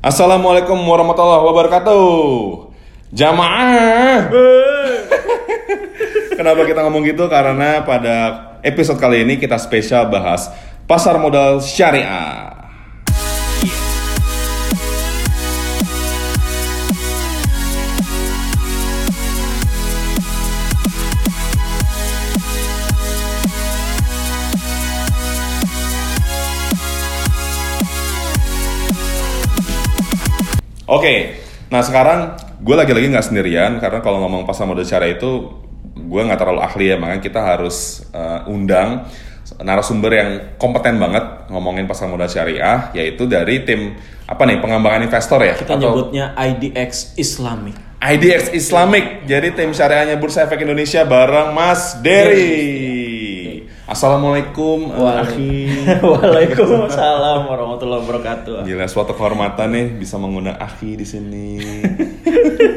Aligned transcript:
Assalamualaikum 0.00 0.80
warahmatullahi 0.80 1.44
wabarakatuh. 1.44 2.08
Jamaah. 3.12 4.32
Kenapa 6.40 6.64
kita 6.64 6.88
ngomong 6.88 7.04
gitu? 7.04 7.28
Karena 7.28 7.84
pada 7.84 8.16
episode 8.64 8.96
kali 8.96 9.28
ini 9.28 9.36
kita 9.36 9.60
spesial 9.60 10.08
bahas 10.08 10.48
pasar 10.88 11.20
modal 11.20 11.60
syariah. 11.60 12.59
Oke, 30.90 31.38
nah 31.70 31.86
sekarang 31.86 32.34
gue 32.58 32.74
lagi-lagi 32.74 33.14
nggak 33.14 33.26
sendirian 33.30 33.78
karena 33.78 34.02
kalau 34.02 34.18
ngomong 34.26 34.42
pasar 34.42 34.66
modal 34.66 34.82
syariah 34.82 35.14
itu 35.14 35.46
gue 35.94 36.20
nggak 36.26 36.40
terlalu 36.42 36.60
ahli 36.66 36.90
ya, 36.90 36.96
makanya 36.98 37.22
kita 37.22 37.40
harus 37.46 38.02
uh, 38.10 38.42
undang 38.50 39.06
narasumber 39.62 40.10
yang 40.14 40.30
kompeten 40.58 40.98
banget 40.98 41.46
ngomongin 41.46 41.86
pasar 41.86 42.10
modal 42.10 42.26
syariah, 42.26 42.90
yaitu 42.90 43.30
dari 43.30 43.62
tim 43.62 43.94
apa 44.26 44.42
nih 44.46 44.58
pengembangan 44.58 45.06
investor 45.06 45.38
ya? 45.42 45.54
Kita 45.54 45.78
Atau 45.78 45.82
nyebutnya 45.82 46.34
IDX 46.34 47.14
Islamic. 47.18 47.74
IDX 48.00 48.50
Islamic, 48.50 49.30
jadi 49.30 49.52
tim 49.54 49.70
syariahnya 49.70 50.16
Bursa 50.18 50.48
Efek 50.48 50.64
Indonesia 50.64 51.06
bareng 51.06 51.54
Mas 51.54 52.02
Dery. 52.02 52.99
Assalamualaikum, 53.90 54.94
akhi. 54.94 55.66
Waalaikumsalam 55.98 57.42
warahmatullahi 57.42 58.06
wabarakatuh. 58.06 58.62
Gila, 58.62 58.86
suatu 58.86 59.18
kehormatan 59.18 59.66
nih 59.74 59.86
bisa 59.98 60.14
mengundang 60.14 60.54
Aki 60.62 60.94
di 60.94 61.02
sini. 61.02 61.58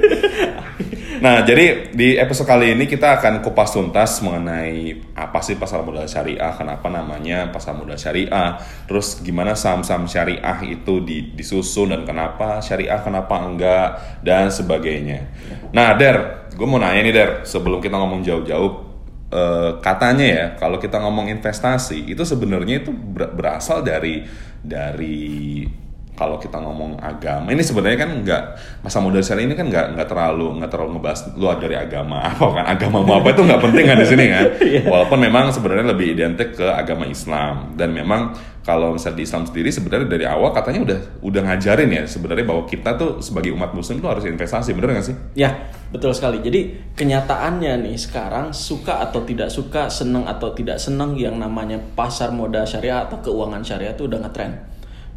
nah, 1.24 1.46
jadi 1.46 1.94
di 1.94 2.18
episode 2.18 2.50
kali 2.50 2.74
ini 2.74 2.90
kita 2.90 3.22
akan 3.22 3.46
kupas 3.46 3.78
tuntas 3.78 4.26
mengenai 4.26 5.14
apa 5.14 5.38
sih 5.46 5.54
pasar 5.54 5.86
modal 5.86 6.10
syariah, 6.10 6.50
kenapa 6.58 6.90
namanya 6.90 7.54
pasar 7.54 7.78
modal 7.78 7.94
syariah, 7.94 8.58
terus 8.90 9.22
gimana 9.22 9.54
saham-saham 9.54 10.10
syariah 10.10 10.66
itu 10.66 10.98
di- 11.06 11.30
disusun 11.38 11.94
dan 11.94 12.10
kenapa 12.10 12.58
syariah, 12.58 12.98
kenapa 13.06 13.38
enggak 13.38 14.02
dan 14.26 14.50
sebagainya. 14.50 15.30
Nah, 15.78 15.94
Der, 15.94 16.50
gue 16.58 16.66
mau 16.66 16.82
nanya 16.82 17.06
nih 17.06 17.14
Der, 17.14 17.32
sebelum 17.46 17.78
kita 17.86 18.02
ngomong 18.02 18.26
jauh-jauh, 18.26 18.83
eh, 19.34 19.70
katanya 19.82 20.26
ya 20.26 20.46
kalau 20.62 20.78
kita 20.78 21.02
ngomong 21.02 21.28
investasi 21.34 22.06
itu 22.14 22.22
sebenarnya 22.22 22.86
itu 22.86 22.94
ber- 22.94 23.34
berasal 23.34 23.82
dari 23.82 24.22
dari 24.62 25.66
kalau 26.14 26.38
kita 26.38 26.62
ngomong 26.62 27.02
agama. 27.02 27.50
Ini 27.50 27.64
sebenarnya 27.66 27.98
kan 28.06 28.12
nggak 28.22 28.44
masa 28.86 29.02
modal 29.02 29.26
syariah 29.26 29.50
ini 29.50 29.58
kan 29.58 29.66
nggak 29.66 29.98
nggak 29.98 30.08
terlalu 30.08 30.62
nggak 30.62 30.70
terlalu 30.70 30.90
ngebahas 30.98 31.22
luar 31.34 31.58
dari 31.58 31.76
agama. 31.76 32.22
Apa 32.30 32.46
kan? 32.54 32.64
Agama 32.70 33.02
mau 33.02 33.18
apa 33.18 33.34
itu 33.34 33.42
nggak 33.42 33.62
penting 33.66 33.86
kan 33.90 33.98
di 33.98 34.08
sini 34.08 34.26
kan? 34.30 34.46
Walaupun 34.94 35.20
memang 35.20 35.50
sebenarnya 35.50 35.86
lebih 35.90 36.14
identik 36.14 36.54
ke 36.54 36.68
agama 36.70 37.10
Islam. 37.10 37.74
Dan 37.74 37.98
memang 37.98 38.38
kalau 38.64 38.96
misalnya 38.96 39.20
di 39.20 39.26
Islam 39.28 39.44
sendiri 39.44 39.70
sebenarnya 39.70 40.08
dari 40.08 40.26
awal 40.26 40.56
katanya 40.56 40.82
udah 40.88 41.00
udah 41.20 41.42
ngajarin 41.52 41.90
ya 41.92 42.04
sebenarnya 42.08 42.48
bahwa 42.48 42.64
kita 42.64 42.96
tuh 42.96 43.20
sebagai 43.20 43.52
umat 43.52 43.76
muslim 43.76 44.00
tuh 44.00 44.10
harus 44.10 44.24
investasi 44.24 44.72
bener 44.72 44.96
nggak 44.96 45.08
sih 45.08 45.16
Ya, 45.34 45.68
betul 45.92 46.16
sekali. 46.16 46.40
Jadi 46.40 46.94
kenyataannya 46.96 47.84
nih 47.84 47.98
sekarang 48.00 48.56
suka 48.56 49.04
atau 49.04 49.26
tidak 49.28 49.52
suka, 49.52 49.92
senang 49.92 50.24
atau 50.24 50.56
tidak 50.56 50.80
senang 50.80 51.20
yang 51.20 51.36
namanya 51.36 51.82
pasar 51.98 52.32
modal 52.32 52.64
syariah 52.64 53.04
atau 53.04 53.20
keuangan 53.20 53.66
syariah 53.66 53.92
itu 53.92 54.08
udah 54.08 54.24
ngetren. 54.24 54.73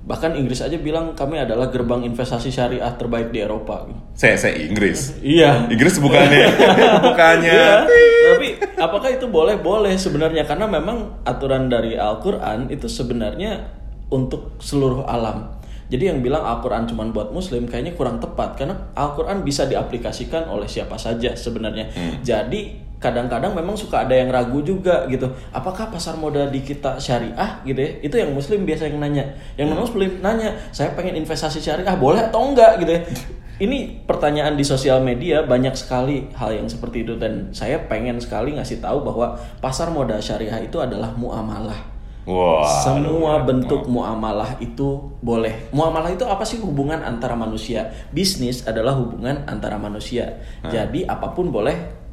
Bahkan 0.06 0.38
Inggris 0.38 0.62
aja 0.62 0.78
bilang 0.78 1.18
kami 1.18 1.34
adalah 1.36 1.66
gerbang 1.66 2.06
investasi 2.06 2.46
syariah 2.46 2.94
terbaik 2.94 3.34
di 3.34 3.42
Eropa. 3.42 3.90
saya 4.14 4.38
saya 4.38 4.54
Inggris 4.54 5.18
Iya. 5.18 5.66
Inggris 5.66 5.98
bukannya 5.98 6.46
bukannya 7.10 7.58
Iya, 7.90 8.30
tapi 8.32 8.48
apakah 8.78 9.10
itu 9.10 9.26
boleh? 9.26 9.58
Boleh 9.58 9.98
sebenarnya 9.98 10.46
karena 10.46 10.70
memang 10.70 11.20
aturan 11.26 11.66
dari 11.66 11.98
Al-Qur'an 11.98 12.70
itu 12.70 12.86
sebenarnya 12.86 13.66
untuk 14.06 14.54
seluruh 14.58 15.02
alam. 15.04 15.58
Jadi 15.86 16.06
yang 16.06 16.18
bilang 16.18 16.42
Al-Qur'an 16.42 16.86
cuma 16.86 17.02
buat 17.10 17.30
muslim 17.30 17.66
kayaknya 17.66 17.94
kurang 17.94 18.22
tepat 18.22 18.54
karena 18.54 18.94
Al-Qur'an 18.94 19.42
bisa 19.42 19.66
diaplikasikan 19.66 20.46
oleh 20.46 20.66
siapa 20.66 20.94
saja 20.96 21.34
sebenarnya. 21.34 21.90
Jadi 22.22 22.85
kadang-kadang 22.96 23.52
memang 23.52 23.76
suka 23.76 24.08
ada 24.08 24.16
yang 24.16 24.32
ragu 24.32 24.64
juga 24.64 25.04
gitu. 25.12 25.28
Apakah 25.52 25.92
pasar 25.92 26.16
modal 26.16 26.48
di 26.48 26.64
kita 26.64 26.96
syariah 26.96 27.60
gitu 27.62 27.76
ya? 27.76 27.90
Itu 28.00 28.16
yang 28.16 28.32
muslim 28.32 28.64
biasa 28.64 28.88
yang 28.88 28.98
nanya. 29.00 29.24
Yang 29.60 29.66
non 29.72 29.80
muslim 29.84 30.10
nanya, 30.24 30.56
"Saya 30.72 30.96
pengen 30.96 31.16
investasi 31.20 31.60
syariah, 31.60 31.96
boleh 31.96 32.32
atau 32.32 32.52
enggak?" 32.52 32.80
gitu 32.80 32.92
ya. 32.96 33.02
Ini 33.56 34.04
pertanyaan 34.04 34.52
di 34.52 34.68
sosial 34.68 35.00
media 35.00 35.40
banyak 35.40 35.72
sekali 35.72 36.28
hal 36.36 36.52
yang 36.52 36.68
seperti 36.68 37.08
itu 37.08 37.16
dan 37.16 37.56
saya 37.56 37.80
pengen 37.88 38.20
sekali 38.20 38.52
ngasih 38.52 38.84
tahu 38.84 39.00
bahwa 39.00 39.32
pasar 39.64 39.88
modal 39.88 40.20
syariah 40.20 40.60
itu 40.60 40.76
adalah 40.76 41.16
muamalah. 41.16 41.96
Wah. 42.28 42.68
Semua 42.84 43.40
bentuk 43.48 43.88
muamalah 43.88 44.60
itu 44.60 45.08
boleh. 45.24 45.72
Muamalah 45.72 46.12
itu 46.12 46.28
apa 46.28 46.44
sih 46.44 46.60
hubungan 46.60 47.00
antara 47.00 47.32
manusia? 47.32 47.96
Bisnis 48.12 48.68
adalah 48.68 48.92
hubungan 48.92 49.48
antara 49.48 49.80
manusia. 49.80 50.36
Jadi 50.68 51.08
apa 51.08 51.32
pun 51.32 51.48
boleh 51.48 52.05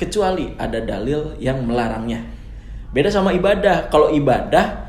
kecuali 0.00 0.56
ada 0.56 0.80
dalil 0.80 1.36
yang 1.36 1.60
melarangnya. 1.68 2.24
Beda 2.90 3.12
sama 3.12 3.36
ibadah. 3.36 3.92
Kalau 3.92 4.08
ibadah 4.08 4.88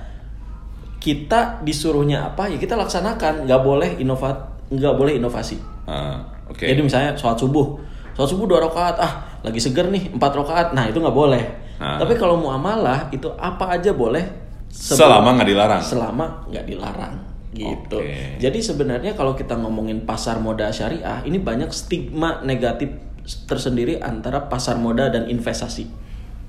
kita 1.02 1.60
disuruhnya 1.66 2.32
apa 2.32 2.48
ya 2.48 2.56
kita 2.56 2.80
laksanakan. 2.80 3.44
Nggak 3.50 3.62
boleh 3.62 3.90
inovat, 4.00 4.38
nggak 4.72 4.94
boleh 4.96 5.20
inovasi. 5.20 5.60
Ah, 5.90 6.22
Oke. 6.48 6.70
Jadi 6.70 6.80
misalnya 6.80 7.12
sholat 7.18 7.36
subuh, 7.36 7.76
sholat 8.16 8.30
subuh 8.30 8.46
dua 8.48 8.64
rakaat, 8.64 8.96
ah 9.02 9.14
lagi 9.42 9.58
seger 9.60 9.90
nih 9.90 10.14
empat 10.14 10.32
rakaat, 10.38 10.68
nah 10.72 10.88
itu 10.88 11.02
nggak 11.02 11.14
boleh. 11.14 11.44
Ah. 11.82 11.98
Tapi 12.00 12.14
kalau 12.16 12.38
muamalah 12.38 13.10
itu 13.12 13.28
apa 13.36 13.76
aja 13.76 13.92
boleh 13.92 14.24
Selama 14.72 15.36
nggak 15.36 15.50
dilarang. 15.52 15.82
selama 15.84 16.26
nggak 16.48 16.64
dilarang 16.64 17.14
gitu. 17.52 18.00
Oke. 18.00 18.40
Jadi 18.40 18.60
sebenarnya 18.64 19.12
kalau 19.20 19.36
kita 19.36 19.60
ngomongin 19.60 20.08
pasar 20.08 20.40
modal 20.40 20.72
syariah, 20.72 21.20
ini 21.28 21.36
banyak 21.44 21.68
stigma 21.76 22.40
negatif 22.48 22.88
tersendiri 23.24 24.02
antara 24.02 24.50
pasar 24.50 24.78
modal 24.78 25.10
dan 25.10 25.30
investasi. 25.30 25.88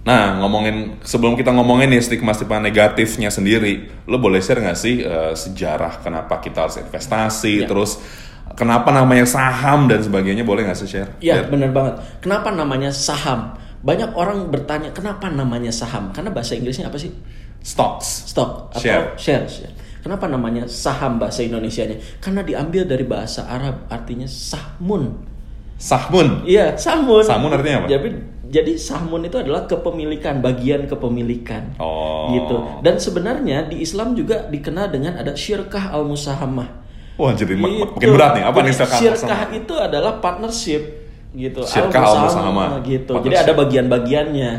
Nah, 0.03 0.35
ngomongin 0.43 0.99
sebelum 1.07 1.39
kita 1.39 1.55
ngomongin 1.55 1.87
nih 1.95 2.03
stigma-stigma 2.03 2.59
negatifnya 2.59 3.31
sendiri, 3.31 3.87
lo 4.11 4.19
boleh 4.19 4.43
share 4.43 4.59
nggak 4.59 4.75
sih 4.75 4.99
eh, 5.07 5.31
sejarah 5.33 6.03
kenapa 6.03 6.43
kita 6.43 6.67
harus 6.67 6.83
investasi, 6.83 7.63
Ya. 7.63 7.69
terus 7.71 8.03
kenapa 8.59 8.91
namanya 8.91 9.23
saham 9.23 9.87
dan 9.87 10.03
sebagainya, 10.03 10.43
boleh 10.43 10.67
nggak 10.67 10.79
sih 10.83 10.91
share? 10.91 11.11
Iya, 11.23 11.47
benar 11.47 11.71
banget. 11.71 12.03
Kenapa 12.19 12.51
namanya 12.51 12.91
saham? 12.91 13.55
Banyak 13.83 14.15
orang 14.19 14.51
bertanya 14.51 14.91
kenapa 14.91 15.31
namanya 15.31 15.71
saham? 15.71 16.11
Karena 16.11 16.35
bahasa 16.35 16.59
Inggrisnya 16.59 16.91
apa 16.91 16.99
sih? 16.99 17.11
Stocks. 17.63 18.35
stock 18.35 18.75
atau 18.75 18.83
Share. 18.83 19.15
share. 19.15 19.47
share. 19.47 19.75
Kenapa 20.03 20.27
namanya 20.27 20.67
saham 20.67 21.23
bahasa 21.23 21.47
Indonesianya? 21.47 21.95
Karena 22.19 22.43
diambil 22.43 22.91
dari 22.91 23.07
bahasa 23.07 23.47
Arab 23.47 23.87
artinya 23.87 24.27
sahmun. 24.27 25.31
Sahmun. 25.83 26.47
Iya, 26.47 26.79
sahmun. 26.79 27.27
Sahmun 27.27 27.51
artinya 27.51 27.83
apa? 27.83 27.89
Jadi 27.91 28.09
jadi 28.53 28.73
sahmun 28.79 29.27
itu 29.27 29.35
adalah 29.41 29.67
kepemilikan, 29.67 30.39
bagian 30.39 30.87
kepemilikan. 30.87 31.75
Oh. 31.83 32.31
Gitu. 32.31 32.57
Dan 32.85 33.01
sebenarnya 33.03 33.67
di 33.67 33.83
Islam 33.83 34.15
juga 34.15 34.47
dikenal 34.47 34.93
dengan 34.95 35.19
ada 35.19 35.35
syirkah 35.35 35.91
al-musahamah. 35.91 36.69
Wah, 37.19 37.33
jadi 37.35 37.59
mak- 37.59 37.73
Gitu. 37.73 37.83
makin 37.99 38.09
berat 38.15 38.33
nih. 38.39 38.45
Apa 38.47 38.59
nih 38.63 38.73
syirkah 38.73 38.99
Syirkah 39.01 39.41
itu 39.51 39.75
adalah 39.75 40.13
partnership 40.23 40.83
gitu. 41.33 41.65
Syirkah 41.67 41.99
Al-musahamah 41.99 42.31
al-musahamah. 42.31 42.69
gitu. 42.87 43.13
Jadi 43.19 43.37
ada 43.41 43.53
bagian-bagiannya. 43.57 44.51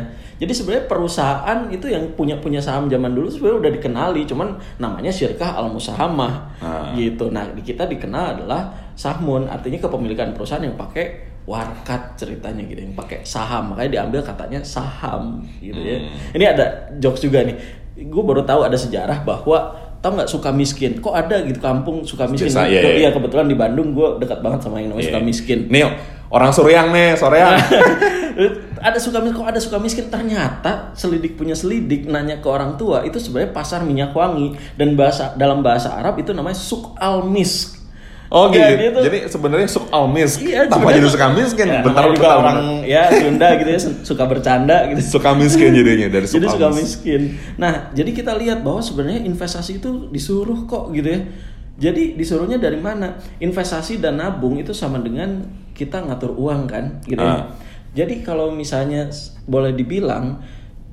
Jadi 0.44 0.52
sebenarnya 0.52 0.84
perusahaan 0.84 1.58
itu 1.68 1.88
yang 1.88 2.04
punya 2.12 2.36
punya 2.36 2.60
saham 2.60 2.84
zaman 2.86 3.10
dulu 3.10 3.32
sebenarnya 3.32 3.58
udah 3.58 3.72
dikenali, 3.72 4.20
cuman 4.24 4.48
namanya 4.76 5.08
syirkah 5.08 5.56
al-musahamah 5.56 6.32
Ah. 6.60 6.92
gitu. 6.92 7.32
Nah, 7.32 7.48
di 7.48 7.64
kita 7.64 7.88
dikenal 7.88 8.36
adalah 8.36 8.68
sahmun, 8.92 9.48
artinya 9.48 9.80
kepemilikan 9.80 10.30
perusahaan 10.30 10.60
yang 10.60 10.76
pakai 10.76 11.24
warkat 11.44 12.12
ceritanya 12.14 12.60
gitu, 12.62 12.80
yang 12.82 12.92
pakai 12.92 13.20
saham. 13.22 13.72
Makanya 13.72 13.90
diambil 13.90 14.20
katanya 14.20 14.60
saham 14.60 15.40
gitu 15.58 15.76
ya. 15.76 15.98
Hmm. 15.98 16.36
Ini 16.36 16.44
ada 16.46 16.64
jokes 16.94 17.20
juga 17.20 17.40
nih. 17.40 17.56
Gue 18.04 18.20
baru 18.20 18.42
tahu 18.42 18.60
ada 18.62 18.74
sejarah 18.74 19.22
bahwa 19.22 19.72
tahu 20.00 20.20
nggak 20.20 20.28
suka 20.28 20.52
miskin 20.52 21.00
kok 21.00 21.12
ada 21.12 21.40
gitu 21.40 21.56
kampung 21.58 22.04
suka 22.04 22.28
miskin 22.28 22.52
Desa, 22.52 22.64
Ke- 22.64 22.68
iya, 22.68 22.80
iya. 22.82 22.92
iya 22.98 23.08
kebetulan 23.08 23.48
di 23.48 23.56
Bandung 23.56 23.96
gue 23.96 24.20
dekat 24.20 24.44
banget 24.44 24.60
sama 24.60 24.76
yang 24.76 24.92
namanya 24.92 25.08
suka 25.08 25.16
Iya. 25.16 25.24
miskin 25.24 25.58
Nih, 25.72 25.80
orang 26.28 26.52
Suryang 26.52 26.92
nih, 26.92 27.16
Soreang. 27.16 27.56
ada 28.84 29.00
suka 29.00 29.16
miskin 29.18 29.40
kok 29.40 29.48
ada 29.48 29.60
suka 29.60 29.76
miskin 29.80 30.06
ternyata 30.12 30.92
selidik 30.92 31.40
punya 31.40 31.56
selidik 31.56 32.04
nanya 32.04 32.38
ke 32.38 32.46
orang 32.46 32.76
tua 32.76 33.00
itu 33.00 33.16
sebenarnya 33.16 33.50
pasar 33.50 33.80
minyak 33.80 34.12
wangi 34.12 34.52
dan 34.76 34.92
bahasa 34.92 35.32
dalam 35.34 35.64
bahasa 35.64 35.96
Arab 35.96 36.20
itu 36.20 36.30
namanya 36.30 36.54
suk 36.54 36.92
al 37.00 37.24
misk 37.24 37.80
Oh 38.34 38.50
gitu. 38.50 38.58
Ya, 38.58 38.74
dia 38.74 38.90
tuh- 38.90 39.04
Jadi 39.06 39.18
sebenarnya 39.30 39.68
suk 39.70 39.86
al 39.94 40.10
mis. 40.10 40.42
Iya, 40.42 40.66
Tanpa 40.66 40.90
jadi 40.90 41.06
suka 41.06 41.30
miskin. 41.30 41.70
Ya, 41.70 41.86
bentar 41.86 42.02
juga 42.10 42.18
bentar, 42.18 42.36
orang 42.42 42.58
ya 42.82 43.06
Sunda 43.06 43.48
gitu 43.54 43.70
ya 43.70 43.80
suka 44.02 44.24
bercanda 44.26 44.76
gitu. 44.90 44.98
Suka 45.06 45.30
miskin 45.38 45.70
jadinya 45.70 46.08
dari 46.10 46.26
suk 46.26 46.42
Jadi 46.42 46.46
suka 46.50 46.66
mis. 46.74 46.82
miskin. 46.82 47.20
Nah, 47.54 47.94
jadi 47.94 48.10
kita 48.10 48.34
lihat 48.34 48.66
bahwa 48.66 48.82
sebenarnya 48.82 49.22
investasi 49.22 49.78
itu 49.78 50.10
disuruh 50.10 50.66
kok 50.66 50.90
gitu 50.90 51.14
ya. 51.14 51.20
Jadi 51.78 52.18
disuruhnya 52.18 52.58
dari 52.58 52.80
mana? 52.80 53.22
Investasi 53.38 54.02
dan 54.02 54.18
nabung 54.18 54.58
itu 54.58 54.74
sama 54.74 54.98
dengan 54.98 55.46
kita 55.70 56.02
ngatur 56.02 56.34
uang 56.34 56.66
kan, 56.66 56.84
gitu. 57.06 57.22
ya. 57.22 57.54
Jadi 57.94 58.26
kalau 58.26 58.50
misalnya 58.50 59.06
boleh 59.46 59.70
dibilang 59.72 60.42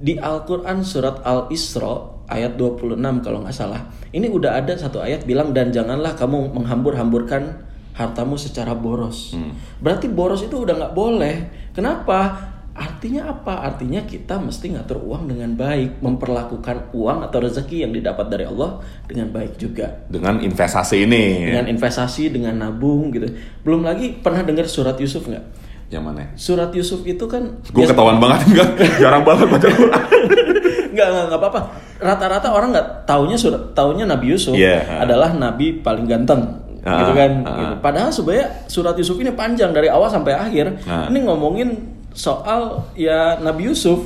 di 0.02 0.18
Al-Qur'an 0.18 0.86
surat 0.86 1.26
Al-Isra 1.26 2.26
ayat 2.30 2.56
26 2.56 2.98
kalau 3.26 3.44
nggak 3.44 3.58
salah. 3.58 3.82
Ini 4.14 4.30
udah 4.30 4.62
ada 4.62 4.74
satu 4.78 5.04
ayat 5.04 5.26
bilang 5.28 5.52
dan 5.52 5.74
janganlah 5.74 6.16
kamu 6.16 6.54
menghambur-hamburkan 6.56 7.68
hartamu 7.92 8.40
secara 8.40 8.72
boros. 8.72 9.36
Berarti 9.84 10.08
boros 10.08 10.42
itu 10.46 10.64
udah 10.64 10.74
nggak 10.78 10.96
boleh. 10.96 11.36
Kenapa? 11.76 12.50
Artinya 12.72 13.28
apa? 13.28 13.68
Artinya 13.68 14.08
kita 14.08 14.40
mesti 14.40 14.72
ngatur 14.72 15.04
uang 15.04 15.28
dengan 15.28 15.52
baik, 15.60 16.00
memperlakukan 16.00 16.96
uang 16.96 17.20
atau 17.28 17.44
rezeki 17.44 17.84
yang 17.84 17.92
didapat 17.92 18.32
dari 18.32 18.48
Allah 18.48 18.80
dengan 19.06 19.28
baik 19.28 19.60
juga. 19.60 20.08
Dengan 20.08 20.40
investasi 20.40 21.04
ini. 21.04 21.52
Dengan 21.52 21.68
investasi, 21.68 22.32
dengan 22.32 22.64
nabung 22.64 23.12
gitu. 23.12 23.28
Belum 23.68 23.84
lagi 23.84 24.16
pernah 24.24 24.42
dengar 24.48 24.72
surat 24.72 24.96
Yusuf 24.98 25.28
nggak? 25.28 25.61
Yang 25.92 26.04
mana? 26.08 26.24
Surat 26.34 26.72
Yusuf 26.72 27.04
itu 27.04 27.28
kan 27.28 27.60
Gue 27.68 27.84
ketahuan 27.84 28.18
banget 28.18 28.48
enggak? 28.48 28.70
Jarang 29.04 29.28
banget 29.28 29.46
baca 29.46 29.68
Quran. 29.68 30.02
nggak 30.92 31.08
nggak 31.08 31.24
nggak 31.28 31.40
apa-apa. 31.40 31.62
Rata-rata 32.00 32.48
orang 32.52 32.72
nggak 32.72 32.88
taunya 33.04 33.36
surat 33.36 33.76
taunya 33.76 34.08
Nabi 34.08 34.32
Yusuf 34.32 34.56
Iya. 34.56 35.04
adalah 35.04 35.36
nabi 35.36 35.76
paling 35.78 36.08
ganteng. 36.08 36.64
Ah, 36.82 37.04
gitu 37.04 37.12
kan. 37.14 37.32
ah. 37.44 37.52
Gitu. 37.54 37.74
Padahal 37.84 38.10
sebenarnya 38.10 38.48
surat 38.66 38.96
Yusuf 38.96 39.20
ini 39.20 39.32
panjang 39.32 39.70
dari 39.70 39.92
awal 39.92 40.08
sampai 40.08 40.34
akhir. 40.34 40.82
Ah. 40.88 41.12
Ini 41.12 41.28
ngomongin 41.28 41.70
soal 42.12 42.88
ya 42.96 43.36
Nabi 43.38 43.68
Yusuf. 43.68 44.00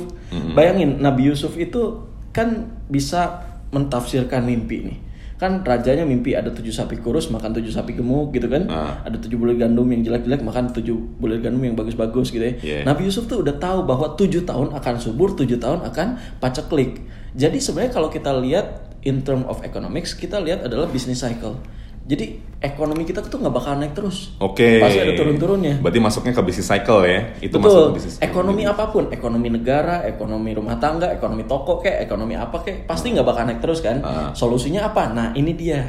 Bayangin 0.52 0.98
Nabi 1.00 1.30
Yusuf 1.32 1.54
itu 1.54 2.02
kan 2.34 2.66
bisa 2.90 3.46
mentafsirkan 3.70 4.42
mimpi 4.42 4.90
nih. 4.90 4.98
Kan 5.36 5.60
rajanya 5.60 6.08
mimpi 6.08 6.32
ada 6.32 6.48
tujuh 6.48 6.72
sapi 6.72 6.96
kurus 7.00 7.28
makan 7.28 7.52
tujuh 7.56 7.68
sapi 7.68 7.92
gemuk 7.92 8.32
gitu 8.32 8.48
kan. 8.48 8.64
Ah. 8.72 9.04
Ada 9.04 9.20
tujuh 9.20 9.36
bulir 9.36 9.60
gandum 9.60 9.84
yang 9.92 10.00
jelek-jelek 10.00 10.40
makan 10.40 10.72
tujuh 10.72 10.96
bulir 11.20 11.44
gandum 11.44 11.60
yang 11.60 11.76
bagus-bagus 11.76 12.32
gitu 12.32 12.44
ya. 12.44 12.54
Yeah. 12.64 12.82
Nabi 12.88 13.08
Yusuf 13.08 13.28
tuh 13.28 13.44
udah 13.44 13.56
tahu 13.60 13.84
bahwa 13.84 14.16
tujuh 14.16 14.48
tahun 14.48 14.72
akan 14.72 14.94
subur, 14.96 15.36
tujuh 15.36 15.60
tahun 15.60 15.84
akan 15.84 16.40
paceklik. 16.40 17.04
Jadi 17.36 17.60
sebenarnya 17.60 17.92
kalau 17.92 18.08
kita 18.08 18.32
lihat 18.32 18.96
in 19.04 19.22
term 19.22 19.44
of 19.44 19.60
economics, 19.62 20.16
kita 20.16 20.40
lihat 20.40 20.64
adalah 20.64 20.88
business 20.88 21.20
cycle. 21.20 21.60
Jadi 22.06 22.38
ekonomi 22.62 23.02
kita 23.02 23.18
tuh 23.18 23.42
nggak 23.42 23.50
bakal 23.50 23.82
naik 23.82 23.90
terus. 23.98 24.38
Oke. 24.38 24.78
Pasti 24.78 25.02
ada 25.02 25.18
turun-turunnya. 25.18 25.82
Berarti 25.82 25.98
masuknya 25.98 26.32
ke 26.38 26.42
bisnis 26.46 26.70
cycle 26.70 27.02
ya. 27.02 27.20
Itu 27.42 27.58
masuk 27.58 27.66
Betul. 27.66 27.86
ke 27.90 27.96
bisnis 27.98 28.14
Ekonomi 28.22 28.62
apa 28.62 28.84
pun, 28.94 29.10
ekonomi 29.10 29.48
negara, 29.50 30.06
ekonomi 30.06 30.54
rumah 30.54 30.78
tangga, 30.78 31.10
ekonomi 31.10 31.42
toko 31.50 31.82
kayak, 31.82 32.06
ekonomi 32.06 32.38
apa 32.38 32.62
kayak, 32.62 32.86
pasti 32.86 33.10
nggak 33.10 33.26
bakal 33.26 33.42
naik 33.50 33.58
terus 33.58 33.82
kan. 33.82 33.98
Ah. 34.06 34.30
Solusinya 34.38 34.86
apa? 34.86 35.10
Nah 35.10 35.34
ini 35.34 35.50
dia. 35.58 35.82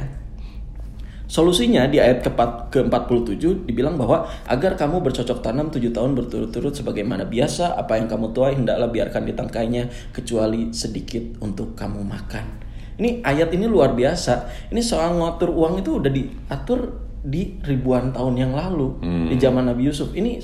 Solusinya 1.28 1.84
di 1.84 2.00
ayat 2.00 2.24
ke-4 2.24 2.72
ke-47 2.72 3.68
dibilang 3.68 4.00
bahwa 4.00 4.24
agar 4.48 4.80
kamu 4.80 5.04
bercocok 5.04 5.44
tanam 5.44 5.68
tujuh 5.68 5.92
tahun 5.92 6.16
berturut-turut 6.16 6.72
sebagaimana 6.72 7.28
biasa, 7.28 7.76
apa 7.76 8.00
yang 8.00 8.08
kamu 8.08 8.32
tuai 8.32 8.56
hendaklah 8.56 8.88
biarkan 8.88 9.28
ditangkainya 9.28 9.92
kecuali 10.10 10.72
sedikit 10.72 11.36
untuk 11.44 11.76
kamu 11.76 12.00
makan. 12.00 12.67
Ini 12.98 13.22
ayat 13.22 13.54
ini 13.54 13.70
luar 13.70 13.94
biasa. 13.94 14.50
Ini 14.74 14.82
soal 14.82 15.14
ngatur 15.16 15.54
uang 15.54 15.78
itu 15.78 16.02
udah 16.02 16.10
diatur 16.10 16.98
di 17.22 17.58
ribuan 17.62 18.10
tahun 18.10 18.34
yang 18.38 18.52
lalu 18.54 18.98
di 19.30 19.36
zaman 19.38 19.70
Nabi 19.70 19.86
Yusuf. 19.86 20.10
Ini 20.14 20.42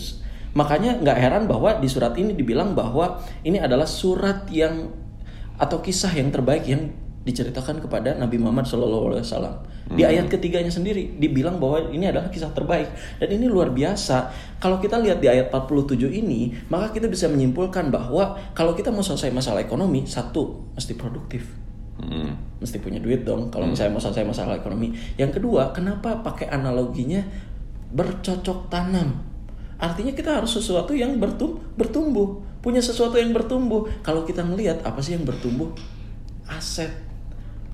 makanya 0.54 1.02
nggak 1.02 1.18
heran 1.18 1.44
bahwa 1.50 1.82
di 1.82 1.90
surat 1.90 2.14
ini 2.14 2.30
dibilang 2.38 2.78
bahwa 2.78 3.18
ini 3.42 3.58
adalah 3.58 3.90
surat 3.90 4.46
yang 4.54 4.90
atau 5.58 5.82
kisah 5.82 6.14
yang 6.14 6.30
terbaik 6.30 6.66
yang 6.66 6.94
diceritakan 7.24 7.80
kepada 7.80 8.14
Nabi 8.14 8.36
Muhammad 8.36 8.68
SAW. 8.68 9.18
Di 9.84 10.00
ayat 10.00 10.32
ketiganya 10.32 10.72
sendiri 10.72 11.20
dibilang 11.20 11.60
bahwa 11.60 11.92
ini 11.92 12.08
adalah 12.08 12.32
kisah 12.32 12.52
terbaik 12.56 12.88
dan 13.20 13.28
ini 13.28 13.50
luar 13.50 13.72
biasa. 13.72 14.32
Kalau 14.62 14.80
kita 14.80 14.96
lihat 14.96 15.20
di 15.20 15.28
ayat 15.28 15.52
47 15.52 16.08
ini, 16.08 16.54
maka 16.72 16.92
kita 16.92 17.04
bisa 17.10 17.28
menyimpulkan 17.28 17.92
bahwa 17.92 18.38
kalau 18.56 18.72
kita 18.72 18.88
mau 18.88 19.04
selesai 19.04 19.28
masalah 19.28 19.60
ekonomi, 19.60 20.08
satu 20.08 20.72
mesti 20.72 20.92
produktif. 20.96 21.64
Hmm. 21.94 22.34
Mesti 22.58 22.82
punya 22.82 22.98
duit 22.98 23.22
dong 23.22 23.54
kalau 23.54 23.70
misalnya 23.70 23.94
mau 23.94 24.02
selesai 24.02 24.26
masalah 24.26 24.58
ekonomi. 24.58 24.90
Yang 25.14 25.38
kedua, 25.40 25.70
kenapa 25.70 26.18
pakai 26.26 26.50
analoginya 26.50 27.22
bercocok 27.94 28.66
tanam? 28.66 29.14
Artinya 29.78 30.14
kita 30.14 30.42
harus 30.42 30.54
sesuatu 30.54 30.94
yang 30.94 31.18
bertum 31.22 31.60
bertumbuh, 31.78 32.42
punya 32.64 32.82
sesuatu 32.82 33.18
yang 33.18 33.30
bertumbuh. 33.30 33.86
Kalau 34.02 34.26
kita 34.26 34.42
melihat 34.42 34.82
apa 34.82 34.98
sih 34.98 35.14
yang 35.14 35.26
bertumbuh? 35.26 35.70
Aset. 36.50 36.90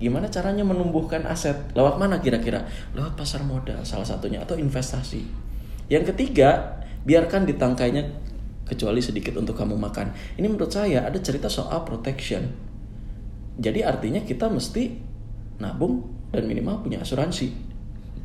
Gimana 0.00 0.32
caranya 0.32 0.64
menumbuhkan 0.64 1.28
aset? 1.28 1.56
Lewat 1.76 2.00
mana 2.00 2.25
kira-kira? 2.25 2.64
Lewat 2.96 3.20
pasar 3.20 3.44
modal 3.44 3.84
salah 3.84 4.08
satunya 4.08 4.40
atau 4.40 4.56
investasi. 4.56 5.28
Yang 5.93 6.16
ketiga, 6.16 6.81
biarkan 7.05 7.44
ditangkainya 7.44 8.08
kecuali 8.64 9.05
sedikit 9.05 9.37
untuk 9.37 9.58
kamu 9.58 9.76
makan. 9.76 10.14
Ini 10.40 10.46
menurut 10.49 10.73
saya 10.73 11.05
ada 11.05 11.19
cerita 11.20 11.50
soal 11.52 11.84
protection. 11.84 12.69
Jadi 13.58 13.81
artinya 13.82 14.20
kita 14.23 14.47
mesti 14.47 14.94
nabung 15.58 16.06
dan 16.31 16.47
minimal 16.47 16.85
punya 16.85 17.02
asuransi. 17.02 17.70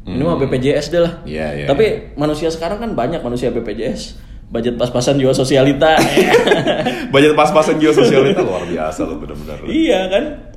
Minimal 0.06 0.38
BPJS 0.46 0.94
deh 0.94 1.02
lah. 1.02 1.14
Iya, 1.26 1.48
iya, 1.58 1.66
Tapi 1.66 2.14
manusia 2.14 2.54
sekarang 2.54 2.78
kan 2.78 2.94
banyak 2.94 3.26
manusia 3.26 3.50
BPJS. 3.50 4.22
Budget 4.46 4.78
pas-pasan 4.78 5.18
juga 5.18 5.34
sosialita. 5.34 5.98
Budget 7.14 7.34
pas-pasan 7.34 7.82
geososial 7.82 8.30
itu 8.30 8.46
luar 8.46 8.70
biasa 8.70 9.02
loh 9.10 9.18
benar-benar. 9.18 9.58
iya 9.66 10.06
kan? 10.06 10.54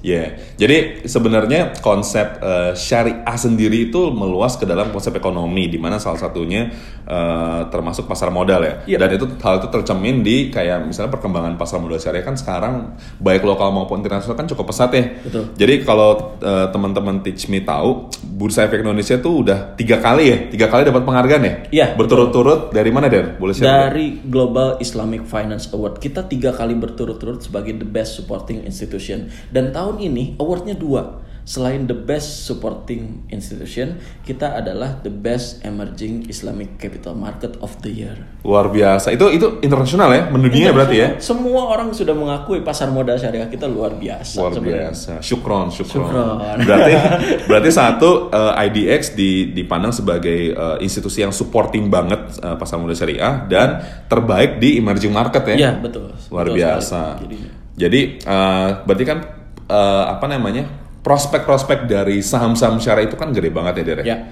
Ya, 0.00 0.40
jadi 0.56 1.04
sebenarnya 1.04 1.76
konsep 1.84 2.40
eh, 2.40 2.72
syariah 2.72 3.36
sendiri 3.36 3.92
itu 3.92 4.08
meluas 4.08 4.56
ke 4.56 4.64
dalam 4.64 4.88
konsep 4.88 5.12
ekonomi, 5.12 5.68
di 5.68 5.76
mana 5.76 6.00
salah 6.00 6.16
satunya 6.16 6.72
eh, 7.04 7.60
termasuk 7.68 8.08
pasar 8.08 8.32
modal 8.32 8.64
ya. 8.64 8.74
Iya. 8.88 8.98
Dan 9.04 9.20
itu 9.20 9.26
hal 9.44 9.60
itu 9.60 9.68
tercermin 9.68 10.24
di 10.24 10.48
kayak 10.48 10.88
misalnya 10.88 11.12
perkembangan 11.12 11.60
pasar 11.60 11.84
modal 11.84 12.00
syariah 12.00 12.24
kan 12.24 12.36
sekarang 12.36 12.96
baik 13.20 13.44
lokal 13.44 13.68
maupun 13.76 14.00
internasional 14.00 14.36
kan 14.40 14.48
cukup 14.48 14.72
pesat 14.72 14.90
ya. 14.96 15.04
Betul. 15.20 15.44
Jadi 15.56 15.74
kalau 15.84 16.40
eh, 16.40 16.66
teman-teman 16.72 17.20
Teach 17.20 17.52
Me 17.52 17.60
tahu, 17.60 18.08
Bursa 18.24 18.64
Efek 18.64 18.80
Indonesia 18.80 19.20
tuh 19.20 19.44
udah 19.44 19.76
tiga 19.76 20.00
kali 20.00 20.24
ya, 20.32 20.36
tiga 20.48 20.66
kali 20.72 20.88
dapat 20.88 21.04
penghargaan 21.04 21.42
ya. 21.44 21.54
Iya, 21.70 21.86
Berturut-turut 22.00 22.72
dari 22.72 22.88
mana 22.88 23.12
Dan? 23.12 23.36
Boleh 23.36 23.52
share? 23.52 23.68
Dari 23.68 24.24
Global 24.24 24.80
Islamic 24.80 25.28
Finance 25.28 25.68
Award 25.76 26.00
kita 26.00 26.24
tiga 26.24 26.56
kali 26.56 26.72
berturut-turut 26.72 27.44
sebagai 27.44 27.76
the 27.76 27.84
best 27.84 28.16
supporting 28.16 28.64
institution 28.64 29.28
dan 29.52 29.76
tahun 29.90 30.06
ini 30.06 30.38
awardnya 30.38 30.78
dua. 30.78 31.18
Selain 31.40 31.82
the 31.82 31.96
best 31.96 32.46
supporting 32.46 33.26
institution, 33.26 33.98
kita 34.22 34.54
adalah 34.62 35.02
the 35.02 35.10
best 35.10 35.58
emerging 35.66 36.30
Islamic 36.30 36.78
capital 36.78 37.18
market 37.18 37.58
of 37.58 37.74
the 37.82 37.90
year. 37.90 38.14
Luar 38.46 38.70
biasa. 38.70 39.10
Itu 39.10 39.34
itu 39.34 39.58
internasional 39.58 40.14
ya, 40.14 40.30
mendunia 40.30 40.70
berarti 40.70 40.96
ya. 41.00 41.08
Semua 41.18 41.74
orang 41.74 41.90
sudah 41.90 42.14
mengakui 42.14 42.62
pasar 42.62 42.94
modal 42.94 43.18
syariah 43.18 43.50
kita 43.50 43.66
luar 43.66 43.98
biasa. 43.98 44.38
Luar 44.38 44.52
sebenarnya. 44.54 44.94
biasa. 44.94 45.12
Syukron, 45.18 45.74
syukron. 45.74 46.06
Syukron. 46.06 46.38
Berarti 46.62 46.92
berarti 47.50 47.70
satu 47.74 48.30
eh, 48.30 48.62
IDX 48.70 49.18
di, 49.18 49.50
dipandang 49.50 49.90
sebagai 49.90 50.54
eh, 50.54 50.76
institusi 50.86 51.26
yang 51.26 51.34
supporting 51.34 51.90
banget 51.90 52.30
eh, 52.46 52.54
pasar 52.54 52.78
modal 52.78 52.94
syariah 52.94 53.42
dan 53.50 53.82
terbaik 54.06 54.62
di 54.62 54.78
emerging 54.78 55.10
market 55.10 55.42
ya. 55.50 55.56
Iya 55.66 55.72
betul. 55.82 56.14
Luar 56.30 56.46
Betul 56.46 56.62
biasa. 56.62 57.18
sekali. 57.18 57.26
Jadinya. 57.26 57.50
Jadi 57.74 58.00
eh, 58.22 58.68
berarti 58.86 59.06
kan 59.08 59.39
eh, 59.70 60.04
apa 60.10 60.26
namanya? 60.26 60.90
prospek-prospek 61.00 61.88
dari 61.88 62.20
saham-saham 62.20 62.76
syariah 62.76 63.08
itu 63.08 63.16
kan 63.16 63.32
gede 63.32 63.48
banget 63.48 63.80
ya, 63.80 63.84
Derek. 63.88 64.04
Ya. 64.04 64.28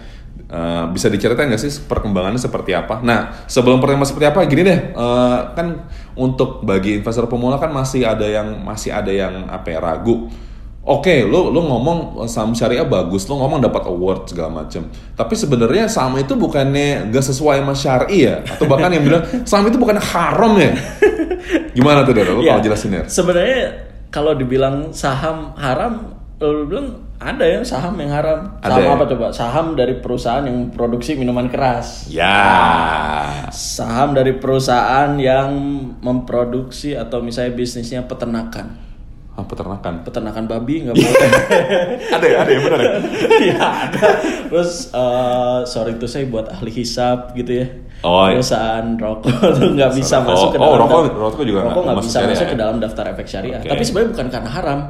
Eh, 0.49 0.85
bisa 0.93 1.13
diceritain 1.13 1.49
nggak 1.49 1.61
sih 1.61 1.73
perkembangannya 1.85 2.41
seperti 2.41 2.73
apa? 2.73 3.01
Nah, 3.05 3.45
sebelum 3.49 3.81
perkembangan 3.81 4.09
seperti 4.09 4.29
apa, 4.29 4.45
gini 4.49 4.63
deh, 4.65 4.81
eh, 4.97 5.39
kan 5.53 5.89
untuk 6.17 6.65
bagi 6.65 7.01
investor 7.01 7.29
pemula 7.29 7.57
kan 7.61 7.73
masih 7.73 8.05
ada 8.05 8.25
yang 8.25 8.61
masih 8.65 8.93
ada 8.93 9.13
yang 9.13 9.49
apa 9.49 9.69
ya 9.73 9.81
ragu. 9.81 10.29
Oke, 10.89 11.21
lo 11.29 11.53
lo 11.53 11.69
ngomong 11.69 12.25
saham 12.25 12.57
syariah 12.57 12.89
bagus, 12.89 13.29
lo 13.29 13.37
ngomong 13.37 13.61
dapat 13.61 13.93
award 13.93 14.33
segala 14.33 14.65
macam. 14.65 14.89
Tapi 14.89 15.35
sebenarnya 15.37 15.85
saham 15.85 16.17
itu 16.17 16.33
bukannya 16.33 17.13
nggak 17.13 17.25
sesuai 17.29 17.61
sama 17.61 17.75
syari 17.77 18.25
ya, 18.25 18.41
atau 18.41 18.65
bahkan 18.65 18.89
yang 18.89 19.05
bilang 19.05 19.25
saham 19.49 19.69
itu 19.69 19.77
bukan 19.77 20.01
haram 20.01 20.57
ya. 20.57 20.73
Gimana 21.77 22.09
tuh, 22.09 22.17
Dara? 22.17 22.33
Lo 22.33 22.41
Ya, 22.41 22.57
kalau 22.57 22.65
jelasin 22.65 22.97
ya. 22.97 23.05
Sebenarnya 23.05 23.88
kalau 24.09 24.33
dibilang 24.35 24.91
saham 24.93 25.53
haram, 25.57 26.17
lo 26.39 26.65
bilang 26.65 27.09
ada 27.19 27.43
ya 27.43 27.61
saham 27.67 27.99
yang 27.99 28.15
haram. 28.15 28.47
Ada 28.63 28.79
Saham 28.79 28.87
ya? 28.87 28.95
apa 28.95 29.05
coba? 29.11 29.27
Saham 29.35 29.67
dari 29.75 29.99
perusahaan 29.99 30.45
yang 30.47 30.71
produksi 30.71 31.19
minuman 31.19 31.51
keras. 31.51 32.07
Ya. 32.07 33.51
Saham 33.51 34.15
dari 34.15 34.39
perusahaan 34.39 35.19
yang 35.19 35.51
memproduksi 35.99 36.95
atau 36.95 37.19
misalnya 37.19 37.59
bisnisnya 37.59 38.07
peternakan. 38.07 38.79
Ah, 39.35 39.43
peternakan. 39.43 40.07
Peternakan 40.07 40.45
babi 40.47 40.87
nggak 40.87 40.95
boleh. 40.99 41.31
ada 42.11 42.27
ya, 42.27 42.37
ada 42.47 42.51
ya 42.55 42.61
benar 42.63 42.81
ya. 42.83 42.91
Iya 43.51 43.59
ada. 43.91 44.07
Terus 44.51 44.73
eh, 44.95 45.59
sorry 45.67 45.99
itu 45.99 46.07
saya 46.07 46.27
buat 46.31 46.47
ahli 46.55 46.71
hisap 46.71 47.35
gitu 47.35 47.51
ya. 47.51 47.67
Oh, 47.99 48.31
iya. 48.31 48.39
Perusahaan 48.39 48.87
rokok 48.95 49.35
tuh 49.59 49.69
nggak 49.75 49.91
bisa 49.99 50.23
Oh, 50.23 50.31
masuk 50.31 50.49
ke 50.55 50.59
oh, 50.59 50.63
dalam 50.63 50.81
rokok- 50.87 51.05
daf- 51.11 51.19
rokok 51.19 51.43
juga 51.43 51.61
rokok 51.67 51.83
nggak 51.83 51.99
bisa 52.05 52.19
masuk 52.25 52.47
ya? 52.47 52.53
ke 52.53 52.57
dalam 52.59 52.77
daftar 52.79 53.05
efek 53.11 53.27
syariah. 53.27 53.59
Oke. 53.59 53.69
Tapi 53.75 53.83
sebenarnya 53.83 54.11
bukan 54.15 54.29
karena 54.31 54.51
haram, 54.55 54.81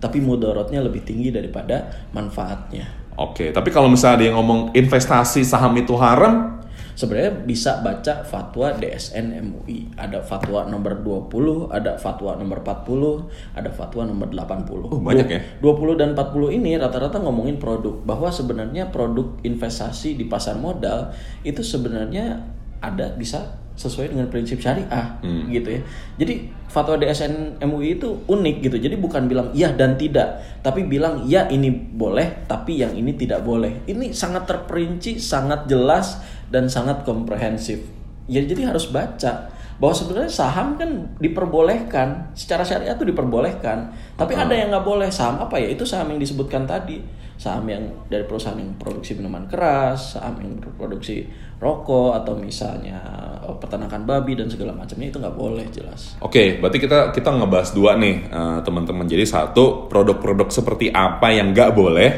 tapi 0.00 0.18
mudorotnya 0.24 0.80
lebih 0.80 1.04
tinggi 1.04 1.28
daripada 1.28 1.92
manfaatnya. 2.16 2.88
Oke, 3.14 3.54
tapi 3.54 3.70
kalau 3.70 3.86
misalnya 3.86 4.26
dia 4.26 4.30
ngomong 4.34 4.74
investasi 4.74 5.44
saham 5.46 5.76
itu 5.78 5.94
haram, 5.94 6.54
Sebenarnya 6.94 7.42
bisa 7.42 7.82
baca 7.82 8.22
fatwa 8.22 8.70
DSN 8.70 9.42
MUI. 9.42 9.98
Ada 9.98 10.22
fatwa 10.22 10.62
nomor 10.62 11.02
20, 11.02 11.66
ada 11.74 11.98
fatwa 11.98 12.38
nomor 12.38 12.62
40, 12.62 13.58
ada 13.58 13.66
fatwa 13.74 14.06
nomor 14.06 14.30
80. 14.30 14.94
Oh, 14.94 15.02
banyak 15.02 15.26
ya? 15.26 15.40
20 15.58 15.98
dan 15.98 16.14
40 16.14 16.54
ini 16.54 16.78
rata-rata 16.78 17.18
ngomongin 17.18 17.58
produk 17.58 17.98
bahwa 18.06 18.30
sebenarnya 18.30 18.94
produk 18.94 19.26
investasi 19.42 20.14
di 20.14 20.30
pasar 20.30 20.54
modal 20.54 21.10
itu 21.42 21.66
sebenarnya 21.66 22.53
ada 22.92 23.14
bisa 23.16 23.64
sesuai 23.74 24.14
dengan 24.14 24.30
prinsip 24.30 24.62
syariah 24.62 25.18
gitu 25.50 25.68
ya. 25.74 25.80
Jadi 26.14 26.46
fatwa 26.70 26.94
DSN 26.94 27.58
MUI 27.66 27.98
itu 27.98 28.22
unik 28.30 28.56
gitu. 28.70 28.76
Jadi 28.78 28.94
bukan 28.94 29.26
bilang 29.26 29.50
iya 29.50 29.74
dan 29.74 29.98
tidak, 29.98 30.38
tapi 30.62 30.86
bilang 30.86 31.26
ya 31.26 31.50
ini 31.50 31.70
boleh 31.70 32.46
tapi 32.46 32.78
yang 32.78 32.94
ini 32.94 33.18
tidak 33.18 33.42
boleh. 33.42 33.82
Ini 33.90 34.14
sangat 34.14 34.46
terperinci, 34.46 35.18
sangat 35.18 35.66
jelas 35.66 36.22
dan 36.54 36.70
sangat 36.70 37.02
komprehensif. 37.02 37.82
Ya 38.30 38.40
jadi 38.46 38.70
harus 38.70 38.88
baca 38.94 39.50
bahwa 39.74 39.94
sebenarnya 39.94 40.30
saham 40.30 40.78
kan 40.78 41.18
diperbolehkan 41.18 42.30
secara 42.38 42.62
syariat 42.62 42.94
itu 42.94 43.10
diperbolehkan 43.10 43.90
tapi 44.14 44.38
ada 44.38 44.54
yang 44.54 44.70
nggak 44.70 44.86
boleh 44.86 45.10
saham 45.10 45.42
apa 45.42 45.58
ya 45.58 45.74
itu 45.74 45.82
saham 45.82 46.14
yang 46.14 46.22
disebutkan 46.22 46.62
tadi 46.62 47.02
saham 47.34 47.66
yang 47.66 47.82
dari 48.06 48.22
perusahaan 48.22 48.54
yang 48.54 48.78
produksi 48.78 49.18
minuman 49.18 49.50
keras 49.50 50.14
saham 50.14 50.38
yang 50.38 50.62
berproduksi 50.62 51.26
rokok 51.64 52.20
atau 52.20 52.36
misalnya 52.36 53.00
eh, 53.40 53.56
peternakan 53.56 54.04
babi 54.04 54.36
dan 54.36 54.52
segala 54.52 54.76
macamnya 54.76 55.08
itu 55.08 55.16
nggak 55.16 55.36
boleh 55.36 55.64
jelas 55.72 56.20
Oke, 56.20 56.60
berarti 56.60 56.78
kita 56.84 57.16
kita 57.16 57.32
ngebahas 57.32 57.72
dua 57.72 57.96
nih 57.96 58.28
eh, 58.28 58.58
teman-teman. 58.60 59.08
Jadi 59.08 59.24
satu 59.24 59.88
produk-produk 59.88 60.52
seperti 60.52 60.92
apa 60.92 61.32
yang 61.32 61.56
nggak 61.56 61.72
boleh, 61.72 62.10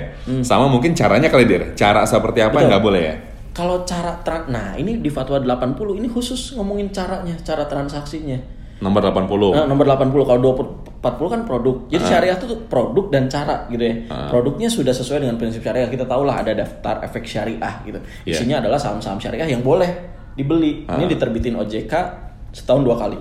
sama 0.43 0.67
mungkin 0.67 0.93
caranya 0.99 1.31
kali 1.31 1.47
dir. 1.47 1.79
Cara 1.79 2.03
seperti 2.03 2.43
apa 2.43 2.59
yang 2.59 2.75
nggak 2.75 2.85
boleh 2.85 3.03
ya? 3.03 3.17
kalau 3.57 3.89
cara 3.89 4.21
tra- 4.21 4.45
nah 4.53 4.77
ini 4.77 5.01
di 5.01 5.09
fatwa 5.09 5.41
80 5.41 5.97
ini 5.97 6.13
khusus 6.13 6.53
ngomongin 6.61 6.93
caranya 6.93 7.33
cara 7.41 7.65
transaksinya 7.65 8.37
Nomor 8.77 9.01
80. 9.09 9.57
Nah, 9.57 9.65
nomor 9.65 9.85
80 9.89 10.29
kalau 10.29 10.41
20 10.53 10.87
40 11.01 11.33
kan 11.33 11.41
produk. 11.47 11.77
Jadi 11.87 12.05
syariah 12.05 12.37
itu 12.37 12.67
produk 12.67 13.07
dan 13.15 13.31
cara 13.31 13.65
gitu 13.71 13.85
ya. 13.85 13.95
Produknya 14.27 14.67
sudah 14.67 14.91
sesuai 14.91 15.23
dengan 15.23 15.37
prinsip 15.39 15.63
syariah. 15.63 15.87
Kita 15.87 16.05
tahu 16.05 16.27
lah 16.27 16.43
ada 16.43 16.53
daftar 16.53 17.05
efek 17.07 17.25
syariah 17.25 17.75
gitu. 17.87 18.03
Iya. 18.27 18.43
Isinya 18.43 18.57
adalah 18.59 18.77
saham-saham 18.81 19.23
syariah 19.23 19.47
yang 19.47 19.63
boleh 19.63 19.89
dibeli. 20.35 20.85
Ini 20.85 21.05
diterbitin 21.07 21.55
OJK 21.57 21.95
setahun 22.51 22.83
dua 22.83 22.97
kali. 22.99 23.19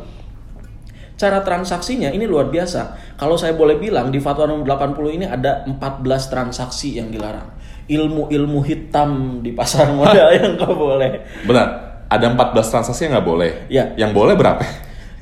Cara 1.15 1.39
transaksinya 1.39 2.11
ini 2.11 2.27
luar 2.27 2.51
biasa. 2.51 3.15
Kalau 3.15 3.39
saya 3.39 3.55
boleh 3.55 3.79
bilang 3.79 4.11
di 4.11 4.19
fatwa 4.19 4.51
nomor 4.51 4.67
80 4.67 5.15
ini 5.15 5.25
ada 5.29 5.63
14 5.63 6.03
transaksi 6.27 6.99
yang 6.99 7.07
dilarang. 7.07 7.55
Ilmu-ilmu 7.87 8.59
hitam 8.65 9.39
di 9.39 9.55
pasar 9.55 9.91
modal 9.95 10.35
yang 10.35 10.59
nggak 10.59 10.73
boleh. 10.75 11.11
Benar. 11.47 11.67
Ada 12.11 12.35
14 12.35 12.73
transaksi 12.73 13.07
yang 13.07 13.15
nggak 13.15 13.27
boleh. 13.27 13.49
Iya. 13.71 13.95
Yang 13.95 14.11
boleh 14.11 14.35
berapa? 14.35 14.63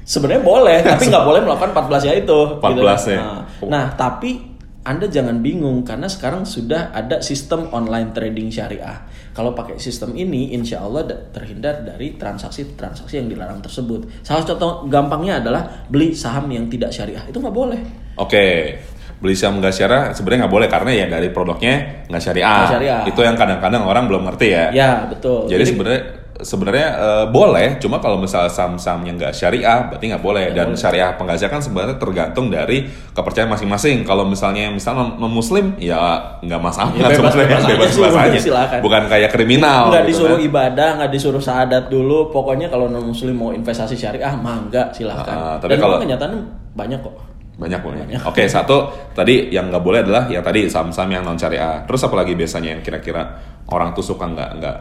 Sebenarnya 0.03 0.43
boleh, 0.43 0.77
tapi 0.95 1.07
nggak 1.07 1.25
boleh 1.25 1.41
melakukan 1.43 1.71
14 1.71 2.07
ya 2.07 2.13
itu. 2.19 2.39
14 2.59 3.15
ya. 3.15 3.19
Nah, 3.19 3.41
nah, 3.67 3.85
tapi 3.95 4.53
Anda 4.83 5.07
jangan 5.07 5.39
bingung 5.39 5.87
karena 5.87 6.11
sekarang 6.11 6.43
sudah 6.43 6.91
ada 6.91 7.23
sistem 7.23 7.71
online 7.71 8.11
trading 8.11 8.51
syariah. 8.51 9.07
Kalau 9.31 9.55
pakai 9.55 9.79
sistem 9.79 10.11
ini, 10.13 10.51
insya 10.51 10.83
Allah 10.83 11.07
da- 11.07 11.23
terhindar 11.31 11.87
dari 11.87 12.19
transaksi-transaksi 12.19 13.15
yang 13.15 13.31
dilarang 13.31 13.63
tersebut. 13.63 14.21
Salah 14.21 14.43
contoh 14.43 14.85
gampangnya 14.91 15.39
adalah 15.39 15.87
beli 15.87 16.11
saham 16.11 16.51
yang 16.51 16.67
tidak 16.67 16.91
syariah 16.91 17.23
itu 17.25 17.39
nggak 17.39 17.55
boleh. 17.55 17.79
Oke. 18.19 18.77
Beli 19.23 19.39
saham 19.39 19.63
nggak 19.63 19.71
syariah 19.71 20.11
sebenarnya 20.11 20.45
nggak 20.45 20.53
boleh 20.53 20.67
karena 20.67 20.91
ya 20.91 21.05
dari 21.07 21.31
produknya 21.31 22.05
nggak 22.11 22.21
syariah. 22.21 22.67
Syariah. 22.67 23.01
Itu 23.07 23.23
yang 23.23 23.39
kadang-kadang 23.39 23.87
orang 23.87 24.03
belum 24.11 24.27
ngerti 24.27 24.47
ya. 24.51 24.65
Ya 24.75 24.91
betul. 25.07 25.47
Jadi 25.47 25.63
sebenarnya 25.63 26.22
sebenarnya 26.35 26.87
eh, 26.93 27.25
boleh, 27.27 27.77
cuma 27.77 27.97
kalau 27.97 28.15
misalnya 28.15 28.47
saham-saham 28.47 29.03
yang 29.03 29.15
nggak 29.15 29.29
syariah, 29.31 29.85
berarti 29.85 30.05
nggak 30.07 30.19
boleh. 30.19 30.49
Dan 30.49 30.73
syariah 30.73 31.13
penggajah 31.13 31.45
kan 31.47 31.59
sebenarnya 31.59 31.95
tergantung 31.95 32.47
dari 32.47 32.83
kepercayaan 33.11 33.51
masing-masing. 33.51 34.01
Kalau 34.01 34.23
misalnya 34.23 34.69
misalnya 34.69 35.13
non 35.13 35.29
muslim, 35.29 35.77
ya 35.77 35.99
nggak 36.39 36.57
masalah 36.57 36.89
Ya, 36.91 37.05
bebas- 37.05 37.29
sebenarnya 37.29 37.37
bebas 37.37 37.59
aja 37.59 37.69
bebas 37.69 37.89
sih, 37.89 38.01
bebas 38.01 38.15
aja. 38.17 38.39
silakan. 38.39 38.79
Bukan 38.81 39.03
kayak 39.05 39.29
kriminal. 39.29 39.81
nggak 39.89 40.01
gitu 40.01 40.09
disuruh 40.09 40.37
kan. 40.37 40.47
ibadah, 40.47 40.89
nggak 40.97 41.11
disuruh 41.11 41.41
syahadat 41.41 41.83
dulu. 41.87 42.29
Pokoknya 42.29 42.67
kalau 42.67 42.87
non 42.87 43.05
muslim 43.05 43.33
mau 43.33 43.51
investasi 43.51 43.93
syariah, 43.93 44.33
mangga 44.33 44.89
silahkan. 44.89 45.29
Ah, 45.29 45.55
tapi 45.57 45.75
Dan 45.75 45.79
kalau- 45.79 45.99
kenyataannya 45.99 46.39
banyak 46.73 46.99
kok. 46.99 47.15
Banyak 47.53 47.79
boleh. 47.79 48.01
Oke, 48.25 48.49
satu 48.49 48.89
tadi 49.13 49.47
yang 49.47 49.69
nggak 49.69 49.79
boleh 49.79 50.01
adalah 50.01 50.25
yang 50.25 50.41
tadi 50.41 50.65
saham-saham 50.65 51.11
yang 51.11 51.21
non 51.21 51.37
syariah. 51.37 51.85
Terus 51.85 52.01
apa 52.01 52.15
lagi 52.17 52.33
biasanya 52.33 52.73
yang 52.73 52.81
kira-kira 52.81 53.21
orang 53.69 53.93
tuh 53.93 54.01
suka 54.01 54.25
nggak 54.25 54.49
nggak- 54.57 54.79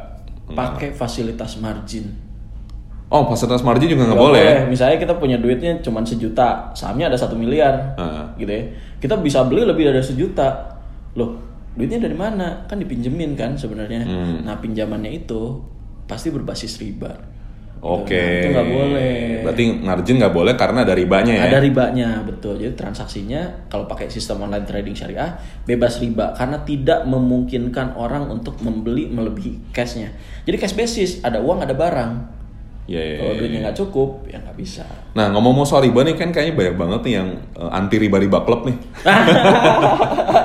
Pakai 0.54 0.88
fasilitas 0.94 1.58
margin. 1.58 2.12
Oh, 3.12 3.28
fasilitas 3.28 3.60
margin 3.60 3.92
juga 3.92 4.08
nggak 4.08 4.20
boleh. 4.20 4.40
ya? 4.40 4.56
Misalnya 4.64 4.96
kita 4.96 5.14
punya 5.20 5.36
duitnya 5.36 5.84
cuma 5.84 6.00
sejuta, 6.00 6.72
sahamnya 6.72 7.12
ada 7.12 7.18
satu 7.20 7.36
miliar, 7.36 7.92
Heeh. 8.00 8.24
gitu 8.40 8.52
ya. 8.56 8.62
Kita 9.04 9.20
bisa 9.20 9.44
beli 9.44 9.68
lebih 9.68 9.92
dari 9.92 10.00
sejuta. 10.00 10.80
Loh, 11.12 11.36
duitnya 11.76 12.00
dari 12.00 12.16
mana? 12.16 12.64
Kan 12.64 12.80
dipinjemin 12.80 13.36
kan 13.36 13.52
sebenarnya. 13.52 14.08
Hmm. 14.08 14.48
Nah 14.48 14.56
pinjamannya 14.56 15.12
itu 15.24 15.60
pasti 16.08 16.32
berbasis 16.32 16.80
riba. 16.80 17.12
Oke. 17.82 18.14
Nah, 18.14 18.38
itu 18.38 18.48
nggak 18.54 18.70
boleh. 18.70 19.14
Berarti 19.42 19.62
margin 19.82 20.16
nggak 20.22 20.34
boleh 20.34 20.54
karena 20.54 20.86
ada 20.86 20.94
ribanya 20.94 21.34
ya. 21.34 21.50
Ada 21.50 21.58
ribanya, 21.58 22.22
betul. 22.22 22.54
Jadi 22.62 22.78
transaksinya 22.78 23.66
kalau 23.66 23.90
pakai 23.90 24.06
sistem 24.06 24.46
online 24.46 24.62
trading 24.62 24.94
syariah 24.94 25.34
bebas 25.66 25.98
riba 25.98 26.30
karena 26.38 26.62
tidak 26.62 27.02
memungkinkan 27.10 27.98
orang 27.98 28.30
untuk 28.30 28.62
membeli 28.62 29.10
melebihi 29.10 29.74
cashnya. 29.74 30.14
Jadi 30.46 30.56
cash 30.62 30.78
basis, 30.78 31.10
ada 31.26 31.42
uang, 31.42 31.66
ada 31.66 31.74
barang. 31.74 32.41
Iya, 32.82 32.98
iya, 32.98 33.16
Kalau 33.22 33.30
iya. 33.30 33.38
duitnya 33.38 33.60
nggak 33.62 33.78
cukup, 33.78 34.26
ya 34.26 34.42
nggak 34.42 34.58
bisa. 34.58 34.82
Nah 35.14 35.30
ngomong-ngomong 35.30 35.62
soal 35.62 35.86
riba 35.86 36.02
nih 36.02 36.18
kan 36.18 36.34
kayaknya 36.34 36.54
banyak 36.58 36.74
banget 36.74 37.00
nih 37.06 37.14
yang 37.14 37.28
eh, 37.54 37.70
anti 37.70 37.94
riba-riba 37.96 38.42
klub 38.42 38.66
nih. 38.66 38.74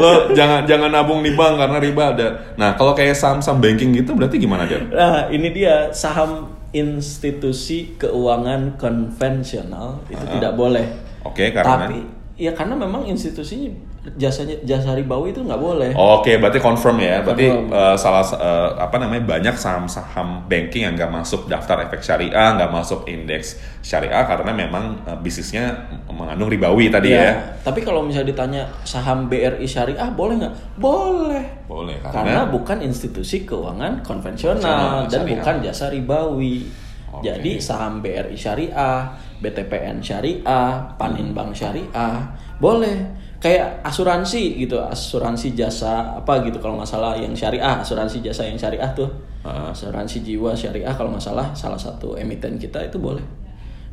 Lo 0.00 0.30
jangan 0.32 0.64
jangan 0.66 0.90
nabung 0.90 1.20
di 1.22 1.34
bank 1.34 1.58
karena 1.58 1.78
riba 1.82 2.02
ada. 2.14 2.28
Nah 2.54 2.78
kalau 2.78 2.94
kayak 2.94 3.18
saham-saham 3.18 3.58
banking 3.58 3.90
gitu 3.92 4.14
berarti 4.14 4.38
gimana 4.38 4.64
dia? 4.66 4.80
Nah, 4.86 5.26
ini 5.30 5.50
dia 5.50 5.90
saham 5.90 6.54
institusi 6.70 7.98
keuangan 7.98 8.78
konvensional 8.78 9.98
itu 10.06 10.22
Ah. 10.22 10.32
tidak 10.38 10.52
boleh. 10.54 10.86
Oke 11.26 11.50
karena. 11.50 11.90
Tapi 11.90 11.98
ya 12.38 12.54
karena 12.54 12.78
memang 12.78 13.04
institusinya 13.04 13.74
jasanya 14.16 14.56
jasa 14.64 14.96
ribawi 14.96 15.36
itu 15.36 15.44
nggak 15.44 15.60
boleh. 15.60 15.92
Oke, 15.92 16.40
berarti 16.40 16.56
confirm 16.56 16.96
ya. 17.04 17.20
Berarti 17.20 17.52
Confirm. 17.52 17.68
eh, 17.68 17.96
salah 18.00 18.24
eh, 18.32 18.70
apa 18.80 18.96
namanya 18.96 19.28
banyak 19.28 19.52
saham-saham 19.60 20.48
banking 20.48 20.88
yang 20.88 20.96
nggak 20.96 21.12
masuk 21.12 21.44
daftar 21.52 21.84
efek 21.84 22.00
syariah, 22.00 22.56
nggak 22.56 22.72
masuk 22.72 23.04
indeks 23.04 23.60
syariah 23.84 24.24
karena 24.24 24.56
memang 24.56 25.04
eh, 25.04 25.18
bisnisnya 25.20 25.84
mengandung 26.08 26.48
ribawi 26.48 26.88
tadi 26.88 27.12
ya. 27.12 27.20
Ya, 27.20 27.32
Tapi 27.60 27.84
kalau 27.84 28.00
misalnya 28.00 28.32
ditanya 28.32 28.62
saham 28.88 29.28
BRI 29.28 29.68
syariah 29.68 30.08
boleh 30.08 30.34
nggak? 30.40 30.54
Boleh. 30.80 31.44
Boleh 31.68 32.00
Karena 32.00 32.16
karena, 32.40 32.42
bukan 32.48 32.78
institusi 32.80 33.44
keuangan 33.44 34.00
konvensional 34.00 35.04
dan 35.06 35.28
syariah. 35.28 35.28
bukan 35.36 35.54
jasa 35.60 35.92
ribawi. 35.92 36.64
Oke. 37.10 37.26
Jadi 37.26 37.60
saham 37.60 38.00
BRI 38.00 38.38
syariah, 38.38 39.12
BTPN 39.44 40.00
syariah, 40.00 40.88
Paninbank 40.96 41.52
syariah, 41.52 42.16
boleh. 42.56 43.19
Kayak 43.40 43.80
asuransi 43.80 44.60
gitu, 44.60 44.76
asuransi 44.76 45.56
jasa 45.56 46.20
apa 46.20 46.44
gitu 46.44 46.60
kalau 46.60 46.76
nggak 46.76 46.88
salah 46.92 47.16
yang 47.16 47.32
syariah, 47.32 47.80
asuransi 47.80 48.20
jasa 48.20 48.44
yang 48.44 48.60
syariah 48.60 48.92
tuh. 48.92 49.08
Ah. 49.40 49.72
Asuransi 49.72 50.20
jiwa 50.20 50.52
syariah 50.52 50.92
kalau 50.92 51.16
nggak 51.16 51.24
salah 51.24 51.48
satu 51.56 52.20
emiten 52.20 52.60
kita 52.60 52.84
itu 52.84 53.00
boleh. 53.00 53.24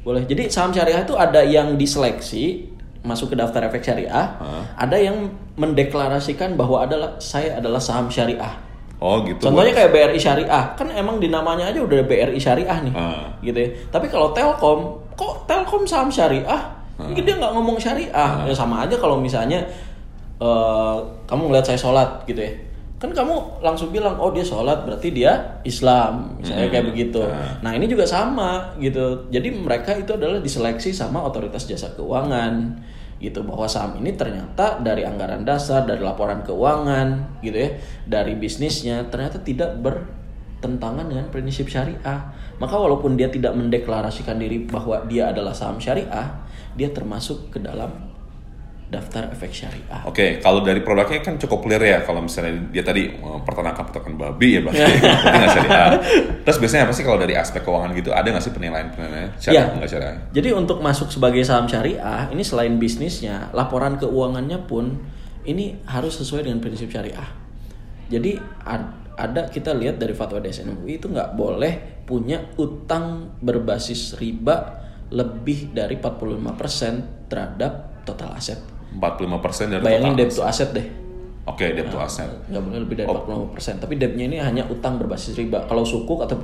Boleh. 0.04 0.28
Jadi 0.28 0.52
saham 0.52 0.76
syariah 0.76 1.00
itu 1.08 1.16
ada 1.16 1.40
yang 1.48 1.80
diseleksi 1.80 2.76
masuk 3.08 3.32
ke 3.32 3.36
daftar 3.40 3.72
efek 3.72 3.80
syariah, 3.88 4.36
ada 4.76 4.98
yang 5.00 5.32
mendeklarasikan 5.56 6.60
bahwa 6.60 6.84
adalah 6.84 7.16
saya 7.24 7.56
adalah 7.56 7.80
saham 7.80 8.12
syariah. 8.12 8.52
oh 8.98 9.22
gitu. 9.24 9.48
Contohnya 9.48 9.78
kayak 9.78 9.94
BRI 9.94 10.18
Syariah, 10.18 10.74
kan 10.74 10.90
emang 10.90 11.22
di 11.22 11.30
namanya 11.30 11.70
aja 11.70 11.80
udah 11.86 12.02
BRI 12.04 12.42
Syariah 12.42 12.82
nih, 12.82 12.94
Ah. 12.98 13.30
gitu 13.46 13.54
ya. 13.56 13.70
Tapi 13.94 14.10
kalau 14.10 14.34
Telkom, 14.34 14.98
kok 15.14 15.46
Telkom 15.46 15.86
saham 15.86 16.10
syariah? 16.10 16.58
Mungkin 16.98 17.24
dia 17.24 17.36
nggak 17.38 17.54
ngomong 17.54 17.78
syariah, 17.78 18.46
ya 18.46 18.54
sama 18.54 18.84
aja 18.86 18.98
kalau 18.98 19.22
misalnya 19.22 19.62
eh, 20.42 20.98
kamu 21.30 21.54
ngeliat 21.54 21.66
saya 21.66 21.78
sholat, 21.78 22.26
gitu 22.26 22.42
ya. 22.42 22.54
Kan 22.98 23.14
kamu 23.14 23.62
langsung 23.62 23.94
bilang, 23.94 24.18
oh 24.18 24.34
dia 24.34 24.42
sholat 24.42 24.82
berarti 24.82 25.14
dia 25.14 25.62
Islam, 25.62 26.34
misalnya 26.42 26.74
kayak 26.74 26.90
begitu. 26.90 27.22
Nah 27.62 27.70
ini 27.78 27.86
juga 27.86 28.10
sama, 28.10 28.74
gitu. 28.82 29.30
Jadi 29.30 29.54
mereka 29.54 29.94
itu 29.94 30.18
adalah 30.18 30.42
diseleksi 30.42 30.90
sama 30.90 31.22
otoritas 31.22 31.70
jasa 31.70 31.94
keuangan 31.94 32.74
gitu 33.18 33.42
bahwa 33.42 33.66
saham 33.66 33.98
ini 33.98 34.14
ternyata 34.14 34.78
dari 34.86 35.02
anggaran 35.02 35.42
dasar 35.42 35.90
dari 35.90 36.06
laporan 36.06 36.46
keuangan 36.46 37.42
gitu 37.42 37.58
ya 37.58 37.70
dari 38.06 38.38
bisnisnya 38.38 39.10
ternyata 39.10 39.42
tidak 39.42 39.74
bertentangan 39.82 41.10
dengan 41.10 41.26
prinsip 41.34 41.66
syariah 41.66 42.30
maka 42.62 42.76
walaupun 42.78 43.18
dia 43.18 43.34
tidak 43.34 43.58
mendeklarasikan 43.58 44.38
diri 44.38 44.70
bahwa 44.70 45.02
dia 45.10 45.34
adalah 45.34 45.50
saham 45.50 45.82
syariah 45.82 46.30
dia 46.78 46.90
termasuk 46.90 47.50
ke 47.50 47.60
dalam 47.60 47.90
daftar 48.88 49.28
efek 49.36 49.52
syariah. 49.52 50.00
Oke, 50.08 50.40
kalau 50.40 50.64
dari 50.64 50.80
produknya 50.80 51.20
kan 51.20 51.36
cukup 51.36 51.60
clear 51.60 51.84
ya. 51.84 52.00
Kalau 52.08 52.24
misalnya 52.24 52.56
dia 52.72 52.80
tadi 52.80 53.12
eh, 53.12 53.40
peternakan 53.44 53.84
peternakan 53.84 54.16
babi 54.16 54.56
ya 54.56 54.60
berarti 54.64 54.80
nggak 54.80 55.52
syariah. 55.60 55.90
Terus 56.48 56.58
biasanya 56.58 56.84
apa 56.88 56.94
sih 56.96 57.04
kalau 57.04 57.20
dari 57.20 57.36
aspek 57.36 57.68
keuangan 57.68 57.92
gitu 57.92 58.16
ada 58.16 58.32
nggak 58.32 58.40
sih 58.40 58.56
penilaian 58.56 58.88
penilaian 58.88 59.28
syariah 59.36 59.68
Ya. 59.68 59.76
nggak 59.76 59.92
syariah? 59.92 60.18
Jadi 60.32 60.50
untuk 60.56 60.80
masuk 60.80 61.12
sebagai 61.12 61.44
saham 61.44 61.68
syariah, 61.68 62.32
ini 62.32 62.48
selain 62.48 62.80
bisnisnya, 62.80 63.52
laporan 63.52 64.00
keuangannya 64.00 64.64
pun 64.64 65.04
ini 65.44 65.84
harus 65.84 66.16
sesuai 66.16 66.48
dengan 66.48 66.64
prinsip 66.64 66.88
syariah. 66.88 67.28
Jadi 68.08 68.40
ad- 68.64 69.04
ada 69.20 69.50
kita 69.50 69.76
lihat 69.76 70.00
dari 70.00 70.16
fatwa 70.16 70.40
DSN 70.40 70.80
MUI 70.80 70.96
itu 70.96 71.12
nggak 71.12 71.36
boleh 71.36 72.06
punya 72.08 72.40
utang 72.56 73.36
berbasis 73.44 74.16
riba 74.16 74.87
lebih 75.10 75.72
dari 75.72 75.96
45% 75.98 77.28
terhadap 77.28 78.04
total 78.04 78.36
aset. 78.36 78.60
45% 78.98 79.74
dari 79.78 79.84
Bayangin 79.84 80.14
total 80.14 80.20
debt 80.20 80.32
to 80.32 80.44
asset 80.44 80.70
deh. 80.74 80.88
Oke, 81.48 81.66
debt 81.72 81.88
to 81.88 82.00
asset. 82.00 82.28
nggak 82.48 82.62
boleh 82.64 82.80
lebih 82.84 82.96
dari 83.00 83.08
45%. 83.08 83.84
Tapi 83.84 83.94
debtnya 83.96 84.26
ini 84.28 84.38
hanya 84.40 84.64
utang 84.68 85.00
berbasis 85.00 85.36
riba. 85.36 85.64
Kalau 85.64 85.84
sukuk 85.84 86.20
atau 86.20 86.36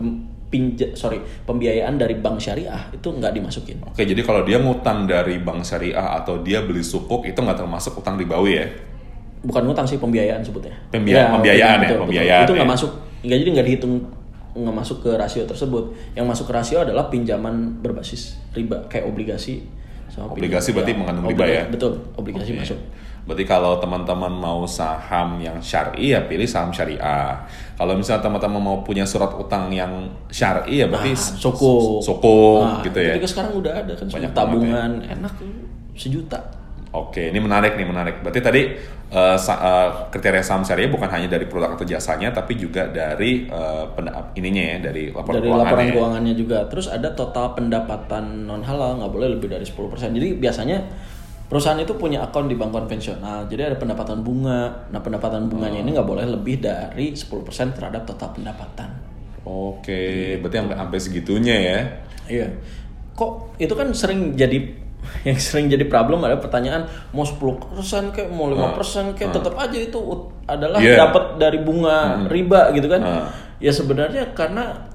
pinja, 0.48 0.93
sorry 0.93 1.17
pembiayaan 1.43 1.98
dari 1.98 2.13
bank 2.13 2.38
syariah 2.38 2.88
itu 2.93 3.10
nggak 3.10 3.34
dimasukin. 3.34 3.82
Oke, 3.89 4.05
jadi 4.05 4.22
kalau 4.22 4.46
dia 4.46 4.62
ngutang 4.62 5.10
dari 5.10 5.41
bank 5.41 5.65
syariah 5.65 6.13
atau 6.13 6.39
dia 6.39 6.62
beli 6.62 6.86
sukuk 6.86 7.25
itu 7.25 7.36
nggak 7.36 7.58
termasuk 7.58 7.98
utang 7.98 8.15
ribawi 8.15 8.53
ya? 8.55 8.67
bukan 9.43 9.67
ngutang 9.67 9.84
sih 9.84 10.00
pembiayaan 10.00 10.39
sebutnya. 10.39 10.72
Pembia- 10.88 11.27
pembiayaan 11.27 11.84
ya, 11.84 11.89
pembiayaan 12.00 12.46
Itu 12.48 12.55
nggak 12.55 12.63
ya. 12.63 12.74
masuk, 12.79 12.91
nggak 13.27 13.38
jadi 13.43 13.50
nggak 13.51 13.67
dihitung 13.67 13.93
nggak 14.54 14.76
masuk 14.76 14.98
ke 15.02 15.12
rasio 15.14 15.44
tersebut. 15.44 15.92
Yang 16.14 16.26
masuk 16.30 16.46
ke 16.50 16.54
rasio 16.54 16.78
adalah 16.80 17.10
pinjaman 17.10 17.82
berbasis 17.82 18.38
riba 18.54 18.86
kayak 18.88 19.06
obligasi. 19.06 19.66
Sama 20.08 20.30
Obligasi 20.30 20.70
pinjaman- 20.70 20.76
berarti 20.78 20.94
mengandung 20.94 21.26
riba 21.28 21.46
ya? 21.46 21.64
Betul, 21.68 21.94
obligasi 22.14 22.54
Oke. 22.54 22.60
masuk. 22.62 22.80
Berarti 23.24 23.48
kalau 23.48 23.80
teman-teman 23.80 24.28
mau 24.30 24.68
saham 24.68 25.40
yang 25.40 25.56
syari 25.58 26.12
ya 26.12 26.28
pilih 26.28 26.44
saham 26.44 26.70
syariah. 26.70 27.40
Kalau 27.74 27.96
misalnya 27.96 28.20
teman-teman 28.22 28.60
mau 28.60 28.78
punya 28.84 29.08
surat 29.08 29.32
utang 29.34 29.72
yang 29.72 29.90
syari 30.28 30.84
ya 30.84 30.86
berarti 30.86 31.16
Nah, 31.16 31.40
sukuk. 31.40 32.04
sukuk 32.04 32.62
Nah, 32.62 32.84
gitu 32.84 33.00
ya. 33.00 33.16
Jadi 33.16 33.24
sekarang 33.26 33.56
udah 33.56 33.74
ada 33.74 33.94
kan 33.96 34.06
Banyak 34.06 34.28
semua 34.28 34.38
tabungan 34.38 34.92
enak 35.02 35.34
sejuta. 35.96 36.40
Oke, 36.94 37.34
ini 37.34 37.42
menarik 37.42 37.74
nih 37.74 37.90
menarik. 37.90 38.22
Berarti 38.22 38.42
tadi 38.42 38.62
eh, 39.14 39.38
sa- 39.38 39.62
eh, 39.62 39.90
kriteria 40.10 40.42
saham 40.42 40.62
syariah 40.62 40.90
bukan 40.90 41.10
hanya 41.10 41.26
dari 41.30 41.46
produk 41.46 41.74
atau 41.74 41.86
jasanya, 41.86 42.30
tapi 42.30 42.54
juga 42.54 42.86
dari 42.90 43.46
penda- 43.94 44.34
ininya 44.34 44.64
ya, 44.74 44.78
dari 44.90 45.10
laporan 45.10 45.38
dari 45.38 45.46
keuangannya. 45.50 45.66
laporan 45.70 45.86
ya. 45.86 45.94
keuangannya 45.94 46.34
juga. 46.34 46.58
Terus 46.70 46.88
ada 46.90 47.10
total 47.14 47.54
pendapatan 47.54 48.46
non 48.46 48.62
halal 48.62 49.02
nggak 49.02 49.12
boleh 49.14 49.28
lebih 49.38 49.50
dari 49.50 49.66
10%. 49.66 50.14
Jadi 50.14 50.38
biasanya 50.38 50.78
perusahaan 51.46 51.78
itu 51.78 51.94
punya 51.94 52.26
akun 52.26 52.50
di 52.50 52.58
bank 52.58 52.74
konvensional. 52.74 53.46
Jadi 53.46 53.62
ada 53.62 53.78
pendapatan 53.78 54.26
bunga. 54.26 54.90
Nah, 54.90 55.02
pendapatan 55.02 55.46
bunganya 55.46 55.82
ini 55.82 55.94
nggak 55.94 56.10
boleh 56.10 56.26
lebih 56.26 56.62
dari 56.62 57.14
10% 57.14 57.74
terhadap 57.78 58.06
total 58.06 58.34
pendapatan. 58.34 58.90
Oke, 59.44 60.38
berarti 60.42 60.58
sampai 60.58 60.78
sampai 60.78 60.98
segitunya 60.98 61.56
ya. 61.58 61.80
Iya. 62.26 62.48
Kok 63.14 63.62
itu 63.62 63.74
kan 63.74 63.94
sering 63.94 64.34
jadi 64.34 64.82
yang 65.28 65.38
sering 65.40 65.68
jadi 65.70 65.86
problem 65.88 66.24
ada 66.24 66.40
pertanyaan 66.40 66.88
mau 67.12 67.24
10% 67.28 67.60
kayak 68.12 68.30
mau 68.32 68.50
5% 68.50 69.14
kayak 69.16 69.32
tetap 69.36 69.56
aja 69.56 69.78
itu 69.78 70.00
adalah 70.48 70.80
Iya. 70.80 71.08
dapat 71.08 71.24
dari 71.40 71.60
bunga 71.62 72.28
riba 72.28 72.72
gitu 72.76 72.88
kan. 72.88 73.02
Ah. 73.04 73.28
Ya 73.64 73.72
sebenarnya 73.72 74.36
karena 74.36 74.90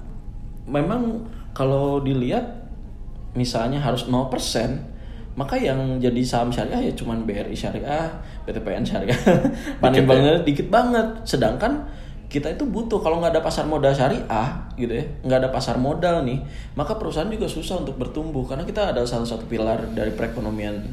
memang 0.69 1.25
kalau 1.57 2.05
dilihat 2.05 2.45
misalnya 3.33 3.81
harus 3.81 4.05
0% 4.07 4.99
maka 5.39 5.55
yang 5.55 6.03
jadi 6.03 6.19
saham 6.27 6.51
syariah 6.51 6.91
ya 6.91 6.93
cuman 6.99 7.23
BRI 7.23 7.55
syariah, 7.55 8.11
PTPN 8.43 8.83
syariah. 8.83 9.15
Paling 9.83 10.03
ya? 10.03 10.11
banget 10.11 10.43
dikit 10.43 10.67
banget. 10.67 11.07
Sedangkan 11.23 11.87
kita 12.29 12.53
itu 12.53 12.69
butuh. 12.69 13.01
Kalau 13.01 13.21
nggak 13.25 13.37
ada 13.37 13.43
pasar 13.43 13.65
modal 13.65 13.93
syariah 13.97 14.49
gitu 14.77 14.93
ya 14.93 15.05
nggak 15.25 15.39
ada 15.43 15.51
pasar 15.51 15.81
modal 15.81 16.23
nih 16.23 16.39
maka 16.77 16.95
perusahaan 17.01 17.29
juga 17.29 17.49
susah 17.49 17.81
untuk 17.81 17.97
bertumbuh. 17.97 18.45
Karena 18.45 18.69
kita 18.69 18.93
adalah 18.93 19.09
salah 19.09 19.27
satu 19.27 19.49
pilar 19.49 19.89
dari 19.97 20.13
perekonomian 20.13 20.85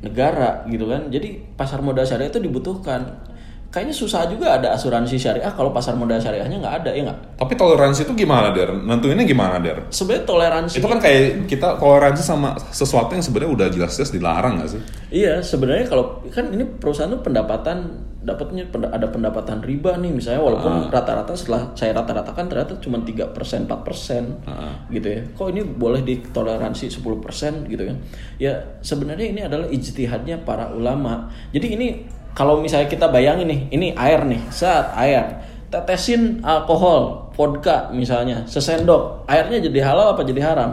negara 0.00 0.62
gitu 0.70 0.86
kan. 0.86 1.10
Jadi 1.10 1.42
pasar 1.58 1.82
modal 1.82 2.06
syariah 2.06 2.30
itu 2.30 2.38
dibutuhkan 2.38 3.33
kayaknya 3.74 3.90
susah 3.90 4.30
juga 4.30 4.54
ada 4.54 4.70
asuransi 4.78 5.18
syariah 5.18 5.50
kalau 5.50 5.74
pasar 5.74 5.98
modal 5.98 6.22
syariahnya 6.22 6.62
nggak 6.62 6.74
ada 6.86 6.90
ya 6.94 7.02
nggak 7.10 7.18
Tapi 7.34 7.58
toleransi 7.58 8.06
itu 8.06 8.14
gimana, 8.14 8.54
Der? 8.54 8.70
Nentuinnya 8.70 9.26
gimana, 9.26 9.58
Der? 9.58 9.90
sebenarnya 9.90 10.22
toleransi 10.22 10.78
Itu 10.78 10.86
kan 10.86 11.02
kayak 11.02 11.50
kita 11.50 11.82
toleransi 11.82 12.22
sama 12.22 12.54
sesuatu 12.70 13.18
yang 13.18 13.24
sebenarnya 13.26 13.50
udah 13.50 13.66
jelas-jelas 13.74 14.14
dilarang 14.14 14.62
gak 14.62 14.78
sih? 14.78 14.80
Iya, 15.10 15.42
sebenarnya 15.42 15.90
kalau 15.90 16.22
kan 16.30 16.54
ini 16.54 16.62
perusahaan 16.78 17.10
tuh 17.10 17.26
pendapatan 17.26 18.06
dapatnya 18.24 18.72
ada 18.88 19.12
pendapatan 19.12 19.60
riba 19.60 20.00
nih 20.00 20.08
misalnya 20.08 20.40
walaupun 20.40 20.88
rata-rata 20.88 21.36
setelah 21.36 21.76
saya 21.76 21.92
rata-ratakan 21.92 22.48
ternyata 22.48 22.80
cuma 22.80 22.96
3% 23.04 23.68
4% 23.68 24.96
gitu 24.96 25.08
ya. 25.12 25.20
Kok 25.36 25.48
ini 25.52 25.60
boleh 25.60 26.00
ditoleransi 26.00 26.88
10% 26.88 27.68
gitu 27.68 27.82
kan. 27.84 27.96
Ya 28.40 28.80
sebenarnya 28.80 29.26
ini 29.28 29.40
adalah 29.44 29.68
ijtihadnya 29.68 30.40
para 30.40 30.72
ulama. 30.72 31.28
Jadi 31.52 31.76
ini 31.76 31.86
kalau 32.34 32.58
misalnya 32.58 32.90
kita 32.90 33.06
bayangin 33.08 33.46
nih, 33.46 33.60
ini 33.70 33.86
air 33.94 34.26
nih, 34.26 34.42
saat 34.50 34.90
air 34.98 35.40
tetesin 35.70 36.38
alkohol, 36.42 37.30
vodka 37.34 37.90
misalnya, 37.90 38.42
sesendok, 38.46 39.26
airnya 39.26 39.58
jadi 39.58 39.80
halal 39.82 40.14
apa 40.14 40.22
jadi 40.22 40.42
haram? 40.42 40.70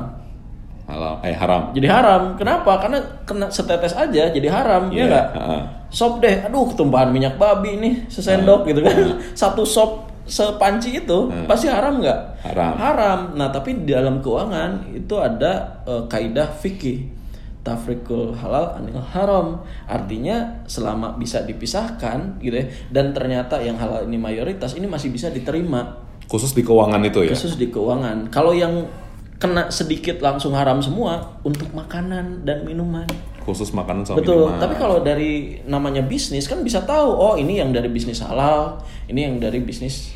Halal, 0.85 1.23
eh 1.23 1.31
haram. 1.31 1.71
jadi 1.71 1.87
haram. 1.87 2.35
Kenapa? 2.35 2.75
Karena 2.77 2.99
kena 3.23 3.47
setetes 3.47 3.95
aja 3.95 4.27
jadi 4.27 4.47
haram, 4.51 4.91
ya 4.91 4.97
Iya, 4.97 5.03
nggak? 5.07 5.27
heeh. 5.39 5.61
Sop 5.87 6.19
deh, 6.19 6.43
aduh 6.43 6.67
ketumpahan 6.67 7.09
minyak 7.11 7.39
babi 7.39 7.79
nih 7.79 7.93
sesendok 8.11 8.67
gitu 8.67 8.83
kan. 8.83 8.95
Satu 9.41 9.63
sop 9.63 10.11
sepanci 10.21 11.01
itu 11.03 11.27
pasti 11.47 11.67
haram 11.67 11.99
nggak? 11.99 12.19
Haram. 12.47 12.73
Haram. 12.77 13.19
Nah 13.35 13.51
tapi 13.51 13.83
di 13.83 13.91
dalam 13.91 14.19
keuangan 14.23 14.87
itu 14.91 15.15
ada 15.19 15.83
eh, 15.83 16.03
kaidah 16.07 16.47
fikih 16.59 17.20
tafrikul 17.61 18.33
halal 18.33 18.73
anil 18.77 19.01
haram 19.01 19.61
artinya 19.85 20.65
selama 20.65 21.13
bisa 21.17 21.45
dipisahkan 21.45 22.41
gitu 22.41 22.57
ya 22.57 22.65
dan 22.89 23.13
ternyata 23.13 23.61
yang 23.61 23.77
halal 23.77 24.05
ini 24.05 24.17
mayoritas 24.17 24.73
ini 24.73 24.89
masih 24.89 25.13
bisa 25.13 25.29
diterima 25.29 26.09
Khusus 26.31 26.55
di 26.55 26.63
keuangan 26.63 27.03
itu 27.03 27.27
ya? 27.27 27.35
khusus 27.35 27.59
di 27.59 27.67
keuangan. 27.67 28.31
Kalau 28.31 28.55
yang 28.55 28.87
kena 29.35 29.67
sedikit 29.67 30.23
langsung 30.23 30.55
haram 30.55 30.79
semua 30.79 31.35
untuk 31.43 31.67
makanan 31.75 32.47
dan 32.47 32.63
minuman. 32.63 33.03
Khusus 33.43 33.75
makanan 33.75 34.07
sama 34.07 34.23
Betul. 34.23 34.47
minuman. 34.47 34.63
Tapi 34.63 34.75
kalau 34.79 35.03
dari 35.03 35.59
namanya 35.67 35.99
bisnis 36.07 36.47
kan 36.47 36.63
bisa 36.63 36.87
tahu, 36.87 37.09
oh 37.11 37.35
ini 37.35 37.59
yang 37.59 37.75
dari 37.75 37.91
bisnis 37.91 38.23
halal, 38.23 38.79
ini 39.11 39.27
yang 39.27 39.43
dari 39.43 39.59
bisnis 39.59 40.15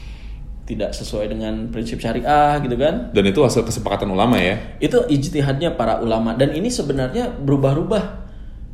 tidak 0.66 0.98
sesuai 0.98 1.30
dengan 1.30 1.70
prinsip 1.70 2.02
syariah 2.02 2.58
gitu 2.66 2.74
kan. 2.76 3.14
Dan 3.14 3.30
itu 3.30 3.40
hasil 3.46 3.62
kesepakatan 3.62 4.10
ulama 4.10 4.42
ya? 4.42 4.58
Itu 4.82 5.06
ijtihadnya 5.06 5.78
para 5.78 6.02
ulama 6.02 6.34
dan 6.34 6.52
ini 6.58 6.74
sebenarnya 6.74 7.30
berubah-ubah. 7.30 8.26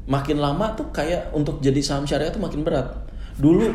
Makin 0.07 0.39
lama 0.39 0.73
tuh 0.73 0.89
kayak 0.89 1.35
untuk 1.35 1.61
jadi 1.61 1.77
saham 1.83 2.07
syariah 2.07 2.31
tuh 2.33 2.41
makin 2.41 2.63
berat. 2.63 2.95
Dulu 3.37 3.69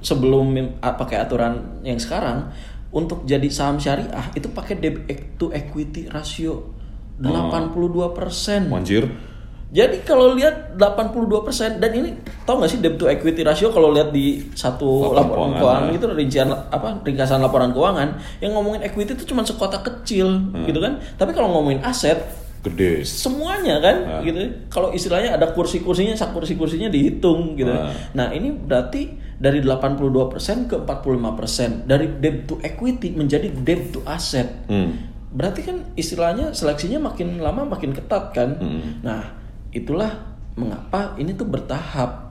sebelum 0.00 0.56
pakai 0.80 1.20
aturan 1.20 1.84
yang 1.84 2.00
sekarang 2.00 2.48
untuk 2.90 3.22
jadi 3.28 3.46
saham 3.52 3.78
syariah 3.78 4.32
itu 4.34 4.50
pakai 4.50 4.80
debt 4.80 5.06
to 5.38 5.52
equity 5.54 6.10
ratio 6.10 6.74
82%. 7.20 8.72
Manjir. 8.72 9.29
Jadi 9.70 10.02
kalau 10.02 10.34
lihat 10.34 10.74
82% 10.74 11.78
dan 11.78 11.90
ini 11.92 12.10
tau 12.42 12.58
gak 12.58 12.68
sih 12.68 12.78
debt 12.78 12.94
to 12.94 13.06
equity 13.06 13.40
ratio 13.40 13.70
kalau 13.70 13.90
lihat 13.90 14.10
di 14.10 14.50
satu 14.50 15.08
Laporan 15.08 15.14
laporan 15.14 15.30
keuangan, 15.48 15.54
keuangan 15.56 15.84
ya. 15.84 15.94
itu 15.94 16.06
rincian 16.12 16.48
apa 16.50 16.88
ringkasan 17.00 17.38
laporan 17.38 17.70
keuangan 17.70 18.08
yang 18.38 18.52
ngomongin 18.52 18.82
equity 18.82 19.14
itu 19.14 19.24
cuma 19.24 19.40
sekotak 19.40 19.82
kecil 19.82 20.26
Hmm. 20.50 20.66
gitu 20.66 20.78
kan. 20.78 20.98
Tapi 21.14 21.30
kalau 21.30 21.54
ngomongin 21.54 21.80
aset 21.82 22.18
Gede. 22.60 23.06
semuanya 23.06 23.78
kan 23.78 23.96
Ah. 24.02 24.20
gitu. 24.20 24.42
Kalau 24.66 24.90
istilahnya 24.90 25.32
ada 25.32 25.48
kursi-kursinya, 25.48 26.12
sak 26.12 26.30
kursi-kursinya 26.30 26.88
dihitung 26.88 27.54
gitu. 27.54 27.70
Ah. 27.70 27.94
Nah, 28.12 28.28
ini 28.30 28.50
berarti 28.50 29.06
dari 29.38 29.62
82% 29.62 30.66
ke 30.66 30.76
45%. 30.76 31.86
Dari 31.86 32.10
debt 32.18 32.44
to 32.44 32.58
equity 32.60 33.14
menjadi 33.14 33.48
debt 33.56 33.94
to 33.94 34.02
asset. 34.04 34.66
Hmm. 34.66 34.98
Berarti 35.30 35.62
kan 35.62 35.94
istilahnya 35.94 36.50
seleksinya 36.50 36.98
makin 37.00 37.38
lama 37.38 37.64
makin 37.64 37.94
ketat 37.94 38.34
kan. 38.34 38.58
Hmm. 38.58 38.98
Nah, 39.00 39.39
itulah 39.70 40.10
mengapa 40.54 41.14
ini 41.16 41.32
tuh 41.32 41.46
bertahap 41.46 42.30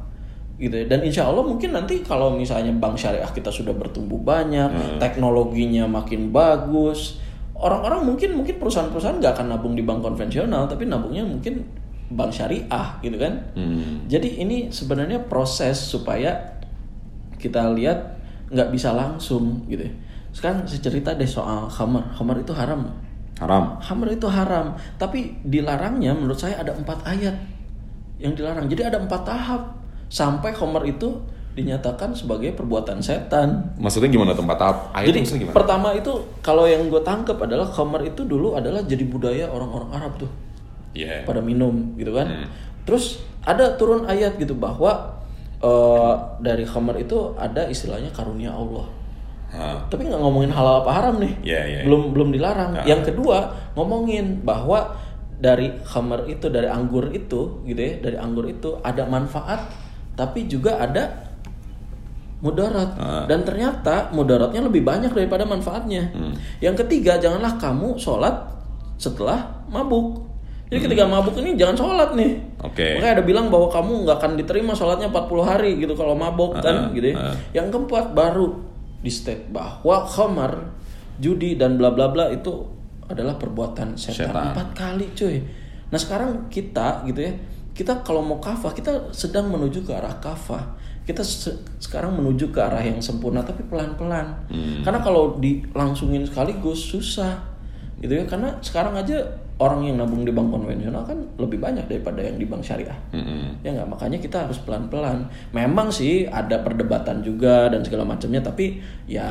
gitu 0.60 0.76
ya. 0.76 0.86
Dan 0.86 1.08
insya 1.08 1.24
Allah 1.26 1.42
mungkin 1.42 1.72
nanti 1.72 2.04
kalau 2.04 2.36
misalnya 2.36 2.76
bank 2.76 3.00
syariah 3.00 3.30
kita 3.32 3.48
sudah 3.48 3.72
bertumbuh 3.72 4.20
banyak, 4.20 4.70
Hmm. 4.70 5.00
teknologinya 5.00 5.88
makin 5.88 6.36
bagus, 6.36 7.18
orang-orang 7.56 8.04
mungkin 8.12 8.36
mungkin 8.36 8.60
perusahaan-perusahaan 8.60 9.24
nggak 9.24 9.34
akan 9.40 9.48
nabung 9.56 9.74
di 9.76 9.84
bank 9.88 10.04
konvensional, 10.04 10.68
tapi 10.68 10.84
nabungnya 10.86 11.24
mungkin 11.24 11.64
bank 12.12 12.32
syariah 12.36 12.88
gitu 13.00 13.16
kan. 13.16 13.40
Hmm. 13.56 14.04
Jadi 14.12 14.44
ini 14.44 14.68
sebenarnya 14.68 15.24
proses 15.32 15.80
supaya 15.80 16.60
kita 17.40 17.72
lihat 17.72 18.20
nggak 18.52 18.70
bisa 18.74 18.92
langsung 18.92 19.64
gitu. 19.72 19.88
ya. 19.88 19.94
Sekarang 20.36 20.68
saya 20.68 20.82
cerita 20.84 21.16
deh 21.16 21.26
soal 21.26 21.72
khamar. 21.72 22.04
Khamar 22.14 22.36
itu 22.38 22.52
haram. 22.52 22.84
Haram. 23.40 23.80
Khamar 23.80 24.12
itu 24.12 24.28
haram, 24.28 24.76
tapi 25.00 25.40
dilarangnya 25.48 26.12
menurut 26.12 26.36
saya 26.36 26.60
ada 26.60 26.76
empat 26.76 27.08
ayat 27.08 27.36
yang 28.20 28.36
dilarang. 28.36 28.68
Jadi 28.68 28.84
ada 28.84 29.00
empat 29.00 29.24
tahap 29.24 29.80
sampai 30.12 30.52
Homer 30.60 30.84
itu 30.92 31.24
dinyatakan 31.56 32.12
sebagai 32.16 32.52
perbuatan 32.56 33.00
setan. 33.00 33.76
Maksudnya 33.80 34.12
gimana 34.12 34.36
tempat 34.36 34.56
tahap? 34.60 34.78
Ayat 34.92 35.12
Jadi 35.12 35.44
gimana? 35.44 35.56
pertama 35.56 35.90
itu 35.96 36.12
kalau 36.40 36.68
yang 36.68 36.88
gue 36.88 37.02
tangkap 37.02 37.40
adalah 37.40 37.68
Homer 37.68 38.06
itu 38.08 38.28
dulu 38.28 38.60
adalah 38.60 38.84
jadi 38.84 39.04
budaya 39.08 39.48
orang-orang 39.48 39.90
Arab 39.96 40.14
tuh 40.20 40.32
Iya. 40.96 41.24
pada 41.24 41.40
minum 41.40 41.96
gitu 41.96 42.12
kan. 42.12 42.48
Terus 42.84 43.22
ada 43.46 43.78
turun 43.80 44.04
ayat 44.04 44.36
gitu 44.36 44.56
bahwa 44.56 45.20
eh, 45.60 46.14
dari 46.44 46.64
Homer 46.68 47.00
itu 47.02 47.36
ada 47.36 47.68
istilahnya 47.68 48.12
karunia 48.12 48.52
Allah. 48.52 48.88
Hah. 49.50 49.82
Tapi 49.90 50.06
nggak 50.06 50.22
ngomongin 50.22 50.54
halal 50.54 50.86
apa 50.86 50.92
haram 50.94 51.16
nih. 51.18 51.34
Iya, 51.42 51.62
iya. 51.66 51.80
Belum 51.84 52.14
belum 52.14 52.30
dilarang. 52.30 52.78
Nah. 52.78 52.86
Yang 52.86 53.14
kedua 53.14 53.50
ngomongin 53.74 54.46
bahwa 54.46 54.94
dari 55.40 55.72
Homer 55.96 56.28
itu 56.28 56.52
dari 56.52 56.68
anggur 56.68 57.10
itu 57.10 57.64
gitu 57.64 57.80
ya, 57.80 57.94
dari 57.98 58.20
anggur 58.20 58.44
itu 58.46 58.76
ada 58.84 59.08
manfaat 59.08 59.72
tapi 60.14 60.46
juga 60.46 60.76
ada 60.78 61.32
mudarat 62.40 62.96
Ah. 62.96 63.24
dan 63.28 63.44
ternyata 63.44 64.12
mudaratnya 64.16 64.64
lebih 64.64 64.84
banyak 64.84 65.12
daripada 65.12 65.44
manfaatnya. 65.44 66.12
Hmm. 66.12 66.32
Yang 66.60 66.86
ketiga 66.88 67.20
janganlah 67.20 67.60
kamu 67.60 68.00
sholat 68.00 68.36
setelah 68.96 69.64
mabuk. 69.68 70.24
Jadi 70.70 70.86
ketika 70.86 71.04
mabuk 71.04 71.36
ini 71.40 71.58
jangan 71.58 71.76
sholat 71.76 72.10
nih. 72.16 72.32
Hmm. 72.36 72.68
Oke. 72.72 72.88
Makanya 72.96 73.14
ada 73.20 73.24
bilang 73.24 73.48
bahwa 73.48 73.68
kamu 73.68 74.08
nggak 74.08 74.18
akan 74.20 74.32
diterima 74.38 74.72
sholatnya 74.72 75.08
40 75.08 75.40
hari 75.42 75.72
gitu 75.80 75.96
kalau 75.96 76.16
mabuk 76.16 76.56
kan 76.60 76.88
Ah, 76.88 76.96
gitu 76.96 77.12
ya. 77.12 77.16
Yang 77.52 77.76
keempat 77.76 78.12
baru 78.12 78.56
di 79.00 79.12
state 79.12 79.48
bahwa 79.50 80.04
khamar, 80.04 80.76
judi 81.20 81.56
dan 81.56 81.80
bla 81.80 81.92
bla 81.92 82.12
bla 82.12 82.28
itu 82.32 82.68
adalah 83.10 83.36
perbuatan 83.40 83.98
setan. 83.98 84.30
Setan. 84.30 84.54
Empat 84.54 84.70
kali 84.76 85.06
cuy. 85.16 85.38
Nah 85.90 85.98
sekarang 85.98 86.46
kita 86.48 87.02
gitu 87.10 87.26
ya, 87.26 87.34
kita 87.74 88.06
kalau 88.06 88.22
mau 88.22 88.38
kafah 88.38 88.76
kita 88.76 89.10
sedang 89.10 89.50
menuju 89.50 89.82
ke 89.88 89.92
arah 89.96 90.14
kafah. 90.22 90.78
Kita 91.08 91.26
se- 91.26 91.58
sekarang 91.82 92.14
menuju 92.14 92.54
ke 92.54 92.62
arah 92.62 92.86
yang 92.86 93.02
sempurna 93.02 93.42
tapi 93.42 93.66
pelan-pelan. 93.66 94.30
Karena 94.86 95.02
kalau 95.02 95.42
dilangsungin 95.42 96.22
sekaligus 96.22 96.86
susah 96.86 97.42
gitu 97.98 98.14
ya. 98.14 98.30
Karena 98.30 98.54
sekarang 98.62 98.94
aja 98.94 99.18
orang 99.60 99.84
yang 99.84 100.00
nabung 100.00 100.24
di 100.24 100.32
bank 100.32 100.56
konvensional 100.56 101.04
kan 101.04 101.20
lebih 101.36 101.60
banyak 101.60 101.84
daripada 101.92 102.24
yang 102.24 102.40
di 102.40 102.48
bank 102.48 102.64
syariah. 102.64 102.96
Mm-mm. 103.12 103.60
Ya 103.60 103.76
nggak, 103.76 103.92
makanya 103.92 104.18
kita 104.24 104.48
harus 104.48 104.56
pelan-pelan. 104.64 105.28
Memang 105.52 105.92
sih 105.92 106.24
ada 106.24 106.64
perdebatan 106.64 107.20
juga 107.20 107.68
dan 107.68 107.84
segala 107.84 108.08
macamnya, 108.08 108.40
tapi 108.40 108.80
ya 109.04 109.28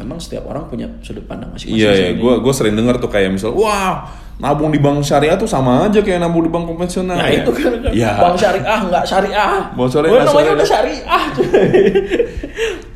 memang 0.00 0.16
setiap 0.16 0.48
orang 0.48 0.72
punya 0.72 0.88
sudut 1.04 1.28
pandang 1.28 1.52
masing-masing. 1.52 1.84
Iya 1.84 1.90
sih 1.92 2.04
ya, 2.08 2.10
ini. 2.16 2.20
gue 2.24 2.34
gue 2.40 2.54
sering 2.56 2.72
dengar 2.72 2.96
tuh 2.96 3.12
kayak 3.12 3.28
misal, 3.28 3.52
wah 3.52 4.08
nabung 4.42 4.74
di 4.74 4.82
bank 4.82 5.06
syariah 5.06 5.38
tuh 5.38 5.46
sama 5.46 5.86
aja 5.86 6.02
kayak 6.02 6.18
nabung 6.18 6.42
di 6.42 6.50
bank 6.50 6.66
konvensional. 6.66 7.14
Nah 7.14 7.30
ya. 7.30 7.46
itu 7.46 7.50
kan, 7.54 7.78
kan 7.78 7.92
Ya. 7.94 8.18
bank 8.18 8.34
syariah 8.34 8.78
nggak 8.90 9.04
syariah. 9.06 9.54
Bank 9.70 9.88
syariah 9.94 10.10
nggak 10.10 10.26
namanya 10.26 10.52
udah 10.58 10.66
syariah. 10.66 11.22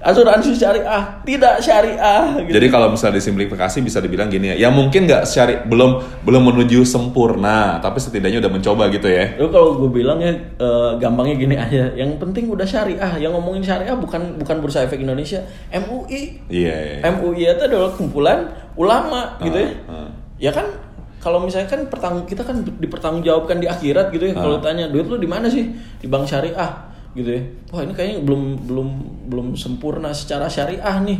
Asuransi 0.06 0.59
syariah 0.59 1.02
tidak 1.22 1.62
syariah. 1.62 2.42
Gitu. 2.42 2.50
Jadi 2.50 2.66
kalau 2.66 2.90
misalnya 2.90 3.22
disimplifikasi 3.22 3.78
bisa 3.78 3.98
dibilang 4.02 4.26
gini 4.26 4.54
ya, 4.54 4.66
ya 4.66 4.68
mungkin 4.74 5.06
nggak 5.06 5.22
syari 5.22 5.62
belum 5.66 6.22
belum 6.26 6.42
menuju 6.50 6.82
sempurna, 6.82 7.78
tapi 7.78 8.02
setidaknya 8.02 8.42
udah 8.42 8.50
mencoba 8.50 8.90
gitu 8.90 9.06
ya. 9.06 9.38
Lu 9.38 9.46
kalau 9.50 9.78
gue 9.78 9.90
bilang 10.02 10.18
ya 10.18 10.35
eh, 10.35 10.90
gampangnya 10.98 11.38
gini 11.38 11.54
aja. 11.54 11.94
Yang 11.94 12.18
penting 12.22 12.50
udah 12.50 12.66
syariah. 12.66 13.22
Yang 13.22 13.38
ngomongin 13.38 13.62
syariah 13.62 13.94
bukan 13.94 14.42
bukan 14.42 14.56
Bursa 14.59 14.82
Efek 14.82 14.98
Indonesia, 14.98 15.46
MUI. 15.70 16.42
Iya. 16.50 17.02
iya. 17.02 17.06
MUI 17.06 17.46
itu 17.46 17.62
adalah 17.66 17.94
kumpulan 17.94 18.50
ulama 18.74 19.38
gitu 19.42 19.59
ya. 19.62 19.70
ah. 19.87 20.11
Ya 20.37 20.52
kan 20.52 20.86
kalau 21.27 21.43
misalnya 21.43 21.67
kan 21.67 21.83
pertang 21.91 22.23
kita 22.23 22.47
kan 22.47 22.62
dipertanggungjawabkan 22.62 23.59
di 23.59 23.67
akhirat 23.67 24.15
gitu 24.15 24.31
ya. 24.31 24.35
Kalau 24.39 24.62
tanya 24.62 24.87
duit 24.87 25.11
lu 25.11 25.19
di 25.19 25.27
mana 25.27 25.51
sih? 25.51 25.67
Di 25.99 26.07
bank 26.07 26.23
syariah 26.23 26.71
gitu 27.19 27.35
ya. 27.35 27.43
Wah, 27.75 27.83
ini 27.83 27.91
kayaknya 27.99 28.23
belum 28.23 28.71
belum 28.71 28.89
belum 29.27 29.47
sempurna 29.59 30.15
secara 30.15 30.47
syariah 30.47 31.03
nih. 31.03 31.19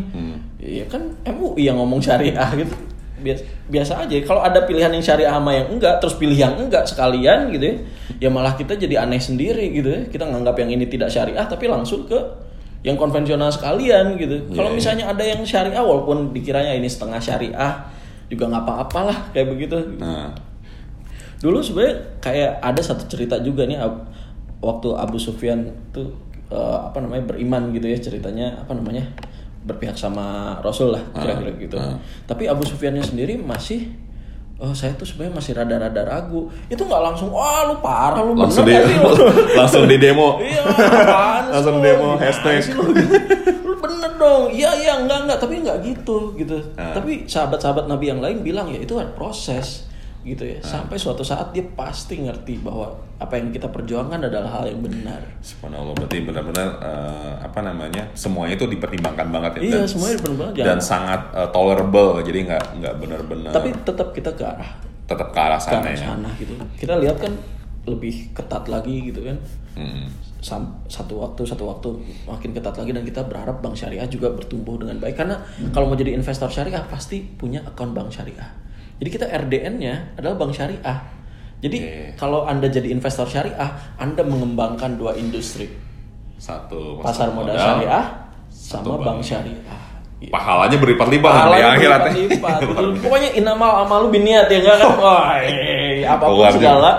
Ya 0.63 0.87
kan 0.87 1.11
MUI 1.27 1.67
yang 1.67 1.83
ngomong 1.83 1.99
syariah 1.99 2.47
gitu. 2.55 2.71
Biasa, 3.17 3.43
biasa 3.67 3.93
aja. 4.07 4.15
Kalau 4.23 4.47
ada 4.47 4.63
pilihan 4.63 4.95
yang 4.95 5.03
syariah 5.03 5.35
sama 5.35 5.51
yang 5.51 5.75
enggak, 5.75 5.99
terus 5.99 6.15
pilih 6.15 6.39
yang 6.39 6.55
enggak 6.55 6.87
sekalian 6.87 7.51
gitu 7.51 7.67
ya. 7.67 7.75
Ya 8.23 8.29
malah 8.31 8.55
kita 8.55 8.79
jadi 8.79 9.03
aneh 9.03 9.19
sendiri 9.19 9.75
gitu 9.75 9.91
ya. 9.91 10.01
Kita 10.07 10.23
nganggap 10.31 10.55
yang 10.63 10.71
ini 10.71 10.87
tidak 10.87 11.11
syariah 11.11 11.43
tapi 11.51 11.67
langsung 11.67 12.07
ke 12.07 12.15
yang 12.87 12.95
konvensional 12.95 13.51
sekalian 13.51 14.15
gitu. 14.15 14.55
Kalau 14.55 14.71
Iya, 14.71 14.71
iya. 14.71 14.79
misalnya 14.79 15.05
ada 15.11 15.25
yang 15.27 15.43
syariah 15.43 15.83
walaupun 15.83 16.31
dikiranya 16.31 16.79
ini 16.79 16.87
setengah 16.87 17.19
syariah 17.19 17.96
juga 18.27 18.45
nggak 18.51 18.65
apa-apalah 18.67 19.19
kayak 19.31 19.49
begitu. 19.55 19.77
Nah, 19.99 20.31
Dulu 21.37 21.61
sebenarnya 21.61 21.97
kayak 22.25 22.65
ada 22.65 22.81
satu 22.81 23.05
cerita 23.13 23.37
juga 23.45 23.69
nih 23.69 23.77
waktu 24.65 24.89
Abu 24.97 25.21
Sufyan 25.21 25.69
tuh 25.93 26.09
eh, 26.49 26.79
apa 26.81 26.97
namanya 27.05 27.29
beriman 27.29 27.71
gitu 27.77 27.87
ya 27.87 27.99
ceritanya 28.01 28.57
apa 28.57 28.73
namanya 28.73 29.05
berpihak 29.67 29.99
sama 29.99 30.57
Rasul 30.63 30.95
lah 30.97 31.03
kira-kira 31.13 31.53
gitu. 31.61 31.77
ah. 31.77 31.99
Tapi 32.25 32.49
Abu 32.49 32.65
Sufyannya 32.65 33.03
sendiri 33.05 33.37
masih 33.37 33.91
Oh 34.57 34.73
saya 34.73 34.97
tuh 34.97 35.05
sebenarnya 35.05 35.37
masih 35.37 35.53
rada-rada 35.53 36.01
ragu. 36.01 36.49
Itu 36.73 36.89
nggak 36.89 37.03
langsung, 37.13 37.29
wah 37.29 37.69
lu 37.69 37.77
parah 37.85 38.25
lu 38.25 38.33
langsung 38.33 38.65
di 38.65 38.73
bener 38.73 38.89
lu?" 39.05 39.29
langsung 39.61 39.85
di 39.85 39.97
demo. 40.01 40.41
Iya, 40.41 40.65
Langsung 41.53 41.77
lu? 41.77 41.85
demo, 41.85 42.17
hashtag. 42.17 42.65
lu? 42.73 42.89
Lu 43.69 43.75
bener 43.77 44.17
dong. 44.17 44.49
Iya, 44.49 44.71
iya, 44.81 44.93
enggak, 44.97 45.29
enggak. 45.29 45.39
Tapi 45.45 45.55
enggak 45.61 45.77
gitu, 45.85 46.33
gitu. 46.41 46.57
Ah. 46.81 46.97
Tapi 46.97 47.29
sahabat-sahabat 47.29 47.85
Nabi 47.85 48.09
yang 48.09 48.25
lain 48.25 48.41
bilang 48.41 48.73
ya 48.73 48.81
itu 48.81 48.97
ada 48.97 49.13
proses, 49.13 49.85
gitu 50.27 50.43
ya. 50.43 50.59
Ah. 50.59 50.67
Sampai 50.77 50.99
suatu 50.99 51.23
saat 51.23 51.55
dia 51.55 51.63
pasti 51.73 52.19
ngerti 52.19 52.59
bahwa 52.59 52.91
apa 53.17 53.39
yang 53.39 53.49
kita 53.49 53.71
perjuangkan 53.71 54.19
adalah 54.21 54.51
hal 54.53 54.67
yang 54.67 54.83
benar. 54.83 55.23
Subhanallah 55.39 55.95
berarti 55.95 56.19
benar-benar 56.21 56.69
eh, 56.77 57.33
apa 57.41 57.63
namanya 57.63 58.03
semuanya 58.13 58.55
itu 58.55 58.67
dipertimbangkan 58.67 59.31
banget 59.31 59.51
ya 59.57 59.61
Iya, 59.63 59.73
dan, 59.73 59.87
semuanya 59.87 60.15
dipertimbangkan, 60.19 60.55
dan 60.55 60.67
jangan- 60.67 60.85
sangat 60.85 61.21
eh, 61.33 61.49
tolerable 61.49 62.11
jadi 62.21 62.39
nggak 62.45 62.65
nggak 62.77 62.95
benar-benar 62.99 63.53
Tapi 63.53 63.69
tetap 63.81 64.09
kita 64.11 64.31
ke 64.31 64.45
arah 64.45 64.71
tetap 65.07 65.31
ke 65.31 65.39
arah 65.39 65.57
ke 65.57 65.65
sana 65.65 65.81
arah 65.81 65.95
ya. 65.95 66.05
sana 66.05 66.29
gitu. 66.37 66.53
Kita 66.77 66.99
lihat 66.99 67.17
kan 67.17 67.33
lebih 67.87 68.35
ketat 68.35 68.67
lagi 68.67 69.07
gitu 69.07 69.23
kan. 69.23 69.39
Hmm. 69.73 70.11
Sam- 70.37 70.83
satu 70.87 71.17
waktu 71.17 71.43
satu 71.43 71.65
waktu 71.65 71.89
makin 72.25 72.51
ketat 72.51 72.75
lagi 72.75 72.91
dan 72.91 73.03
kita 73.03 73.23
berharap 73.23 73.59
bank 73.59 73.75
syariah 73.75 74.07
juga 74.07 74.31
bertumbuh 74.31 74.77
dengan 74.77 74.99
baik 74.99 75.17
karena 75.17 75.39
kalau 75.71 75.87
mau 75.87 75.95
jadi 75.95 76.13
investor 76.13 76.47
syariah 76.47 76.83
pasti 76.85 77.23
punya 77.23 77.63
akun 77.63 77.91
bank 77.91 78.11
syariah. 78.11 78.51
Jadi 78.97 79.09
kita 79.09 79.27
RDN-nya 79.29 80.17
adalah 80.17 80.37
bank 80.37 80.53
syariah. 80.53 80.99
Jadi 81.57 81.77
Iya. 81.79 82.13
kalau 82.15 82.45
Anda 82.45 82.69
jadi 82.69 82.89
investor 82.89 83.25
syariah, 83.27 83.71
Anda 83.97 84.23
mengembangkan 84.23 84.97
dua 84.97 85.17
industri. 85.17 85.69
Satu 86.37 87.01
Pasar 87.01 87.33
modal 87.33 87.57
syariah 87.57 88.05
satu 88.47 88.97
sama 88.97 89.05
bank 89.05 89.21
bank. 89.21 89.25
syariah. 89.25 89.81
Iya. 90.17 90.33
Pahalanya 90.33 90.77
berlipat-lipat 90.77 91.29
di 91.29 91.37
Pahalanya 91.37 91.61
ya. 91.61 91.73
berlipat-lipat. 91.77 92.59
Betul. 92.63 92.89
Pokoknya 93.05 93.31
inamal 93.37 93.73
amalu 93.85 94.07
biniat 94.11 94.49
ya 94.49 94.59
enggak 94.65 94.77
kan? 94.81 94.91
Wah, 94.97 95.29
eh, 95.41 96.05
apa 96.05 96.25
pun 96.25 96.49
segala 96.53 96.91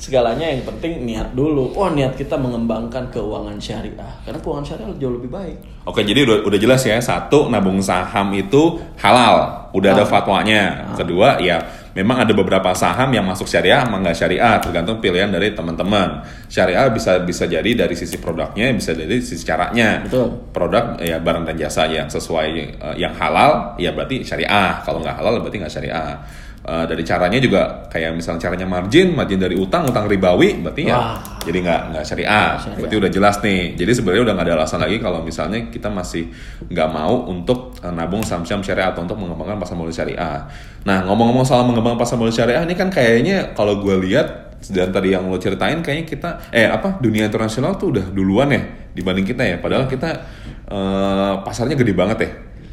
segalanya 0.00 0.48
yang 0.48 0.64
penting 0.64 1.04
niat 1.04 1.36
dulu. 1.36 1.76
Wah, 1.76 1.92
niat 1.92 2.16
kita 2.16 2.40
mengembangkan 2.40 3.12
keuangan 3.12 3.60
syariah. 3.60 4.08
Karena 4.24 4.40
keuangan 4.40 4.64
syariah 4.64 4.88
jauh 4.96 5.14
lebih 5.20 5.28
baik. 5.28 5.56
Oke, 5.84 6.00
jadi 6.00 6.24
udah, 6.24 6.48
udah 6.48 6.58
jelas 6.58 6.80
ya. 6.88 6.96
Satu, 6.98 7.52
nabung 7.52 7.78
saham 7.84 8.32
itu 8.32 8.80
halal. 8.96 9.68
Udah 9.76 9.94
ada 9.94 10.08
fatwanya. 10.08 10.96
Kedua, 10.96 11.38
ya 11.38 11.62
memang 11.92 12.24
ada 12.24 12.32
beberapa 12.32 12.72
saham 12.72 13.12
yang 13.12 13.28
masuk 13.28 13.44
syariah 13.44 13.84
sama 13.84 14.00
nggak 14.00 14.16
syariah. 14.16 14.56
Tergantung 14.58 14.98
pilihan 15.04 15.28
dari 15.28 15.52
teman-teman. 15.52 16.24
Syariah 16.48 16.88
bisa 16.90 17.20
bisa 17.22 17.44
jadi 17.44 17.70
dari 17.76 17.92
sisi 17.92 18.16
produknya, 18.16 18.72
bisa 18.72 18.96
dari 18.96 19.20
sisi 19.20 19.44
caranya. 19.44 20.00
Betul. 20.08 20.50
Produk 20.50 20.96
ya 21.04 21.20
barang 21.20 21.44
dan 21.44 21.56
jasa 21.60 21.86
yang 21.86 22.08
sesuai 22.08 22.48
eh, 22.80 22.96
yang 22.96 23.12
halal, 23.14 23.76
ya 23.76 23.92
berarti 23.92 24.24
syariah. 24.24 24.80
Kalau 24.80 25.04
nggak 25.04 25.16
halal, 25.20 25.44
berarti 25.44 25.60
nggak 25.60 25.74
syariah. 25.76 26.16
Eh, 26.60 26.84
dari 26.84 27.00
caranya 27.00 27.40
juga 27.40 27.88
kayak 27.88 28.20
misalnya 28.20 28.44
caranya 28.44 28.68
margin, 28.68 29.16
margin 29.16 29.40
dari 29.40 29.56
utang, 29.56 29.88
utang 29.88 30.04
ribawi, 30.04 30.60
berarti 30.60 30.92
ya 30.92 30.92
Wah. 30.92 31.16
jadi 31.40 31.56
nggak 31.56 31.80
nggak 31.88 32.04
syariah. 32.04 32.60
Syariah. 32.60 32.78
Berarti 32.84 32.96
udah 33.00 33.10
jelas 33.16 33.36
nih. 33.40 33.62
Jadi 33.80 33.90
sebenarnya 33.96 34.22
udah 34.28 34.34
nggak 34.36 34.46
ada 34.52 34.54
alasan 34.60 34.80
lagi 34.84 35.00
kalau 35.00 35.24
misalnya 35.24 35.72
kita 35.72 35.88
masih 35.88 36.28
nggak 36.68 36.88
mau 36.92 37.24
untuk 37.32 37.80
eh, 37.80 37.88
nabung 37.88 38.20
saham-saham 38.20 38.60
syariah 38.60 38.92
atau 38.92 39.08
untuk 39.08 39.16
mengembangkan 39.16 39.56
pasar 39.56 39.72
modal 39.72 39.96
syariah. 39.96 40.52
Nah 40.84 41.00
ngomong-ngomong 41.08 41.48
soal 41.48 41.64
mengembangkan 41.64 41.96
pasar 41.96 42.20
modal 42.20 42.36
syariah 42.36 42.60
ini 42.60 42.76
kan 42.76 42.92
kayaknya 42.92 43.56
kalau 43.56 43.80
gue 43.80 43.96
lihat 44.04 44.60
dan 44.68 44.92
tadi 44.92 45.16
yang 45.16 45.32
lo 45.32 45.40
ceritain 45.40 45.80
kayaknya 45.80 46.04
kita 46.04 46.30
eh 46.52 46.68
apa 46.68 47.00
dunia 47.00 47.24
internasional 47.24 47.80
tuh 47.80 47.96
udah 47.96 48.12
duluan 48.12 48.52
ya 48.52 48.60
dibanding 48.92 49.24
kita 49.24 49.48
ya. 49.48 49.56
Padahal 49.56 49.88
kita 49.88 50.28
eh, 50.68 51.34
pasarnya 51.40 51.72
gede 51.72 51.96
banget 51.96 52.18
ya. 52.20 52.30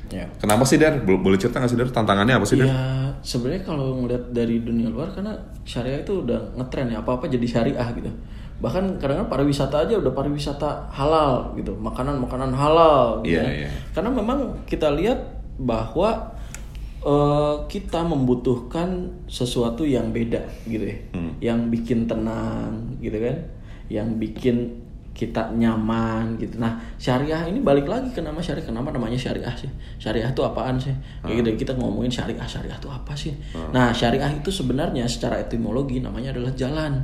Ya. 0.08 0.26
Kenapa 0.38 0.64
sih 0.64 0.78
Dar? 0.78 1.02
Bo- 1.02 1.18
Boleh 1.18 1.36
cerita 1.36 1.60
nggak 1.60 1.68
sih 1.68 1.76
Dar? 1.76 1.90
Tantangannya 1.90 2.36
apa 2.36 2.46
sih 2.46 2.56
Dar? 2.56 2.68
Ya, 2.68 2.80
sebenarnya 3.20 3.64
kalau 3.64 3.98
ngeliat 3.98 4.32
dari 4.32 4.60
dunia 4.60 4.88
luar 4.88 5.12
karena 5.12 5.36
syariah 5.64 6.02
itu 6.02 6.24
udah 6.24 6.56
ngetren 6.56 6.88
ya 6.88 7.00
apa-apa 7.00 7.28
jadi 7.28 7.44
syariah 7.44 7.88
gitu. 7.92 8.08
Bahkan 8.58 8.98
kadang-kadang 8.98 9.30
pariwisata 9.30 9.86
aja 9.86 9.94
udah 9.96 10.12
pariwisata 10.12 10.90
halal 10.90 11.54
gitu, 11.54 11.78
makanan-makanan 11.78 12.52
halal 12.52 13.22
gitu. 13.22 13.38
Iya, 13.38 13.44
ya. 13.44 13.52
iya. 13.66 13.70
Karena 13.92 14.10
memang 14.10 14.40
kita 14.66 14.90
lihat 14.92 15.20
bahwa 15.58 16.34
eh, 17.00 17.56
kita 17.68 18.02
membutuhkan 18.02 18.90
sesuatu 19.26 19.86
yang 19.86 20.10
beda 20.10 20.42
gitu 20.66 20.82
ya, 20.84 20.98
Hmm. 21.14 21.32
yang 21.40 21.60
bikin 21.68 22.06
tenang 22.06 22.98
gitu 22.98 23.20
kan. 23.20 23.38
yang 23.88 24.20
bikin 24.20 24.84
kita 25.18 25.50
nyaman 25.58 26.38
gitu. 26.38 26.62
Nah, 26.62 26.78
syariah 27.02 27.50
ini 27.50 27.58
balik 27.66 27.90
lagi 27.90 28.14
ke 28.14 28.22
nama 28.22 28.38
syariah. 28.38 28.70
Kenapa 28.70 28.94
namanya 28.94 29.18
syariah 29.18 29.50
sih? 29.58 29.66
Syariah 29.98 30.30
itu 30.30 30.46
apaan 30.46 30.78
sih? 30.78 30.94
Kayak 31.26 31.58
gitu 31.58 31.66
kita 31.66 31.74
ngomongin 31.74 32.14
syariah, 32.14 32.46
syariah 32.46 32.78
itu 32.78 32.86
apa 32.86 33.18
sih? 33.18 33.34
Nah, 33.74 33.90
syariah 33.90 34.30
itu 34.30 34.54
sebenarnya 34.54 35.10
secara 35.10 35.42
etimologi 35.42 35.98
namanya 35.98 36.38
adalah 36.38 36.54
jalan. 36.54 37.02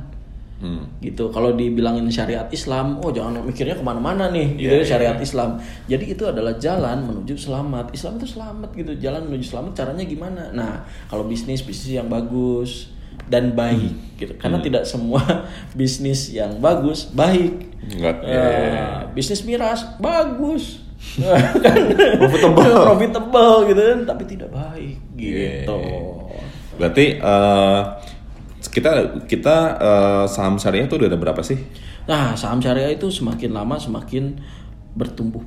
Hmm. 0.62 0.86
Gitu. 1.02 1.26
Kalau 1.34 1.58
dibilangin 1.58 2.06
syariat 2.06 2.46
Islam, 2.54 3.02
oh 3.02 3.10
jangan 3.10 3.42
mikirnya 3.42 3.74
ke 3.74 3.82
mana-mana 3.82 4.30
nih, 4.30 4.54
gitu 4.54 4.74
Iya, 4.78 4.86
ya, 4.86 4.86
syariat 4.86 5.18
Islam. 5.18 5.58
Jadi 5.90 6.14
itu 6.14 6.22
adalah 6.22 6.54
jalan 6.62 7.10
menuju 7.10 7.34
selamat. 7.34 7.90
Islam 7.90 8.22
itu 8.22 8.38
selamat 8.38 8.70
gitu, 8.78 8.94
jalan 9.02 9.26
menuju 9.26 9.44
selamat. 9.50 9.72
Caranya 9.74 10.06
gimana? 10.06 10.54
Nah, 10.54 10.86
kalau 11.10 11.26
bisnis 11.26 11.66
bisnis 11.66 11.98
yang 11.98 12.06
bagus 12.06 12.94
dan 13.26 13.52
baik 13.52 13.94
gitu. 14.16 14.32
Karena 14.36 14.60
tidak 14.60 14.84
semua 14.84 15.20
bisnis 15.78 16.30
yang 16.30 16.58
bagus 16.58 17.08
baik. 17.10 17.72
Enggak. 17.84 18.16
Eh, 18.24 18.32
ya, 18.32 18.40
ya, 18.40 18.64
ya. 18.72 18.86
bisnis 19.12 19.44
miras 19.44 19.84
bagus 20.00 20.80
kan 21.60 21.76
Profitable. 22.16 22.64
profitable 22.88 23.56
gitu 23.68 23.82
kan 23.84 24.00
tapi 24.08 24.22
tidak 24.24 24.48
baik 24.48 24.96
Iya, 25.20 25.68
gitu 25.68 25.76
Berarti 26.80 27.20
eh, 27.20 27.80
kita 28.64 28.90
kita 29.28 29.56
eh, 29.76 30.24
saham 30.26 30.56
syariah 30.56 30.88
itu 30.88 30.96
udah 30.96 31.12
ada 31.12 31.20
berapa 31.20 31.44
sih? 31.44 31.60
nah 32.04 32.32
saham 32.32 32.56
syariah 32.60 32.92
itu 32.92 33.08
semakin 33.08 33.52
lama 33.52 33.76
semakin 33.76 34.36
bertumbuh 34.92 35.40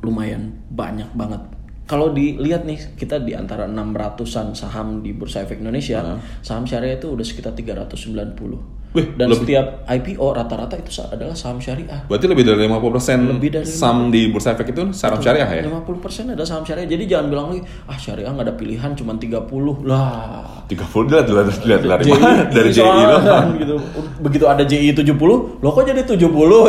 lumayan 0.00 0.52
banyak 0.68 1.08
banget 1.12 1.40
kalau 1.86 2.10
dilihat 2.10 2.66
nih 2.66 2.98
kita 2.98 3.22
di 3.22 3.32
antara 3.38 3.70
600-an 3.70 4.58
saham 4.58 5.06
di 5.06 5.14
Bursa 5.14 5.46
Efek 5.46 5.62
Indonesia 5.62 6.02
saham 6.42 6.66
syariah 6.66 6.98
itu 6.98 7.14
udah 7.14 7.22
sekitar 7.22 7.54
390 7.54 8.75
Wih, 8.96 9.12
dan 9.12 9.28
setiap 9.28 9.84
IPO 9.84 10.26
rata-rata 10.32 10.74
itu 10.80 10.88
adalah 11.04 11.36
saham 11.36 11.60
syariah 11.60 12.00
Berarti 12.08 12.26
lebih 12.26 12.48
dari 12.48 12.64
50% 12.64 13.36
Lebih 13.36 13.50
dari 13.52 13.68
saham 13.68 14.08
di 14.08 14.32
bursa 14.32 14.56
efek 14.56 14.72
itu 14.72 14.82
saham 14.96 15.20
syariah 15.20 15.44
ya? 15.44 15.62
50% 15.68 16.32
ada 16.32 16.44
saham 16.48 16.64
syariah. 16.64 16.88
Jadi 16.88 17.04
jangan 17.04 17.26
bilang 17.28 17.46
lagi, 17.52 17.60
ah 17.84 17.98
syariah 18.00 18.32
nggak 18.32 18.46
ada 18.48 18.54
pilihan 18.56 18.90
cuma 18.96 19.12
30 19.12 19.36
lah. 19.84 20.64
30 20.64 20.80
dilihat 21.06 21.26
dilihat 21.28 21.46
dilihat 21.60 21.80
dari 21.84 22.04
mana? 22.08 22.30
Dari 22.48 22.70
JI 22.72 23.02
kan, 23.22 23.46
gitu. 23.60 23.76
Begitu 24.24 24.44
ada 24.48 24.64
JI 24.64 24.90
70, 24.96 25.60
lo 25.60 25.68
kok 25.70 25.84
jadi 25.84 26.02
70 26.02 26.16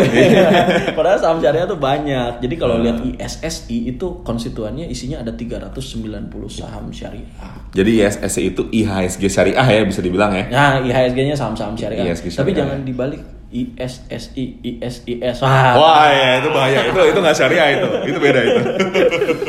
Iya. 0.03 0.47
Padahal 0.97 1.17
saham 1.17 1.39
syariah 1.39 1.63
tuh 1.63 1.79
banyak. 1.79 2.43
Jadi 2.43 2.53
Hmm. 2.57 2.61
kalau 2.61 2.75
lihat 2.81 2.97
ISSI 3.05 3.93
itu 3.93 4.25
konstituennya 4.25 4.89
isinya 4.89 5.21
ada 5.21 5.31
390 5.31 6.49
saham 6.49 6.89
syariah. 6.89 7.29
Jadi 7.71 8.01
ISSI 8.01 8.41
itu 8.49 8.65
IHSG 8.73 9.23
syariah 9.29 9.61
ya 9.61 9.83
bisa 9.85 10.01
dibilang 10.01 10.33
ya. 10.33 10.49
Nah, 10.49 10.81
IHSG-nya 10.81 11.37
saham-saham 11.37 11.77
syariah. 11.77 12.16
IHSG 12.25 12.39
Tapi 12.41 12.51
jangan 12.55 12.79
dibalik 12.81 13.21
ISSI, 13.47 14.59
ISIS. 14.59 15.39
Wah, 15.39 15.79
Wah 15.79 16.11
ya 16.11 16.43
itu 16.43 16.49
bahaya 16.51 16.79
itu 16.83 16.99
itu 16.99 17.19
nggak 17.23 17.37
syariah 17.37 17.79
itu 17.79 17.87
itu 18.11 18.19
beda 18.19 18.39
itu. 18.43 18.61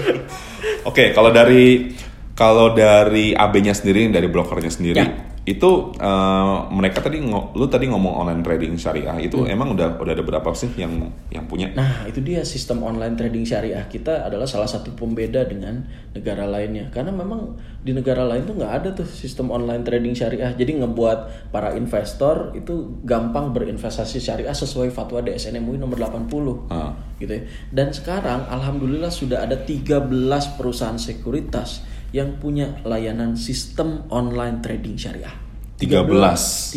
Oke 0.89 1.11
kalau 1.11 1.35
dari 1.35 1.91
kalau 2.39 2.71
dari 2.79 3.35
AB-nya 3.35 3.75
sendiri 3.75 4.07
dari 4.15 4.31
brokernya 4.31 4.71
sendiri 4.71 5.03
Ya. 5.03 5.28
Itu 5.47 5.95
eh, 5.97 6.57
mereka 6.73 7.05
tadi 7.05 7.23
lu 7.25 7.67
tadi 7.71 7.87
ngomong 7.89 8.25
online 8.25 8.43
trading 8.43 8.75
syariah 8.75 9.17
itu 9.23 9.41
Hmm. 9.43 9.55
emang 9.55 9.73
udah 9.73 9.97
udah 9.97 10.13
ada 10.13 10.25
berapa 10.25 10.51
sih 10.53 10.69
yang 10.77 11.09
yang 11.33 11.47
punya? 11.47 11.73
Nah, 11.73 12.05
itu 12.05 12.21
dia 12.21 12.45
sistem 12.45 12.85
online 12.85 13.15
trading 13.15 13.47
syariah 13.47 13.85
kita 13.89 14.27
adalah 14.27 14.45
salah 14.45 14.69
satu 14.69 14.93
pembeda 14.93 15.47
dengan 15.49 15.87
negara 16.13 16.45
lainnya. 16.45 16.93
Karena 16.93 17.15
memang 17.15 17.57
di 17.81 17.97
negara 17.97 18.27
lain 18.27 18.45
tuh 18.45 18.59
nggak 18.61 18.73
ada 18.83 18.89
tuh 18.93 19.09
sistem 19.09 19.49
online 19.49 19.87
trading 19.87 20.13
syariah. 20.13 20.53
Jadi 20.53 20.85
ngebuat 20.85 21.51
para 21.55 21.73
investor 21.79 22.53
itu 22.53 23.01
gampang 23.09 23.57
berinvestasi 23.57 24.21
syariah 24.21 24.53
sesuai 24.53 24.93
fatwa 24.93 25.25
DSN 25.25 25.63
MUI 25.65 25.81
nomor 25.81 25.97
80. 25.97 26.69
Ah. 26.69 26.93
Gitu 27.17 27.33
ya. 27.33 27.43
Dan 27.73 27.91
sekarang 27.95 28.47
alhamdulillah 28.53 29.11
sudah 29.11 29.49
ada 29.49 29.57
13 29.57 30.13
perusahaan 30.61 31.01
sekuritas 31.01 31.88
yang 32.15 32.41
punya 32.41 32.81
layanan 32.85 33.37
sistem 33.37 34.09
online 34.09 34.65
trading 34.65 34.97
syariah. 34.97 35.49
13. 35.79 36.11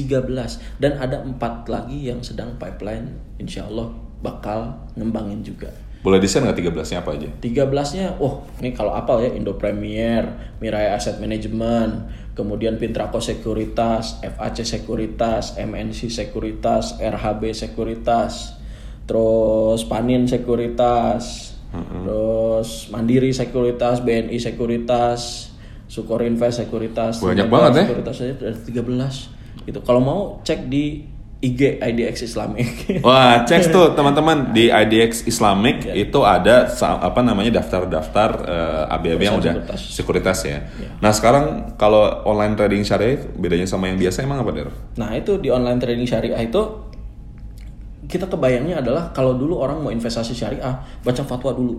13 0.05 0.77
dan 0.77 0.93
ada 1.01 1.25
empat 1.25 1.65
lagi 1.65 2.05
yang 2.05 2.21
sedang 2.21 2.53
pipeline 2.61 3.17
insya 3.41 3.65
Allah 3.65 3.89
bakal 4.21 4.77
ngembangin 4.93 5.41
juga 5.41 5.73
Boleh 6.01 6.17
desain 6.17 6.41
nggak 6.41 6.73
13-nya 6.73 7.05
apa 7.05 7.13
aja? 7.13 7.29
13-nya, 7.45 8.17
oh 8.17 8.41
ini 8.57 8.73
kalau 8.73 8.89
apal 8.97 9.21
ya 9.21 9.37
Indo 9.37 9.53
Premier, 9.53 10.25
Mirai 10.57 10.89
Asset 10.97 11.21
Management, 11.21 12.09
kemudian 12.33 12.81
Pintraco 12.81 13.21
Sekuritas, 13.21 14.17
FAC 14.25 14.65
Sekuritas, 14.65 15.61
MNC 15.61 16.09
Sekuritas, 16.09 16.97
RHB 16.97 17.53
Sekuritas, 17.53 18.57
terus 19.05 19.85
Panin 19.85 20.25
Sekuritas, 20.25 21.50
terus 21.71 22.91
Mandiri 22.91 23.31
Sekuritas, 23.31 24.03
BNI 24.03 24.37
Sekuritas, 24.37 25.51
Sukor 25.87 26.23
Invest 26.23 26.63
Sekuritas, 26.63 27.23
Banyak 27.23 27.47
banget 27.47 27.71
ya. 27.71 27.83
Sekuritas 27.87 28.15
aja 28.19 28.33
ada 28.35 28.59
13 28.59 29.67
gitu. 29.67 29.79
Kalau 29.83 30.01
mau 30.03 30.19
cek 30.43 30.67
di 30.67 31.03
IG 31.41 31.81
IDX 31.81 32.21
Islamic. 32.21 32.69
Wah, 33.07 33.41
cek 33.49 33.73
tuh 33.73 33.97
teman-teman 33.97 34.53
di 34.53 34.69
IDX 34.69 35.25
Islamic 35.25 35.89
itu 35.89 36.19
ada 36.21 36.69
apa 37.01 37.21
namanya 37.25 37.57
daftar-daftar 37.57 38.29
eh, 38.45 38.93
ABAB 38.93 39.21
yang 39.25 39.35
udah 39.41 39.53
Sekuritas. 39.57 39.79
sekuritas 39.89 40.39
ya. 40.45 40.59
Nah 41.01 41.09
sekarang 41.09 41.73
kalau 41.81 42.21
online 42.29 42.53
trading 42.53 42.85
syariah 42.85 43.17
bedanya 43.33 43.65
sama 43.65 43.89
yang 43.89 43.97
biasa 43.97 44.21
emang 44.21 44.45
apa 44.45 44.51
der? 44.53 44.69
Nah 45.01 45.17
itu 45.17 45.41
di 45.41 45.49
online 45.49 45.81
trading 45.81 46.05
syariah 46.05 46.45
itu 46.45 46.90
kita 48.09 48.25
kebayangnya 48.25 48.81
adalah 48.81 49.13
kalau 49.13 49.37
dulu 49.37 49.61
orang 49.61 49.81
mau 49.81 49.91
investasi 49.93 50.33
syariah 50.33 50.73
baca 51.05 51.21
fatwa 51.21 51.53
dulu. 51.53 51.77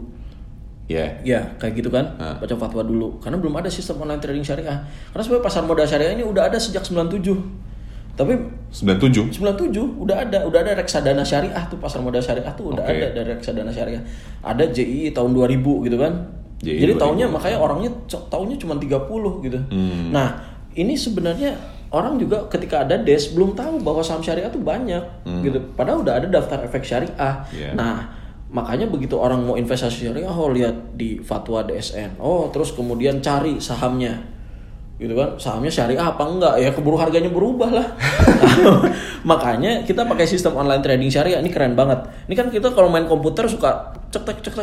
Ya. 0.91 1.09
Ya 1.25 1.41
kayak 1.57 1.83
gitu 1.83 1.89
kan, 1.89 2.15
baca 2.19 2.55
fatwa 2.59 2.83
dulu. 2.85 3.19
Karena 3.19 3.39
belum 3.39 3.55
ada 3.59 3.71
sistem 3.73 4.03
online 4.03 4.21
trading 4.23 4.45
syariah. 4.45 4.83
Karena 5.11 5.23
sebenarnya 5.23 5.45
pasar 5.47 5.63
modal 5.67 5.87
syariah 5.89 6.13
ini 6.15 6.25
udah 6.27 6.47
ada 6.47 6.59
sejak 6.59 6.85
97. 6.85 7.73
Tapi 8.13 8.37
97 8.69 9.41
97 9.41 9.73
udah 10.05 10.17
ada, 10.29 10.45
udah 10.45 10.61
ada 10.61 10.77
reksadana 10.77 11.25
syariah 11.25 11.65
tuh 11.73 11.81
pasar 11.81 12.05
modal 12.05 12.21
syariah 12.21 12.53
tuh 12.53 12.77
udah 12.77 12.85
Oke. 12.85 12.93
ada 13.01 13.07
dari 13.09 13.33
reksadana 13.33 13.73
syariah. 13.73 14.05
Ada 14.45 14.69
JI 14.69 15.17
tahun 15.17 15.33
2000 15.33 15.87
gitu 15.89 15.97
kan. 15.97 16.13
JI 16.61 16.77
Jadi 16.77 16.93
2000. 16.95 17.03
tahunnya 17.03 17.27
makanya 17.33 17.59
orangnya 17.59 17.91
tahunnya 18.07 18.57
cuma 18.61 18.77
30 18.77 19.49
gitu. 19.49 19.59
Hmm. 19.73 20.13
Nah, 20.13 20.29
ini 20.77 20.93
sebenarnya 20.93 21.57
orang 21.93 22.17
juga 22.17 22.49
ketika 22.49 22.83
ada 22.83 22.97
des 22.97 23.31
belum 23.37 23.53
tahu 23.53 23.85
bahwa 23.85 24.01
saham 24.01 24.25
syariah 24.25 24.49
tuh 24.49 24.65
banyak 24.65 25.05
gitu. 25.45 25.59
Padahal 25.77 26.01
udah 26.03 26.15
ada 26.19 26.27
daftar 26.33 26.65
efek 26.65 26.83
syariah. 26.83 27.13
Hmm. 27.47 27.53
Iya. 27.53 27.71
Nah, 27.77 28.09
makanya 28.49 28.89
begitu 28.89 29.17
orang 29.21 29.45
mau 29.45 29.55
investasi 29.61 30.09
syariah 30.09 30.29
oh 30.29 30.51
lihat 30.51 30.97
di 30.97 31.21
fatwa 31.21 31.63
DSN. 31.63 32.17
Oh, 32.19 32.49
terus 32.49 32.73
kemudian 32.73 33.21
cari 33.21 33.61
sahamnya 33.61 34.33
gitu 35.03 35.19
kan 35.19 35.35
sahamnya 35.35 35.73
syariah 35.73 35.99
apa 35.99 36.23
enggak 36.23 36.55
ya 36.63 36.71
keburu 36.71 36.95
harganya 36.95 37.27
berubah 37.27 37.75
lah 37.75 37.87
makanya 39.31 39.83
kita 39.83 40.07
pakai 40.07 40.23
sistem 40.31 40.55
online 40.55 40.79
trading 40.79 41.11
syariah 41.11 41.43
ini 41.43 41.51
keren 41.51 41.75
banget 41.75 42.07
ini 42.31 42.35
kan 42.39 42.47
kita 42.47 42.71
kalau 42.71 42.87
main 42.87 43.11
komputer 43.11 43.51
suka 43.51 43.91
cek 44.15 44.39
cek 44.47 44.63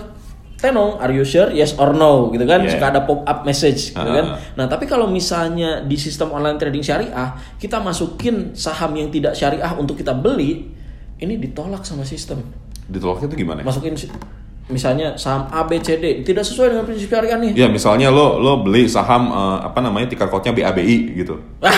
tenong 0.59 0.99
are 0.99 1.09
you 1.09 1.23
sure 1.23 1.47
yes 1.49 1.71
or 1.75 1.95
no 1.95 2.27
gitu 2.29 2.43
kan 2.43 2.59
Yeah. 2.59 2.75
suka 2.75 2.85
ada 2.91 3.01
pop 3.03 3.23
up 3.23 3.47
message 3.47 3.95
gitu 3.95 4.03
Ah. 4.03 4.15
kan 4.15 4.25
nah 4.53 4.65
tapi 4.67 4.83
kalau 4.83 5.07
misalnya 5.07 5.79
di 5.81 5.95
sistem 5.95 6.29
online 6.29 6.59
trading 6.59 6.83
syariah 6.83 7.29
kita 7.55 7.79
masukin 7.79 8.51
saham 8.53 8.91
yang 8.93 9.07
tidak 9.07 9.33
syariah 9.33 9.71
untuk 9.73 9.95
kita 9.95 10.11
beli 10.11 10.67
ini 11.17 11.39
ditolak 11.39 11.83
sama 11.83 12.03
sistem 12.03 12.43
ditolaknya 12.85 13.27
itu 13.27 13.37
gimana? 13.39 13.63
masukin 13.63 13.95
misalnya 14.69 15.17
saham 15.17 15.49
A 15.49 15.65
B 15.65 15.81
C 15.81 15.97
D 15.97 16.21
tidak 16.21 16.45
sesuai 16.45 16.77
dengan 16.77 16.85
prinsip 16.85 17.09
syariah 17.09 17.41
nih 17.41 17.57
Ya 17.57 17.67
misalnya 17.67 18.13
lo 18.13 18.37
lo 18.37 18.61
beli 18.61 18.85
saham 18.85 19.33
eh, 19.33 19.57
apa 19.65 19.81
namanya 19.81 20.13
ticker 20.13 20.29
code-nya 20.29 20.53
BABI 20.53 20.97
gitu. 21.17 21.35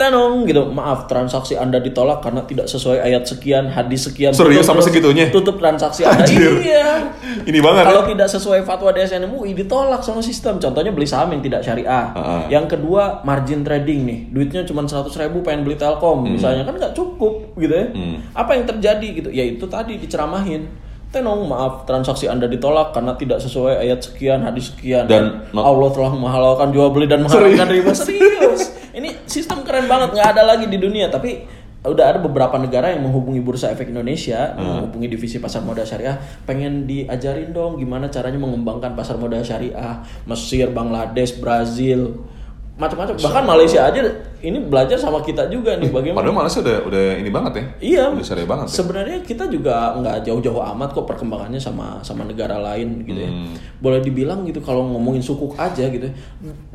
Tenong 0.00 0.44
gitu, 0.44 0.68
maaf 0.74 1.06
transaksi 1.06 1.54
Anda 1.56 1.78
ditolak 1.80 2.20
karena 2.20 2.42
tidak 2.44 2.66
sesuai 2.66 3.00
ayat 3.00 3.24
sekian, 3.24 3.70
hadis 3.70 4.10
sekian. 4.10 4.34
Serius 4.34 4.66
sampai 4.66 4.84
segitunya? 4.84 5.30
Tutup 5.30 5.56
transaksi 5.56 6.04
Anda. 6.04 6.26
Anjir. 6.26 6.60
Iya. 6.60 7.14
Ini 7.46 7.58
banget 7.62 7.84
Kalau 7.88 8.02
ya. 8.04 8.08
tidak 8.12 8.28
sesuai 8.32 8.60
fatwa 8.66 8.90
DSN 8.90 9.30
MUI 9.30 9.54
ditolak 9.54 10.02
sama 10.02 10.20
sistem. 10.20 10.58
Contohnya 10.58 10.90
beli 10.90 11.06
saham 11.06 11.30
yang 11.32 11.42
tidak 11.42 11.62
syariah. 11.62 12.12
Heeh. 12.12 12.40
Yang 12.52 12.76
kedua 12.76 13.22
margin 13.22 13.62
trading 13.62 14.04
nih, 14.04 14.18
duitnya 14.34 14.62
cuma 14.66 14.82
100 14.84 15.08
ribu 15.14 15.40
pengen 15.46 15.62
beli 15.62 15.78
Telkom, 15.78 16.26
misalnya 16.26 16.66
kan 16.66 16.74
nggak 16.76 16.94
cukup 16.96 17.54
gitu 17.56 17.72
ya. 17.72 17.86
Hmm. 17.92 18.16
Apa 18.34 18.58
yang 18.58 18.64
terjadi 18.66 19.08
gitu? 19.22 19.28
Ya 19.30 19.44
itu 19.46 19.64
tadi 19.70 19.96
diceramahin. 20.00 20.86
Tenong, 21.16 21.48
maaf 21.48 21.88
transaksi 21.88 22.28
Anda 22.28 22.44
ditolak 22.44 22.92
karena 22.92 23.16
tidak 23.16 23.40
sesuai 23.40 23.80
ayat 23.80 24.04
sekian, 24.04 24.44
hadis 24.44 24.68
sekian. 24.68 25.08
Dan- 25.08 25.48
Allah 25.50 25.88
telah 25.88 26.12
menghalalkan 26.12 26.68
jual 26.70 26.92
beli 26.92 27.08
dan 27.08 27.24
mengharamkan 27.24 27.64
riba 27.66 27.96
serius. 27.96 28.68
Ini 28.92 29.24
sistem 29.24 29.64
keren 29.64 29.88
banget, 29.88 30.12
nggak 30.12 30.28
ada 30.36 30.44
lagi 30.44 30.68
di 30.68 30.76
dunia. 30.76 31.08
Tapi 31.08 31.48
udah 31.82 32.04
ada 32.04 32.18
beberapa 32.20 32.58
negara 32.58 32.92
yang 32.92 33.00
menghubungi 33.00 33.40
Bursa 33.40 33.72
Efek 33.72 33.88
Indonesia, 33.88 34.52
menghubungi 34.52 35.08
divisi 35.08 35.40
pasar 35.40 35.62
modal 35.62 35.88
syariah, 35.88 36.18
pengen 36.44 36.84
diajarin 36.84 37.48
dong 37.48 37.80
gimana 37.80 38.12
caranya 38.12 38.36
mengembangkan 38.36 38.92
pasar 38.92 39.16
modal 39.16 39.40
syariah. 39.40 40.04
Mesir, 40.26 40.68
Bangladesh, 40.68 41.40
Brazil, 41.40 42.28
macam-macam. 42.76 43.16
Bahkan 43.16 43.44
Malaysia 43.48 43.88
aja 43.88 44.00
ini 44.44 44.58
belajar 44.60 45.00
sama 45.00 45.24
kita 45.24 45.48
juga 45.48 45.80
nih 45.80 45.88
bagaimana. 45.88 46.20
Padahal 46.20 46.36
Malaysia 46.44 46.60
udah 46.60 46.78
udah 46.84 47.04
ini 47.16 47.30
banget 47.32 47.52
ya. 47.56 47.64
Iya. 47.80 48.04
Udah 48.12 48.26
syariah 48.28 48.48
banget. 48.48 48.66
ya. 48.68 48.72
Sebenarnya 48.76 49.18
kita 49.24 49.44
juga 49.48 49.96
nggak 49.96 50.16
jauh-jauh 50.28 50.60
amat 50.76 50.92
kok 50.92 51.08
perkembangannya 51.08 51.56
sama 51.56 52.04
sama 52.04 52.28
negara 52.28 52.60
lain 52.60 53.08
gitu 53.08 53.16
ya. 53.16 53.32
Hmm. 53.32 53.56
Boleh 53.80 54.04
dibilang 54.04 54.44
gitu 54.44 54.60
kalau 54.60 54.84
ngomongin 54.92 55.24
sukuk 55.24 55.56
aja 55.56 55.88
gitu. 55.88 56.12
ya, 56.12 56.14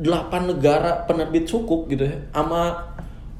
Delapan 0.02 0.50
negara 0.50 1.06
penerbit 1.06 1.46
sukuk 1.46 1.86
gitu 1.86 2.02
ya. 2.02 2.18
Sama 2.34 2.90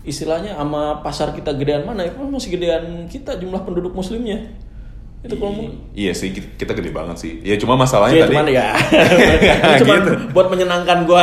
istilahnya 0.06 0.54
sama 0.58 1.02
pasar 1.02 1.34
kita 1.34 1.54
gedean 1.54 1.86
mana 1.86 2.06
itu 2.06 2.18
masih 2.22 2.58
gedean 2.58 3.10
kita 3.10 3.42
jumlah 3.42 3.66
penduduk 3.66 3.90
muslimnya. 3.90 4.38
Itu 5.22 5.38
kalau 5.38 5.54
mau 5.54 5.66
Iya 5.92 6.10
sih 6.10 6.34
kita, 6.34 6.72
gede 6.72 6.90
banget 6.90 7.14
sih. 7.14 7.38
Ya 7.40 7.54
cuma 7.54 7.78
masalahnya 7.78 8.16
Iya, 8.16 8.24
tadi 8.24 8.34
cuman 8.34 8.46
ya. 8.48 8.68
cuman 9.80 9.98
Gitu. 10.02 10.12
buat 10.32 10.46
menyenangkan 10.50 10.98
gua 11.04 11.22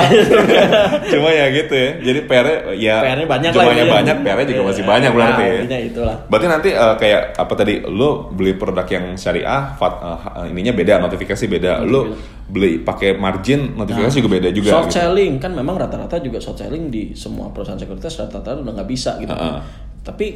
cuma 1.11 1.29
ya 1.29 1.45
gitu 1.49 1.73
ya. 1.73 1.89
Jadi 1.99 2.19
PR 2.23 2.47
ya 2.75 2.95
PR-nya 3.01 3.27
banyak 3.27 3.49
lah. 3.49 3.55
jumlahnya 3.59 3.83
iya. 3.83 3.93
banyak, 3.93 4.15
PR-nya 4.21 4.45
juga 4.47 4.61
masih 4.65 4.79
Iya, 4.79 4.89
banyak 4.89 5.11
berarti. 5.11 5.35
nah, 5.35 5.47
ya. 5.47 5.59
intinya 5.59 5.79
itulah. 5.83 6.17
Berarti 6.25 6.47
nanti 6.47 6.69
eh, 6.71 6.95
kayak 6.95 7.21
apa 7.35 7.53
tadi 7.53 7.73
lo 7.83 8.09
beli 8.29 8.53
produk 8.53 8.87
yang 8.87 9.05
syariah 9.15 9.75
fat- 9.75 9.99
eh, 9.99 10.47
ininya 10.47 10.71
beda, 10.71 10.93
notifikasi 11.01 11.43
beda. 11.49 11.83
Lo 11.83 12.01
beli 12.45 12.79
pakai 12.79 13.13
margin, 13.13 13.75
notifikasi 13.75 14.15
juga 14.15 14.31
beda 14.31 14.49
juga 14.49 14.69
short 14.71 14.87
gitu. 14.87 14.95
selling 14.97 15.37
kan 15.37 15.51
memang 15.51 15.75
rata-rata 15.75 16.17
juga 16.17 16.39
short 16.39 16.57
selling 16.57 16.87
di 16.87 17.13
semua 17.13 17.51
perusahaan 17.51 17.77
sekuritas 17.77 18.15
rata-rata 18.17 18.57
udah 18.57 18.73
nggak 18.73 18.89
bisa 18.89 19.19
gitu. 19.19 19.29
Heeh. 19.29 19.59
Tapi 20.01 20.27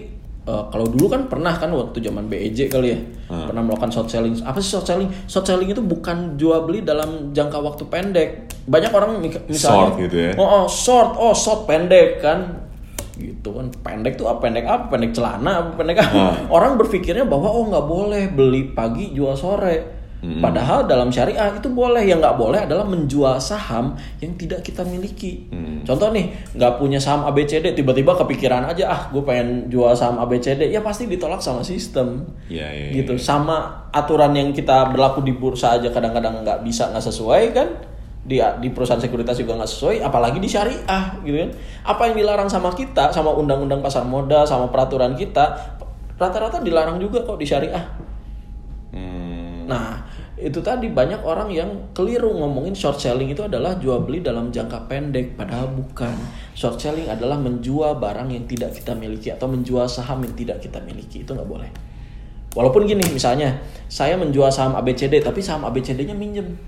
eh, 0.44 0.64
kalau 0.68 0.86
dulu 0.86 1.08
kan 1.08 1.26
pernah 1.26 1.54
kan 1.54 1.70
waktu 1.70 2.00
zaman 2.00 2.28
BEJ 2.28 2.68
kali 2.68 2.88
ya 2.92 3.00
pernah 3.50 3.62
melakukan 3.62 3.90
short 3.90 4.08
selling. 4.08 4.38
Apa 4.42 4.58
sih 4.58 4.70
short 4.70 4.86
selling? 4.86 5.10
Short 5.26 5.42
selling 5.42 5.66
itu 5.66 5.82
bukan 5.82 6.36
jual 6.36 6.64
beli 6.64 6.82
dalam 6.82 7.32
jangka 7.32 7.58
waktu 7.58 7.84
pendek. 7.88 8.30
Banyak 8.64 8.92
orang 8.92 9.18
misalnya 9.20 9.50
Short 9.50 9.94
gitu 9.98 10.18
ya. 10.20 10.32
Oh, 10.38 10.46
oh, 10.46 10.66
short, 10.68 11.18
oh 11.18 11.34
short 11.34 11.66
pendek 11.66 12.20
kan 12.20 12.62
gitu 13.14 13.54
kan 13.54 13.70
pendek 13.86 14.18
tuh 14.18 14.26
apa 14.26 14.42
pendek 14.42 14.66
apa 14.66 14.90
pendek 14.90 15.14
celana 15.14 15.62
apa 15.62 15.72
pendek 15.78 16.02
apa 16.02 16.18
Ah. 16.18 16.34
orang 16.50 16.82
berpikirnya 16.82 17.30
bahwa 17.30 17.46
oh 17.46 17.70
nggak 17.70 17.86
boleh 17.86 18.24
beli 18.34 18.74
pagi 18.74 19.14
jual 19.14 19.38
sore 19.38 20.03
padahal 20.24 20.88
dalam 20.88 21.12
syariah 21.12 21.52
itu 21.52 21.68
boleh 21.68 22.00
yang 22.08 22.24
nggak 22.24 22.40
boleh 22.40 22.64
adalah 22.64 22.88
menjual 22.88 23.36
saham 23.44 23.92
yang 24.24 24.32
tidak 24.40 24.64
kita 24.64 24.88
miliki. 24.88 25.52
Contoh 25.84 26.16
nih 26.16 26.32
nggak 26.56 26.80
punya 26.80 26.96
saham 26.96 27.28
ABCD 27.28 27.76
tiba-tiba 27.76 28.16
kepikiran 28.16 28.64
aja 28.72 28.88
ah 28.88 29.02
gue 29.12 29.20
pengen 29.28 29.68
jual 29.68 29.92
saham 29.92 30.16
ABCD 30.24 30.72
ya 30.72 30.80
pasti 30.80 31.12
ditolak 31.12 31.44
sama 31.44 31.60
sistem. 31.60 32.24
Iya, 32.48 32.68
iya, 32.72 32.86
iya. 32.88 33.04
gitu 33.04 33.20
sama 33.20 33.88
aturan 33.92 34.32
yang 34.32 34.56
kita 34.56 34.96
berlaku 34.96 35.20
di 35.28 35.36
bursa 35.36 35.76
aja 35.76 35.92
kadang-kadang 35.92 36.40
nggak 36.48 36.64
bisa 36.64 36.88
nggak 36.88 37.04
sesuai 37.04 37.44
kan? 37.52 37.68
Di 38.24 38.40
di 38.64 38.72
perusahaan 38.72 39.04
sekuritas 39.04 39.36
juga 39.36 39.60
nggak 39.60 39.72
sesuai 39.76 39.96
apalagi 40.08 40.40
di 40.40 40.48
syariah 40.48 41.20
gitu 41.20 41.36
kan? 41.36 41.52
Apa 41.84 42.02
yang 42.08 42.16
dilarang 42.24 42.48
sama 42.48 42.72
kita 42.72 43.12
sama 43.12 43.36
undang-undang 43.36 43.84
pasar 43.84 44.08
modal 44.08 44.48
sama 44.48 44.72
peraturan 44.72 45.20
kita 45.20 45.76
rata-rata 46.16 46.64
dilarang 46.64 46.96
juga 47.04 47.28
kok 47.28 47.36
di 47.36 47.44
syariah. 47.44 47.84
Hmm, 48.94 49.68
nah 49.68 50.13
itu 50.44 50.60
tadi 50.60 50.92
banyak 50.92 51.24
orang 51.24 51.48
yang 51.56 51.72
keliru 51.96 52.36
ngomongin 52.36 52.76
short 52.76 53.00
selling 53.00 53.32
itu 53.32 53.48
adalah 53.48 53.80
jual 53.80 54.04
beli 54.04 54.20
dalam 54.20 54.52
jangka 54.52 54.92
pendek 54.92 55.40
padahal 55.40 55.72
bukan. 55.72 56.12
Short 56.52 56.76
selling 56.76 57.08
adalah 57.08 57.40
menjual 57.40 57.96
barang 57.96 58.28
yang 58.28 58.44
tidak 58.44 58.76
kita 58.76 58.92
miliki 58.92 59.32
atau 59.32 59.48
menjual 59.48 59.88
saham 59.88 60.20
yang 60.20 60.36
tidak 60.36 60.60
kita 60.60 60.84
miliki. 60.84 61.24
Itu 61.24 61.32
nggak 61.32 61.48
boleh. 61.48 61.72
Walaupun 62.60 62.84
gini 62.84 63.08
misalnya 63.08 63.56
saya 63.88 64.20
menjual 64.20 64.52
saham 64.52 64.76
ABCD 64.76 65.24
tapi 65.24 65.40
saham 65.40 65.64
ABCD-nya 65.64 66.12
minjem 66.12 66.60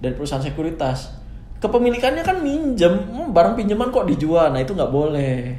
dari 0.00 0.16
perusahaan 0.16 0.40
sekuritas. 0.40 1.12
Kepemilikannya 1.60 2.24
kan 2.24 2.40
minjem. 2.40 3.12
Hmm, 3.12 3.28
barang 3.36 3.60
pinjaman 3.60 3.92
kok 3.92 4.08
dijual. 4.08 4.56
Nah 4.56 4.64
itu 4.64 4.72
nggak 4.72 4.88
boleh. 4.88 5.52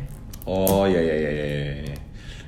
Oh 0.50 0.90
iya 0.90 1.06
iya 1.06 1.16
iya 1.22 1.32
iya. 1.32 1.87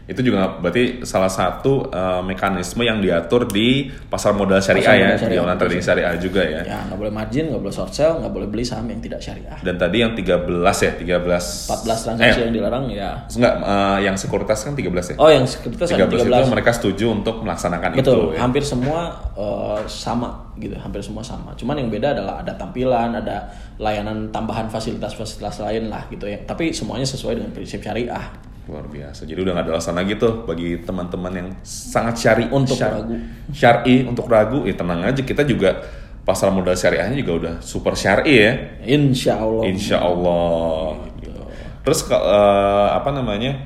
Itu 0.09 0.25
juga 0.25 0.57
berarti 0.57 1.05
salah 1.05 1.29
satu 1.29 1.85
eh, 1.93 2.21
mekanisme 2.25 2.81
yang 2.81 2.97
diatur 2.97 3.45
di 3.45 3.93
pasar 4.09 4.33
modal 4.33 4.57
syariah 4.57 4.81
Pasar 4.81 4.97
ya, 4.97 5.05
modal 5.05 5.19
syariah, 5.21 5.29
di 5.29 5.37
online 5.37 5.59
trading 5.61 5.83
syariah 5.85 6.13
juga 6.17 6.41
ya. 6.41 6.61
ya 6.65 6.79
nggak 6.89 6.97
boleh 6.97 7.13
margin 7.13 7.45
nggak 7.53 7.61
boleh 7.61 7.75
short 7.77 7.93
sell 7.93 8.17
nggak 8.17 8.33
boleh 8.33 8.47
beli 8.49 8.65
saham 8.65 8.89
yang 8.89 8.97
tidak 8.97 9.21
syariah 9.21 9.57
Dan 9.61 9.77
tadi 9.77 9.97
yang 10.01 10.17
13 10.17 10.49
ya, 10.81 10.91
13 10.97 11.69
14 11.69 12.05
transaksi 12.09 12.39
eh, 12.41 12.43
yang 12.49 12.53
dilarang 12.57 12.85
ya 12.89 13.11
enggak 13.29 13.53
eh, 13.61 13.97
yang 14.09 14.15
sekuritas 14.17 14.59
kan 14.65 14.73
13 14.73 15.13
ya. 15.13 15.15
Oh 15.21 15.29
yang 15.29 15.45
sekuritas 15.45 15.87
ada 15.93 16.09
13, 16.09 16.25
13 16.25 16.41
itu 16.41 16.49
mereka 16.49 16.71
setuju 16.73 17.05
untuk 17.13 17.35
melaksanakan 17.45 17.89
Betul, 17.93 18.01
itu 18.01 18.17
ya. 18.33 18.39
hampir 18.41 18.63
semua 18.65 19.13
eh, 19.37 19.81
sama 19.85 20.49
gitu, 20.59 20.75
hampir 20.75 20.99
semua 20.99 21.23
sama. 21.23 21.55
Cuman 21.55 21.79
yang 21.79 21.87
beda 21.87 22.11
adalah 22.11 22.43
ada 22.43 22.53
tampilan, 22.59 23.15
ada 23.15 23.47
layanan 23.79 24.27
tambahan 24.29 24.67
fasilitas-fasilitas 24.67 25.63
lain 25.63 25.87
lah 25.87 26.03
gitu 26.11 26.27
ya. 26.27 26.37
Tapi 26.43 26.75
semuanya 26.75 27.07
sesuai 27.07 27.39
dengan 27.39 27.51
prinsip 27.55 27.79
syariah. 27.79 28.48
Luar 28.69 28.85
biasa. 28.85 29.25
Jadi 29.25 29.41
udah 29.41 29.57
gak 29.57 29.65
ada 29.65 29.71
alasan 29.75 29.97
lagi 29.97 30.13
tuh 30.15 30.45
bagi 30.45 30.77
teman-teman 30.79 31.33
yang 31.33 31.49
sangat 31.65 32.15
syari 32.15 32.45
Untuk 32.47 32.77
syar- 32.77 33.01
ragu. 33.01 33.17
Syari 33.49 33.95
untuk 34.05 34.29
ragu, 34.29 34.63
ya 34.63 34.77
tenang 34.77 35.01
aja 35.01 35.17
kita 35.19 35.41
juga 35.41 35.81
pasar 36.21 36.53
modal 36.53 36.77
syariahnya 36.77 37.17
juga 37.17 37.33
udah 37.33 37.55
super 37.59 37.97
syari 37.97 38.33
ya. 38.37 38.51
Insya 38.85 39.41
Allah. 39.41 39.63
Insya 39.65 39.97
Allah. 39.97 41.01
gitu. 41.17 41.41
Terus 41.81 41.99
eh, 42.07 42.87
apa 42.93 43.09
namanya? 43.09 43.57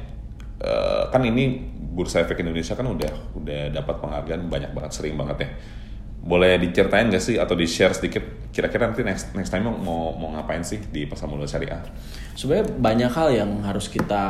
eh, 0.63 1.04
kan 1.12 1.20
ini 1.20 1.60
Bursa 1.94 2.24
Efek 2.24 2.39
Indonesia 2.39 2.74
kan 2.74 2.88
udah 2.88 3.36
udah 3.36 3.70
dapat 3.70 4.00
penghargaan 4.00 4.48
banyak 4.48 4.72
banget, 4.72 4.92
sering 4.96 5.20
banget 5.20 5.44
ya. 5.44 5.50
Boleh 6.24 6.56
diceritain 6.56 7.12
gak 7.12 7.20
sih 7.20 7.36
atau 7.36 7.52
di 7.52 7.68
share 7.68 7.92
sedikit 7.92 8.48
kira-kira 8.50 8.88
nanti 8.88 9.04
next 9.04 9.36
next 9.36 9.52
time 9.52 9.68
mau 9.68 10.16
mau 10.16 10.32
ngapain 10.32 10.63
sih 10.63 10.80
di 10.88 11.04
pasar 11.04 11.28
modal 11.28 11.44
syariah? 11.44 11.84
Sebenarnya 12.34 12.66
banyak 12.80 13.12
hal 13.12 13.28
yang 13.36 13.52
harus 13.62 13.92
kita 13.92 14.24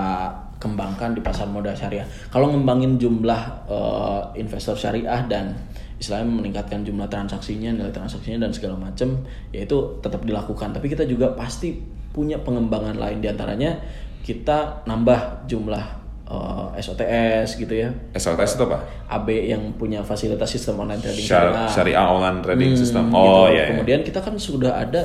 kembangkan 0.64 1.12
di 1.12 1.20
pasar 1.20 1.46
modal 1.46 1.76
syariah. 1.76 2.08
Kalau 2.30 2.48
ngembangin 2.48 2.96
jumlah 2.96 3.42
eh, 3.68 4.22
investor 4.40 4.74
syariah 4.74 5.20
dan 5.28 5.52
istilahnya 6.00 6.26
meningkatkan 6.26 6.82
jumlah 6.82 7.06
transaksinya, 7.06 7.70
nilai 7.70 7.92
transaksinya 7.92 8.48
dan 8.48 8.52
segala 8.52 8.76
macam, 8.78 9.20
ya 9.52 9.62
itu 9.62 9.76
tetap 10.00 10.24
dilakukan. 10.24 10.72
Tapi 10.72 10.88
kita 10.88 11.04
juga 11.04 11.32
pasti 11.34 11.76
punya 12.10 12.40
pengembangan 12.40 12.96
lain 12.96 13.20
di 13.20 13.28
antaranya 13.28 13.76
kita 14.20 14.84
nambah 14.84 15.44
jumlah 15.46 15.86
eh, 16.26 16.68
SOTS 16.78 17.58
gitu 17.58 17.74
ya. 17.74 17.92
SLTS 18.12 18.56
itu 18.56 18.64
apa? 18.64 18.80
AB 19.12 19.28
yang 19.46 19.64
punya 19.74 20.00
fasilitas 20.02 20.48
sistem 20.48 20.80
online 20.80 20.98
trading 20.98 21.22
Syar- 21.22 21.52
syariah. 21.52 21.70
syariah 21.70 22.06
online 22.06 22.40
trading 22.40 22.72
Hmm, 22.72 22.80
system. 22.80 23.04
gitu. 23.08 23.20
Oh 23.20 23.46
iya. 23.46 23.54
iya. 23.54 23.64
Kemudian 23.72 24.00
kita 24.02 24.20
kan 24.20 24.34
sudah 24.34 24.80
ada 24.80 25.02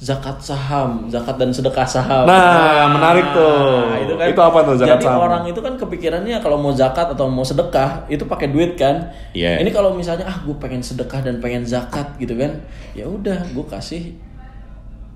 zakat 0.00 0.40
saham, 0.40 1.12
zakat 1.12 1.36
dan 1.36 1.52
sedekah 1.52 1.84
saham. 1.84 2.24
Nah, 2.24 2.88
menarik 2.88 3.36
tuh. 3.36 4.00
itu 4.00 4.14
kan. 4.16 4.26
Itu 4.32 4.40
apa 4.40 4.58
tuh 4.64 4.74
zakat 4.80 4.96
Jadi 4.96 5.04
saham? 5.04 5.20
orang 5.20 5.42
itu 5.44 5.60
kan 5.60 5.76
kepikirannya 5.76 6.40
kalau 6.40 6.56
mau 6.56 6.72
zakat 6.72 7.12
atau 7.12 7.28
mau 7.28 7.44
sedekah 7.44 8.08
itu 8.08 8.24
pakai 8.24 8.48
duit 8.48 8.80
kan. 8.80 9.12
Iya. 9.36 9.60
Ini 9.60 9.68
kalau 9.68 9.92
misalnya 9.92 10.24
ah 10.24 10.40
gue 10.40 10.56
pengen 10.56 10.80
sedekah 10.80 11.20
dan 11.20 11.44
pengen 11.44 11.68
zakat 11.68 12.16
gitu 12.16 12.32
kan, 12.32 12.64
ya 12.96 13.04
udah 13.04 13.44
gue 13.52 13.66
kasih 13.68 14.16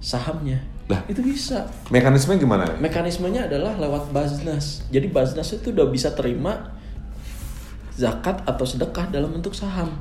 sahamnya. 0.05 0.61
Lah. 0.85 1.01
Itu 1.09 1.25
bisa. 1.25 1.65
Mekanismenya 1.89 2.45
gimana? 2.45 2.65
Mekanismenya 2.77 3.49
adalah 3.49 3.73
lewat 3.81 4.13
Baznas. 4.13 4.85
Jadi 4.93 5.09
Baznas 5.09 5.49
itu 5.57 5.73
udah 5.73 5.89
bisa 5.89 6.13
terima 6.13 6.77
zakat 7.97 8.45
atau 8.45 8.69
sedekah 8.69 9.09
dalam 9.09 9.33
bentuk 9.33 9.57
saham. 9.57 9.97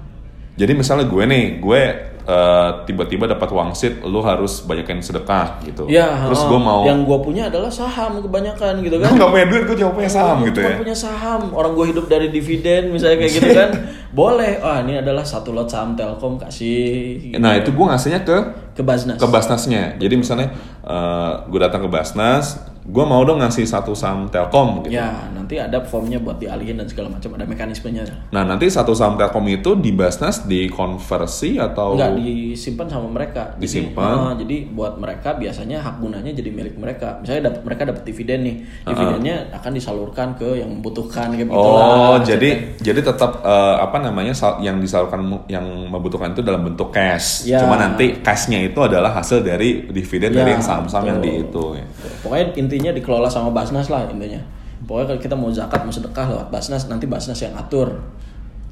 Jadi 0.60 0.76
misalnya 0.76 1.08
gue 1.08 1.24
nih, 1.24 1.46
gue 1.64 1.82
eh, 2.24 2.70
tiba-tiba 2.88 3.28
dapat 3.28 3.50
wangsit, 3.52 4.00
lu 4.04 4.24
harus 4.24 4.64
banyakin 4.64 5.04
sedekah 5.04 5.60
gitu. 5.68 5.88
Ya, 5.92 6.28
Terus 6.28 6.44
oh, 6.48 6.56
gue 6.56 6.60
mau 6.60 6.82
yang 6.88 7.04
gue 7.04 7.20
punya 7.20 7.52
adalah 7.52 7.70
saham 7.70 8.24
kebanyakan 8.24 8.80
gitu 8.82 8.96
gue 8.98 9.04
kan. 9.04 9.16
nggak 9.16 9.30
punya 9.32 9.46
duit, 9.52 9.64
gue 9.68 9.78
cuma 9.84 9.92
punya 9.94 10.12
saham 10.12 10.38
gitu 10.48 10.60
ya. 10.60 10.76
punya 10.80 10.98
saham, 10.98 11.42
orang 11.52 11.72
gue 11.76 11.86
hidup 11.92 12.06
dari 12.08 12.28
dividen 12.32 12.92
misalnya 12.92 13.18
kayak 13.22 13.34
gitu 13.36 13.50
kan. 13.52 13.70
Boleh. 14.20 14.62
Wah, 14.64 14.82
ini 14.86 15.00
adalah 15.00 15.26
satu 15.26 15.52
lot 15.52 15.68
saham 15.68 15.98
Telkom 15.98 16.38
kasih 16.38 17.34
Nah 17.42 17.58
itu 17.58 17.74
gue 17.74 17.86
ngasihnya 17.86 18.22
ke 18.24 18.38
ke 18.74 18.82
Baznas. 18.82 19.18
ke 19.22 19.28
Basnasnya. 19.28 19.98
Jadi 20.02 20.14
misalnya 20.18 20.48
eh, 20.86 21.32
gue 21.50 21.60
datang 21.60 21.86
ke 21.86 21.90
Basnas, 21.90 22.73
gue 22.84 23.06
mau 23.06 23.24
dong 23.24 23.40
ngasih 23.40 23.64
satu 23.64 23.92
saham 23.92 24.28
Telkom 24.28 24.84
gitu. 24.84 24.92
Ya, 24.94 25.32
nanti 25.32 25.56
ada 25.56 25.80
formnya 25.82 26.20
buat 26.20 26.36
dialihin 26.36 26.76
dan 26.76 26.84
segala 26.84 27.08
macam, 27.10 27.32
ada 27.32 27.44
mekanismenya. 27.44 28.04
Nah 28.30 28.44
nanti 28.44 28.68
satu 28.68 28.92
saham 28.92 29.16
Telkom 29.16 29.48
itu 29.48 29.72
di 29.76 29.92
Basnas 29.92 30.44
dikonversi 30.44 31.56
atau 31.58 31.96
Enggak 31.96 32.20
disimpan 32.20 32.88
sama 32.88 33.08
mereka. 33.08 33.56
Jadi, 33.56 33.62
Disimpan. 33.64 34.16
eh, 34.16 34.34
jadi 34.44 34.58
buat 34.70 34.94
mereka 34.98 35.34
biasanya 35.34 35.80
hak 35.80 35.96
gunanya 35.98 36.32
jadi 36.32 36.50
milik 36.50 36.76
mereka. 36.76 37.20
Misalnya 37.20 37.50
dapat 37.50 37.62
mereka 37.64 37.82
dapat 37.86 38.04
dividen 38.04 38.40
nih. 38.44 38.56
Dividennya 38.84 39.36
akan 39.54 39.72
disalurkan 39.72 40.28
ke 40.36 40.60
yang 40.60 40.70
membutuhkan 40.70 41.32
kayak 41.32 41.48
Oh, 41.48 41.56
gitulah. 41.56 42.20
jadi 42.26 42.50
jadi 42.80 43.00
tetap 43.02 43.40
eh, 43.40 43.76
apa 43.80 43.98
namanya 44.00 44.34
yang 44.60 44.78
disalurkan 44.78 45.24
yang 45.48 45.64
membutuhkan 45.88 46.32
itu 46.32 46.42
dalam 46.42 46.64
bentuk 46.64 46.92
cash. 46.92 47.48
Ya. 47.48 47.64
Cuma 47.64 47.80
nanti 47.80 48.20
cashnya 48.20 48.60
itu 48.60 48.80
adalah 48.80 49.14
hasil 49.14 49.40
dari 49.40 49.88
dividen 49.88 50.36
Ya, 50.36 50.44
dari 50.44 50.52
yang 50.52 50.64
saham-saham 50.64 51.06
yang 51.08 51.20
di 51.20 51.48
itu. 51.48 51.66
ya. 51.76 51.86
Pokoknya 52.20 52.48
intinya 52.74 52.90
dikelola 52.90 53.30
sama 53.30 53.54
Basnas 53.54 53.86
lah 53.94 54.10
intinya. 54.10 54.42
Pokoknya 54.90 55.14
kalau 55.14 55.22
kita 55.22 55.36
mau 55.38 55.54
zakat 55.54 55.86
mau 55.86 55.94
sedekah 55.94 56.26
lewat 56.34 56.48
Basnas 56.50 56.90
nanti 56.90 57.06
Basnas 57.06 57.38
yang 57.38 57.54
atur. 57.54 58.02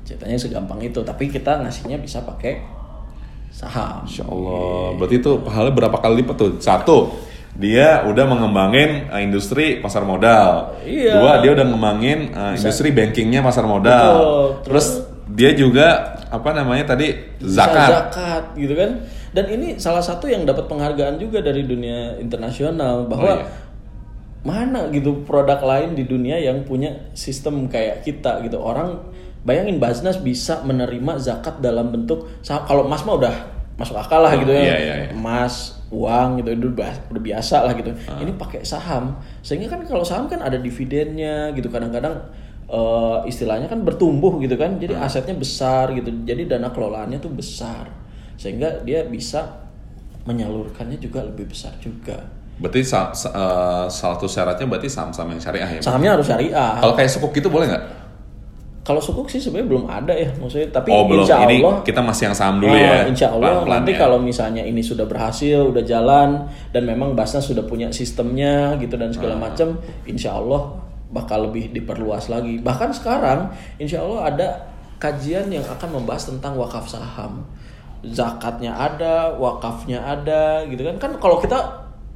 Ceritanya 0.01 0.41
segampang 0.41 0.81
itu, 0.81 1.05
tapi 1.05 1.29
kita 1.29 1.61
ngasihnya 1.61 2.01
bisa 2.01 2.25
pakai 2.25 2.57
saham. 3.53 4.01
Insya 4.09 4.25
Allah. 4.25 4.97
Berarti 4.97 5.21
itu 5.21 5.31
pahalanya 5.45 5.75
berapa 5.77 5.97
kali 6.01 6.25
lipat 6.25 6.35
tuh? 6.35 6.51
Satu. 6.57 6.97
dia 7.51 8.07
udah 8.07 8.31
mengembangin 8.31 9.11
uh, 9.11 9.19
industri 9.19 9.83
pasar 9.83 10.07
modal. 10.07 10.71
Iya. 10.87 11.19
Dua, 11.19 11.31
dia 11.43 11.51
udah 11.51 11.67
ngembangin 11.67 12.31
uh, 12.31 12.55
industri 12.55 12.95
bankingnya 12.95 13.43
pasar 13.43 13.67
modal. 13.67 14.07
Betul. 14.15 14.47
Terus 14.65 14.87
dia 15.27 15.51
juga 15.51 16.15
apa 16.31 16.55
namanya 16.55 16.95
tadi 16.95 17.11
zakat. 17.43 17.91
zakat 17.91 18.43
gitu 18.55 18.71
kan 18.71 19.03
dan 19.31 19.47
ini 19.47 19.79
salah 19.79 20.03
satu 20.03 20.27
yang 20.27 20.43
dapat 20.43 20.67
penghargaan 20.67 21.15
juga 21.15 21.39
dari 21.39 21.63
dunia 21.63 22.19
internasional 22.19 23.07
bahwa 23.07 23.31
Oh, 23.31 23.39
iya. 23.39 23.47
Mana 24.41 24.89
gitu 24.89 25.21
produk 25.21 25.61
lain 25.61 25.93
di 25.93 26.09
dunia 26.09 26.41
yang 26.41 26.65
punya 26.65 27.13
sistem 27.13 27.69
kayak 27.69 28.01
kita 28.01 28.41
gitu. 28.41 28.57
Orang 28.57 29.13
bayangin 29.45 29.77
Basnas 29.77 30.17
bisa 30.17 30.65
menerima 30.65 31.21
zakat 31.21 31.61
dalam 31.61 31.93
bentuk 31.93 32.25
kalau 32.65 32.89
emas 32.89 33.05
mah 33.05 33.15
udah 33.21 33.35
masuk 33.77 33.97
akal 33.97 34.21
lah 34.25 34.33
Oh, 34.33 34.41
gitu 34.41 34.53
ya. 34.53 34.61
Iya, 34.61 34.77
iya, 34.77 34.95
iya. 35.05 35.09
emas 35.13 35.77
uang 35.93 36.41
gitu 36.41 36.49
itu 36.57 36.67
udah, 36.73 36.93
biasa 37.13 37.67
lah 37.69 37.73
gitu. 37.77 37.93
Ah. 38.09 38.17
ini 38.21 38.33
pakai 38.33 38.65
saham. 38.65 39.17
Sehingga 39.45 39.69
kan 39.69 39.85
kalau 39.85 40.01
saham 40.01 40.25
kan 40.25 40.41
ada 40.41 40.57
dividennya 40.57 41.53
gitu. 41.53 41.69
Kadang-kadang 41.69 42.17
eh, 42.71 43.17
istilahnya 43.29 43.69
kan 43.69 43.85
bertumbuh 43.85 44.41
gitu 44.41 44.57
kan. 44.57 44.81
Jadi 44.81 44.97
Ah. 44.97 45.05
asetnya 45.05 45.37
besar 45.37 45.93
gitu. 45.93 46.09
Jadi 46.25 46.49
dana 46.49 46.73
kelolaannya 46.73 47.21
tuh 47.21 47.29
besar. 47.29 47.89
Sehingga 48.41 48.81
dia 48.81 49.05
bisa 49.05 49.69
menyalurkannya 50.25 50.97
juga 51.01 51.25
lebih 51.25 51.49
besar 51.49 51.73
juga 51.81 52.40
Berarti 52.61 52.81
sa- 52.81 53.09
sa- 53.11 53.29
uh, 53.29 53.85
salah 53.87 54.13
satu 54.13 54.25
syaratnya 54.25 54.63
berarti 54.63 54.85
saham-saham 54.85 55.33
yang 55.33 55.41
syariah 55.41 55.65
ya. 55.67 55.81
sahamnya 55.81 56.13
harus 56.13 56.23
syariah 56.23 56.77
Kalau 56.77 56.93
kayak 56.93 57.09
sukuk 57.09 57.33
gitu 57.33 57.49
boleh 57.49 57.65
nggak? 57.67 57.83
kalau 58.81 58.97
sukuk 58.97 59.25
sih 59.25 59.37
sebenarnya 59.37 59.69
belum 59.69 59.85
ada 59.85 60.09
ya 60.11 60.25
maksudnya 60.35 60.65
tapi 60.71 60.89
Oh 60.89 61.05
belum. 61.05 61.21
insya 61.21 61.37
Ini 61.43 61.57
Allah 61.59 61.75
kita 61.81 62.01
masih 62.01 62.23
yang 62.25 62.35
saham 62.35 62.55
dulu 62.57 62.69
Oh, 62.69 62.75
ya. 62.75 63.05
Insya 63.05 63.27
Allah 63.29 63.49
Pelan-pelan 63.61 63.73
nanti 63.77 63.91
ya. 63.91 63.97
kalau 63.99 64.17
misalnya 64.17 64.63
ini 64.63 64.81
sudah 64.81 65.05
berhasil, 65.05 65.59
udah 65.63 65.83
jalan 65.83 66.29
dan 66.69 66.83
memang 66.83 67.13
Basnas 67.13 67.43
sudah 67.43 67.61
punya 67.61 67.89
sistemnya 67.89 68.73
gitu 68.77 68.93
dan 68.95 69.09
segala 69.09 69.37
Ah. 69.37 69.41
macam, 69.43 69.77
Insya 70.03 70.33
Allah 70.33 70.81
bakal 71.09 71.45
lebih 71.45 71.69
diperluas 71.71 72.25
lagi. 72.27 72.57
Bahkan 72.57 72.89
sekarang, 72.91 73.53
Insya 73.77 74.01
Allah 74.01 74.21
ada 74.27 74.47
kajian 74.97 75.45
yang 75.47 75.63
akan 75.63 75.89
membahas 75.93 76.25
tentang 76.27 76.53
wakaf 76.55 76.85
saham, 76.87 77.45
zakatnya 78.03 78.73
ada, 78.73 79.29
wakafnya 79.31 80.01
ada, 80.01 80.65
gitu 80.65 80.81
kan? 80.83 80.97
Kan 80.97 81.11
kalau 81.17 81.37
kita 81.37 81.57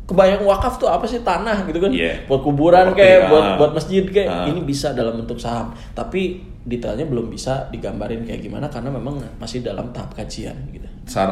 kebayang 0.06 0.45
wakaf 0.45 0.78
tuh 0.78 0.86
apa 0.86 1.06
sih 1.10 1.26
tanah 1.26 1.66
gitu 1.66 1.82
kan? 1.82 1.89
Iya. 1.89 2.30
Buat 2.30 2.41
kuburan 2.45 2.93
Oke, 2.93 3.01
kayak, 3.01 3.20
ah. 3.26 3.30
buat 3.30 3.45
buat 3.58 3.72
masjid 3.74 4.06
kayak, 4.06 4.30
Ah. 4.30 4.45
ini 4.45 4.62
bisa 4.62 4.93
dalam 4.93 5.18
bentuk 5.18 5.41
saham. 5.41 5.74
Tapi 5.97 6.41
detailnya 6.66 7.06
belum 7.06 7.30
bisa 7.30 7.70
digambarin 7.70 8.26
kayak 8.26 8.41
gimana 8.41 8.66
karena 8.70 8.89
memang 8.89 9.22
masih 9.38 9.62
dalam 9.62 9.89
tahap 9.93 10.14
kajian 10.18 10.53
gitu. 10.74 10.86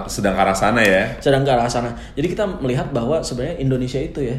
Sedang 0.05 0.37
ke 0.37 0.41
arah 0.41 0.53
sana 0.53 0.81
ya. 0.81 1.09
Sedang 1.17 1.41
ke 1.45 1.49
arah 1.49 1.69
sana. 1.69 1.89
Jadi 2.13 2.27
kita 2.33 2.45
melihat 2.61 2.89
bahwa 2.93 3.21
sebenarnya 3.21 3.57
Indonesia 3.61 3.97
itu 3.97 4.21
ya 4.21 4.37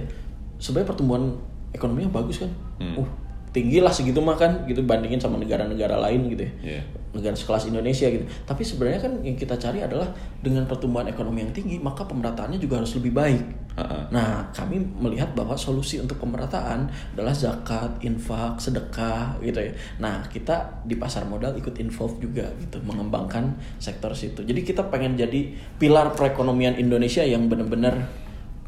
sebenarnya 0.59 0.95
pertumbuhan 0.95 1.35
ekonominya 1.75 2.11
bagus 2.15 2.43
kan. 2.47 2.51
Hmm. 2.79 3.03
Uh, 3.03 3.09
tinggi 3.55 3.79
lah 3.79 3.95
segitu 3.95 4.19
mah 4.19 4.35
kan 4.35 4.67
gitu 4.67 4.83
bandingin 4.83 5.23
sama 5.23 5.39
negara-negara 5.39 5.95
lain 6.03 6.27
gitu 6.35 6.43
ya. 6.43 6.53
Iya. 6.75 6.83
Negara 7.15 7.39
sekelas 7.39 7.71
Indonesia 7.71 8.11
gitu. 8.11 8.27
Tapi 8.43 8.67
sebenarnya 8.67 9.07
kan 9.07 9.13
yang 9.23 9.39
kita 9.39 9.55
cari 9.55 9.87
adalah 9.87 10.11
dengan 10.43 10.67
pertumbuhan 10.67 11.07
ekonomi 11.07 11.47
yang 11.47 11.55
tinggi 11.55 11.79
maka 11.79 12.03
pemerataannya 12.03 12.59
juga 12.59 12.83
harus 12.83 12.99
lebih 12.99 13.15
baik. 13.15 13.45
Heeh. 13.79 14.03
Nah, 14.11 14.51
kami 14.51 14.83
melihat 14.99 15.31
bahwa 15.39 15.55
solusi 15.55 16.03
untuk 16.03 16.19
pemerataan 16.19 16.91
adalah 17.15 17.31
zakat, 17.31 17.95
infak, 18.03 18.59
sedekah 18.59 19.39
gitu 19.39 19.63
ya. 19.63 19.73
Nah, 20.03 20.27
kita 20.27 20.83
di 20.83 20.99
pasar 20.99 21.23
modal 21.31 21.55
ikut 21.55 21.79
involve 21.79 22.19
juga 22.19 22.51
gitu, 22.59 22.83
mengembangkan 22.83 23.55
sektor 23.79 24.11
situ. 24.19 24.43
Jadi 24.43 24.67
kita 24.67 24.91
pengen 24.91 25.15
jadi 25.15 25.55
pilar 25.79 26.11
perekonomian 26.19 26.75
Indonesia 26.75 27.23
yang 27.23 27.47
benar-benar 27.47 28.11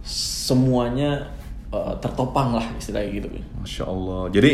semuanya 0.07 1.35
eh, 1.85 1.95
tertopang 2.01 2.57
lah 2.57 2.67
istilahnya 2.79 3.11
gitu. 3.21 3.29
Masya 3.61 3.85
Allah. 3.85 4.23
Jadi 4.33 4.51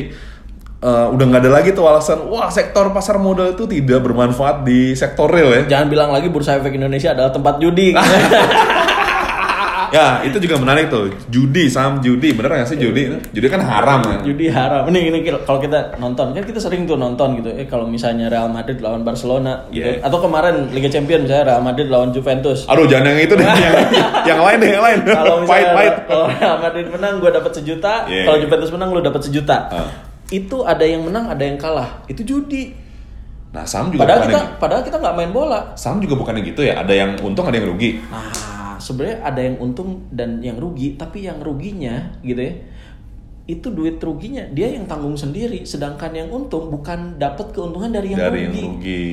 eh, 0.82 1.06
udah 1.12 1.24
nggak 1.30 1.42
ada 1.46 1.50
lagi 1.50 1.70
tuh 1.70 1.84
alasan 1.86 2.26
wah 2.26 2.50
sektor 2.50 2.90
pasar 2.90 3.22
modal 3.22 3.54
itu 3.54 3.64
tidak 3.70 4.02
bermanfaat 4.02 4.66
di 4.66 4.96
sektor 4.98 5.30
real 5.30 5.54
ya. 5.54 5.62
Jangan 5.78 5.86
bilang 5.86 6.10
lagi 6.10 6.26
Bursa 6.32 6.58
Efek 6.58 6.74
Indonesia 6.74 7.14
adalah 7.14 7.30
tempat 7.30 7.62
judi. 7.62 7.94
Ya 9.92 10.24
itu 10.24 10.40
juga 10.40 10.56
menarik 10.56 10.88
tuh. 10.88 11.12
Judi, 11.28 11.68
saham 11.68 12.00
judi, 12.00 12.32
bener 12.32 12.48
nggak 12.48 12.68
sih 12.68 12.80
judi? 12.80 13.12
Judi 13.30 13.46
kan 13.52 13.60
haram 13.60 14.00
kan. 14.00 14.24
judi 14.24 14.48
haram. 14.48 14.88
Ini 14.88 15.12
ini 15.12 15.18
kalau 15.44 15.60
kita 15.60 16.00
nonton 16.00 16.32
kan 16.32 16.42
kita 16.42 16.56
sering 16.56 16.88
tuh 16.88 16.96
nonton 16.96 17.36
gitu. 17.38 17.52
Eh 17.52 17.68
kalau 17.68 17.84
misalnya 17.84 18.32
Real 18.32 18.48
Madrid 18.48 18.80
lawan 18.80 19.04
Barcelona 19.04 19.68
gitu. 19.68 19.84
Yeah. 19.84 20.00
Atau 20.00 20.24
kemarin 20.24 20.72
Liga 20.72 20.88
Champions 20.88 21.28
misalnya 21.28 21.52
Real 21.52 21.62
Madrid 21.62 21.92
lawan 21.92 22.08
Juventus. 22.10 22.64
Aduh 22.66 22.88
jangan 22.88 23.12
yang 23.12 23.20
itu 23.20 23.34
deh, 23.36 23.44
yang, 23.68 23.76
yang 24.24 24.40
lain 24.40 24.56
deh, 24.58 24.70
yang 24.72 24.84
lain. 24.84 24.98
Kalau 25.04 25.36
misalnya 25.44 25.92
kalau 26.08 26.26
Real 26.32 26.56
Madrid 26.56 26.86
menang 26.88 27.14
gue 27.20 27.30
dapat 27.30 27.52
sejuta, 27.52 27.94
Yeah. 28.08 28.24
kalau 28.26 28.38
Juventus 28.40 28.70
menang 28.72 28.88
lu 28.96 29.00
dapat 29.04 29.22
sejuta. 29.22 29.56
Ah. 29.68 29.88
Itu 30.32 30.64
ada 30.64 30.80
yang 30.82 31.04
menang, 31.04 31.28
ada 31.28 31.44
yang 31.44 31.60
kalah. 31.60 32.00
Itu 32.08 32.24
judi. 32.24 32.72
Nah 33.52 33.68
saham 33.68 33.92
juga 33.92 34.08
Padahal 34.08 34.24
kita 34.24 34.40
gitu. 34.40 34.56
padahal 34.56 34.82
kita 34.82 34.96
nggak 34.96 35.14
main 35.14 35.30
bola. 35.30 35.60
Saham 35.76 36.00
juga 36.00 36.16
bukannya 36.16 36.40
gitu 36.40 36.64
ya. 36.64 36.80
Ada 36.80 36.92
yang 36.96 37.10
untung, 37.20 37.44
ada 37.44 37.60
yang 37.60 37.68
rugi. 37.68 38.00
Nah, 38.08 38.32
sebenarnya 38.82 39.22
ada 39.22 39.40
yang 39.40 39.56
untung 39.62 40.10
dan 40.10 40.42
yang 40.42 40.58
rugi, 40.58 40.98
tapi 40.98 41.30
yang 41.30 41.38
ruginya 41.38 42.18
gitu 42.26 42.42
ya. 42.42 42.54
Itu 43.46 43.70
duit 43.74 44.02
ruginya 44.02 44.46
dia 44.50 44.70
yang 44.74 44.90
tanggung 44.90 45.14
sendiri, 45.14 45.62
sedangkan 45.62 46.10
yang 46.14 46.28
untung 46.34 46.70
bukan 46.70 47.18
dapat 47.22 47.54
keuntungan 47.54 47.94
dari 47.94 48.14
yang 48.14 48.22
dari 48.22 48.46
yang 48.46 48.54
rugi. 48.54 48.66
rugi. 48.66 49.06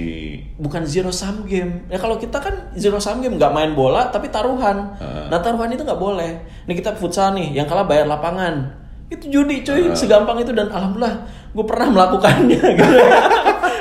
Bukan 0.57 0.81
zero 0.89 1.13
sum 1.13 1.45
game. 1.45 1.85
Ya 1.89 2.01
kalau 2.01 2.17
kita 2.17 2.41
kan 2.41 2.73
zero 2.73 2.97
sum 2.97 3.21
game 3.21 3.37
nggak 3.37 3.53
main 3.53 3.77
bola 3.77 4.09
tapi 4.09 4.33
taruhan. 4.33 4.97
Ah. 4.97 5.29
Nah 5.29 5.39
taruhan 5.41 5.69
itu 5.69 5.85
nggak 5.85 6.01
boleh. 6.01 6.41
Nih 6.65 6.75
kita 6.77 6.97
futsal 6.97 7.37
nih, 7.37 7.53
yang 7.53 7.69
kalah 7.69 7.85
bayar 7.85 8.09
lapangan. 8.09 8.73
Itu 9.09 9.25
judi 9.25 9.65
cuy, 9.65 9.89
segampang 9.97 10.37
itu 10.41 10.53
dan 10.53 10.69
alhamdulillah 10.69 11.25
gue 11.49 11.65
pernah 11.65 11.89
melakukannya 11.89 12.61
gitu. 12.77 12.97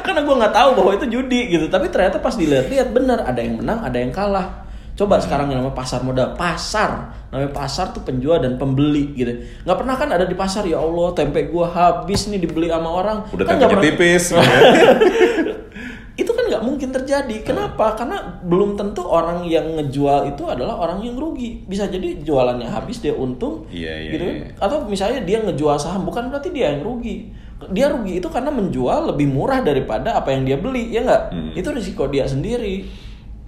Karena 0.00 0.20
gue 0.24 0.34
nggak 0.40 0.54
tahu 0.56 0.70
bahwa 0.80 0.90
itu 0.96 1.06
judi 1.12 1.40
gitu. 1.52 1.68
Tapi 1.68 1.92
ternyata 1.92 2.16
pas 2.16 2.32
dilihat-lihat 2.32 2.88
benar 2.96 3.28
ada 3.28 3.40
yang 3.44 3.60
menang, 3.60 3.84
ada 3.84 3.98
yang 4.00 4.08
kalah. 4.08 4.67
Coba 4.98 5.22
sekarang 5.22 5.46
yang 5.54 5.62
namanya 5.62 5.78
pasar 5.78 6.02
modal, 6.02 6.34
pasar 6.34 7.14
namanya 7.30 7.54
pasar 7.54 7.94
tuh 7.94 8.02
penjual 8.02 8.42
dan 8.42 8.58
pembeli 8.58 9.14
gitu. 9.14 9.30
Nggak 9.62 9.78
pernah 9.78 9.94
kan 9.94 10.10
ada 10.10 10.26
di 10.26 10.34
pasar 10.34 10.66
ya 10.66 10.82
Allah 10.82 11.14
tempe 11.14 11.46
gua 11.46 11.70
habis 11.70 12.26
nih 12.26 12.42
dibeli 12.42 12.66
sama 12.66 12.90
orang. 12.90 13.22
Udah 13.30 13.46
kan 13.46 13.62
tempenya 13.62 13.68
pernah- 13.70 13.84
tipis. 13.86 14.24
gitu 14.34 14.42
ya. 14.42 14.50
itu 16.26 16.30
kan 16.34 16.44
nggak 16.50 16.62
mungkin 16.66 16.90
terjadi. 16.90 17.36
Kenapa? 17.46 17.94
Karena 17.94 18.42
belum 18.42 18.74
tentu 18.74 19.06
orang 19.06 19.46
yang 19.46 19.78
ngejual 19.78 20.34
itu 20.34 20.42
adalah 20.50 20.74
orang 20.74 20.98
yang 21.06 21.14
rugi. 21.14 21.62
Bisa 21.62 21.86
jadi 21.86 22.18
jualannya 22.18 22.66
habis 22.66 22.98
dia 22.98 23.14
untung, 23.14 23.70
Iya, 23.70 23.94
iya, 24.02 24.10
gitu 24.18 24.24
iya. 24.26 24.50
Atau 24.58 24.82
misalnya 24.90 25.22
dia 25.22 25.38
ngejual 25.46 25.78
saham, 25.78 26.02
bukan 26.02 26.26
berarti 26.26 26.50
dia 26.50 26.74
yang 26.74 26.82
rugi. 26.82 27.30
Dia 27.70 27.86
rugi 27.94 28.18
itu 28.18 28.26
karena 28.26 28.50
menjual 28.50 29.14
lebih 29.14 29.30
murah 29.30 29.62
daripada 29.62 30.18
apa 30.18 30.34
yang 30.34 30.42
dia 30.42 30.58
beli, 30.58 30.90
ya 30.90 31.06
nggak? 31.06 31.22
Hmm. 31.30 31.50
Itu 31.54 31.70
risiko 31.70 32.10
dia 32.10 32.26
sendiri, 32.26 32.82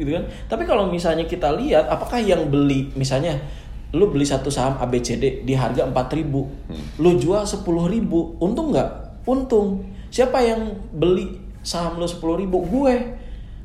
gitu 0.01 0.17
kan? 0.17 0.25
Tapi 0.49 0.65
kalau 0.65 0.89
misalnya 0.89 1.29
kita 1.29 1.53
lihat, 1.53 1.87
apakah 1.93 2.17
yang 2.17 2.49
beli, 2.49 2.89
misalnya 2.97 3.37
lu 3.93 4.09
beli 4.09 4.23
satu 4.25 4.49
saham 4.49 4.79
ABCD 4.79 5.43
di 5.43 5.53
harga 5.53 5.83
4000 5.83 6.47
Hmm. 6.71 6.79
lu 7.03 7.19
jual 7.19 7.43
10000 7.43 8.39
untung 8.39 8.71
nggak? 8.71 8.91
Untung. 9.27 9.85
Siapa 10.11 10.41
yang 10.41 10.73
beli 10.95 11.37
saham 11.61 11.99
lu 11.99 12.07
10000 12.07 12.47
Gue. 12.71 12.95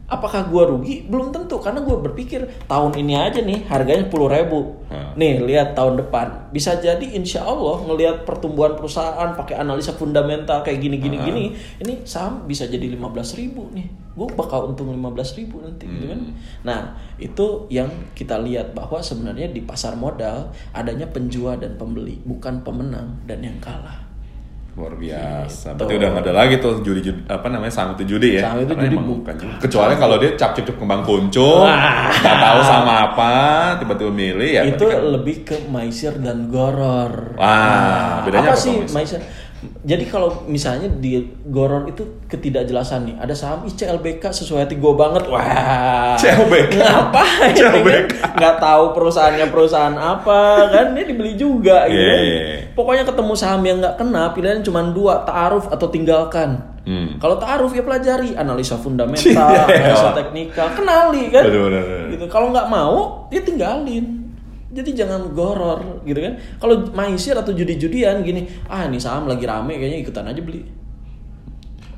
Apakah 0.05 0.45
gue 0.45 0.63
rugi? 0.69 0.95
Belum 1.09 1.33
tentu 1.33 1.57
karena 1.57 1.81
gue 1.81 1.97
berpikir 1.97 2.45
tahun 2.69 2.93
ini 2.93 3.17
aja 3.17 3.41
nih 3.41 3.65
harganya 3.65 4.05
10.000 4.05 4.85
Hmm. 4.85 5.17
Nih 5.17 5.41
lihat 5.41 5.73
tahun 5.73 5.97
depan 5.97 6.53
bisa 6.53 6.77
jadi 6.77 7.01
insya 7.17 7.41
Allah 7.41 7.81
ngelihat 7.89 8.21
pertumbuhan 8.21 8.77
perusahaan 8.77 9.33
pakai 9.33 9.57
analisa 9.57 9.97
fundamental 9.97 10.61
kayak 10.61 10.77
gini 10.77 11.01
gini 11.01 11.17
Hmm. 11.17 11.25
gini 11.25 11.43
ini 11.81 12.05
saham 12.05 12.45
bisa 12.45 12.69
jadi 12.69 12.85
15.000 12.93 13.73
nih 13.73 13.89
gue 14.13 14.27
bakal 14.37 14.69
untung 14.69 14.93
15.000 14.93 15.57
nanti 15.65 15.89
gitu 15.89 16.05
kan 16.05 16.21
Hmm. 16.21 16.33
nah 16.61 16.79
itu 17.17 17.65
yang 17.73 17.89
kita 18.13 18.37
lihat 18.45 18.77
bahwa 18.77 19.01
sebenarnya 19.01 19.49
di 19.49 19.65
pasar 19.65 19.97
modal 19.97 20.53
adanya 20.69 21.09
penjual 21.09 21.57
dan 21.57 21.81
pembeli 21.81 22.21
bukan 22.21 22.61
pemenang 22.61 23.25
dan 23.25 23.41
yang 23.41 23.57
kalah 23.57 24.04
Luar 24.75 24.91
biasa. 24.99 25.71
Gitu. 25.71 25.79
Berarti 25.79 25.93
udah 25.95 26.09
nggak 26.11 26.23
ada 26.27 26.33
lagi 26.35 26.55
tuh 26.59 26.83
judi, 26.83 26.99
judi 26.99 27.23
apa 27.31 27.47
namanya 27.47 27.71
saham 27.71 27.95
itu 27.95 28.03
judi 28.11 28.35
ya. 28.35 28.51
Saham 28.51 28.59
itu 28.59 28.75
Karena 28.75 28.83
judi 28.91 28.97
bukan. 28.99 29.35
Kecuali 29.63 29.93
kalau 29.95 30.15
dia 30.19 30.31
cap 30.35 30.51
cip 30.51 30.67
kembang 30.75 30.99
kuncung, 30.99 31.63
Wah. 31.63 32.11
nggak 32.11 32.37
tahu 32.43 32.59
sama 32.59 32.93
apa, 33.07 33.33
tiba-tiba 33.79 34.11
milih 34.11 34.49
ya. 34.51 34.61
itu 34.67 34.83
kan- 34.83 34.99
lebih 35.15 35.47
ke 35.47 35.55
maisir 35.71 36.11
dan 36.19 36.51
goror. 36.51 37.39
Wah, 37.39 38.27
bedanya 38.27 38.51
apa 38.51 38.59
apa 38.59 38.59
sih 38.59 38.75
tuh, 38.75 38.91
maisir? 38.91 39.19
Jadi 39.85 40.03
kalau 40.05 40.43
misalnya 40.45 40.89
di 40.89 41.17
goror 41.45 41.85
itu 41.85 42.25
ketidakjelasan 42.25 42.99
nih, 43.05 43.15
ada 43.21 43.31
saham 43.31 43.63
ICLBK 43.65 44.23
sesuai 44.33 44.65
hati 44.65 44.75
gue 44.75 44.93
banget, 44.93 45.29
wah. 45.29 46.17
CLBK? 46.17 46.75
Ngapain? 46.75 47.53
CLBK? 47.53 48.11
Nggak 48.35 48.55
tahu 48.57 48.83
perusahaannya 48.91 49.47
perusahaan 49.47 49.95
apa, 49.95 50.41
kan? 50.73 50.85
Ini 50.97 51.03
dibeli 51.05 51.37
juga, 51.37 51.85
gitu. 51.85 52.01
Kan. 52.01 52.19
iya, 52.19 52.39
iya. 52.41 52.57
Pokoknya 52.73 53.03
ketemu 53.05 53.33
saham 53.33 53.61
yang 53.63 53.77
nggak 53.79 53.95
kena, 53.95 54.23
pilihan 54.33 54.59
cuma 54.59 54.81
dua, 54.89 55.23
taaruf 55.23 55.69
atau 55.69 55.87
tinggalkan. 55.87 56.59
Hmm. 56.85 57.17
Kalau 57.17 57.37
taaruf 57.37 57.73
ya 57.73 57.81
pelajari 57.81 58.37
analisa 58.37 58.77
fundamental, 58.77 59.25
Iya. 59.53 59.65
analisa 59.65 60.09
teknikal, 60.13 60.67
kenali 60.73 61.29
kan. 61.29 61.43
Gitu. 62.09 62.25
Kalau 62.27 62.49
nggak 62.49 62.67
mau, 62.67 63.25
ya 63.29 63.41
tinggalin. 63.41 64.24
Jadi 64.75 64.91
jangan 64.91 65.31
goror 65.31 66.03
gitu 66.03 66.19
kan. 66.19 66.35
Kalau 66.59 66.91
maisir 66.91 67.31
atau 67.31 67.55
judi-judian 67.55 68.19
gini, 68.27 68.43
ah 68.67 68.83
ini 68.83 68.99
saham 68.99 69.23
lagi 69.23 69.47
rame 69.47 69.79
kayaknya 69.79 70.03
ikutan 70.03 70.27
aja 70.27 70.43
beli. 70.43 70.67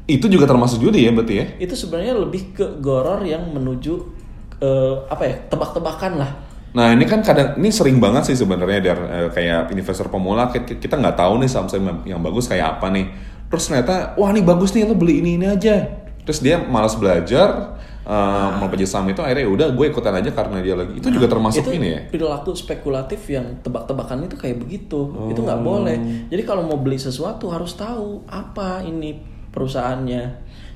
Itu 0.07 0.29
juga 0.29 0.45
termasuk 0.45 0.79
judi 0.79 1.03
ya 1.03 1.11
berarti 1.11 1.33
ya? 1.35 1.45
Itu 1.57 1.73
sebenarnya 1.73 2.15
lebih 2.15 2.53
ke 2.53 2.79
goror 2.79 3.25
yang 3.25 3.49
menuju 3.51 3.93
eh, 4.61 4.95
apa 5.09 5.23
ya? 5.25 5.35
tebak-tebakan 5.49 6.21
lah. 6.21 6.31
Nah 6.77 6.93
ini 6.93 7.09
kan 7.09 7.25
kadang 7.25 7.57
ini 7.57 7.73
sering 7.73 7.97
banget 7.97 8.29
sih 8.29 8.37
sebenarnya 8.37 8.79
dari 8.79 9.03
eh, 9.09 9.29
kayak 9.33 9.73
investor 9.73 10.07
pemula 10.13 10.53
kita 10.53 10.95
nggak 10.95 11.17
tahu 11.17 11.41
nih 11.41 11.49
saham-saham 11.49 11.83
yang- 11.89 12.03
yang 12.15 12.21
bagus 12.21 12.45
kayak 12.45 12.77
apa 12.77 12.93
nih. 12.93 13.09
Terus 13.49 13.63
ternyata 13.67 14.13
wah 14.21 14.29
ini 14.29 14.45
bagus 14.45 14.71
nih 14.77 14.85
lo 14.85 14.93
beli 14.93 15.19
ini 15.25 15.41
ini 15.41 15.47
aja. 15.49 16.06
Terus 16.27 16.43
dia 16.43 16.59
malas 16.59 16.99
belajar 16.99 17.79
eh, 18.03 18.49
mau 18.59 18.67
kerja 18.67 18.87
saham 18.87 19.07
itu 19.11 19.19
akhirnya 19.23 19.47
"Ya 19.47 19.51
udah 19.51 19.67
gue 19.71 19.85
ikutan 19.87 20.11
aja 20.15 20.31
karena 20.35 20.59
dia 20.59 20.75
lagi. 20.75 20.99
Itu 20.99 21.07
juga 21.07 21.27
termasuk 21.31 21.63
itu 21.63 21.79
ini 21.79 21.87
ya. 21.95 21.99
perilaku 22.11 22.51
spekulatif 22.51 23.19
yang 23.31 23.63
tebak-tebakan 23.63 24.27
itu 24.27 24.35
kayak 24.35 24.59
begitu. 24.59 25.11
Itu 25.31 25.39
nggak 25.43 25.59
boleh. 25.63 25.97
Jadi 26.27 26.43
kalau 26.43 26.67
mau 26.67 26.79
beli 26.79 26.99
sesuatu 26.99 27.47
harus 27.47 27.75
tahu 27.75 28.27
apa 28.27 28.83
ini 28.83 29.15
perusahaannya. 29.51 30.23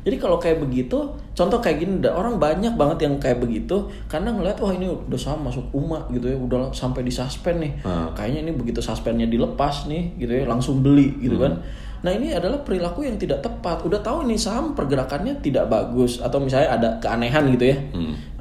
Jadi 0.02 0.18
kalau 0.18 0.42
kayak 0.42 0.58
begitu 0.66 0.98
contoh 1.32 1.62
kayak 1.62 1.78
gini 1.86 2.02
ada 2.02 2.18
orang 2.18 2.42
banyak 2.42 2.74
banget 2.74 3.06
yang 3.06 3.22
kayak 3.22 3.38
begitu 3.38 3.86
karena 4.10 4.34
ngeliat 4.34 4.58
wah 4.58 4.74
ini 4.74 4.90
udah 4.90 5.20
saham 5.20 5.46
masuk 5.46 5.70
UMA 5.72 6.10
gitu 6.12 6.26
ya. 6.26 6.38
Udah 6.42 6.74
sampai 6.74 7.06
di 7.06 7.14
suspend 7.14 7.62
nih. 7.62 7.74
Kayaknya 8.18 8.50
ini 8.50 8.52
begitu 8.58 8.82
suspendnya 8.82 9.30
dilepas 9.30 9.86
nih 9.86 10.18
gitu 10.18 10.32
ya. 10.32 10.44
Langsung 10.50 10.82
beli 10.82 11.16
gitu 11.22 11.38
kan 11.38 11.62
nah 12.02 12.12
ini 12.12 12.34
adalah 12.34 12.66
perilaku 12.66 13.06
yang 13.06 13.18
tidak 13.22 13.46
tepat. 13.46 13.86
Udah 13.86 14.02
tahu 14.02 14.26
ini 14.26 14.38
saham 14.38 14.74
pergerakannya 14.74 15.38
tidak 15.42 15.70
bagus 15.70 16.18
atau 16.18 16.42
misalnya 16.42 16.70
ada 16.74 16.90
keanehan 16.98 17.50
gitu 17.54 17.66
ya. 17.72 17.78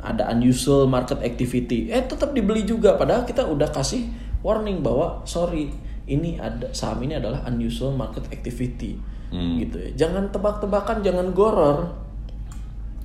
Ada 0.01 0.33
unusual 0.33 0.89
market 0.89 1.21
activity. 1.21 1.93
Eh 1.93 2.01
tetap 2.05 2.33
dibeli 2.33 2.65
juga. 2.65 2.97
Padahal 2.97 3.29
kita 3.29 3.45
udah 3.45 3.69
kasih 3.69 4.09
warning 4.41 4.81
bahwa 4.81 5.21
sorry 5.29 5.69
ini 6.09 6.41
ada 6.41 6.73
saham 6.73 7.05
ini 7.05 7.21
adalah 7.21 7.45
unusual 7.47 7.93
market 7.93 8.25
activity. 8.33 8.97
Gitu 9.31 9.77
ya. 9.77 9.91
Jangan 10.09 10.33
tebak-tebakan 10.33 11.05
jangan 11.05 11.31
goror. 11.37 11.93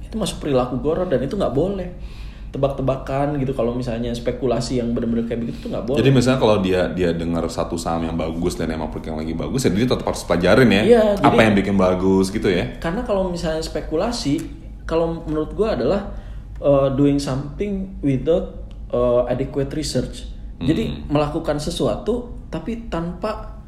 Itu 0.01 0.15
masuk 0.15 0.47
perilaku 0.47 0.79
goror 0.79 1.11
dan 1.11 1.19
itu 1.19 1.35
nggak 1.35 1.51
boleh 1.51 1.89
tebak-tebakan 2.55 3.35
gitu. 3.37 3.51
Kalau 3.51 3.75
misalnya 3.75 4.15
spekulasi 4.15 4.79
yang 4.79 4.95
benar-benar 4.95 5.27
kayak 5.27 5.43
begitu 5.43 5.67
tuh 5.67 5.69
nggak 5.75 5.85
boleh. 5.85 5.99
Jadi 5.99 6.09
misalnya 6.15 6.39
kalau 6.39 6.57
dia 6.63 6.87
dia 6.87 7.11
dengar 7.11 7.43
satu 7.51 7.75
saham 7.75 8.07
yang 8.07 8.15
bagus 8.15 8.55
dan 8.55 8.71
emang 8.71 8.87
yang 9.03 9.19
lagi 9.19 9.35
bagus 9.35 9.67
ya 9.67 9.75
dia 9.75 9.83
tetap 9.83 10.07
harus 10.07 10.23
pelajarin 10.23 10.71
ya 10.71 10.81
Iya, 10.87 11.03
apa 11.19 11.35
jadi- 11.35 11.43
yang 11.51 11.55
bikin 11.59 11.75
bagus 11.75 12.31
gitu 12.31 12.47
ya. 12.47 12.79
karena 12.79 13.03
kalau 13.03 13.27
misalnya 13.27 13.59
spekulasi 13.59 14.39
kalau 14.87 15.19
menurut 15.27 15.51
gua 15.51 15.75
adalah 15.75 16.01
uh, 16.63 16.87
doing 16.95 17.19
something 17.19 17.99
without 17.99 18.63
uh, 18.95 19.27
adequate 19.27 19.75
research. 19.75 20.31
Jadi 20.55 21.03
melakukan 21.11 21.59
sesuatu 21.59 22.31
tapi 22.47 22.87
tanpa 22.87 23.59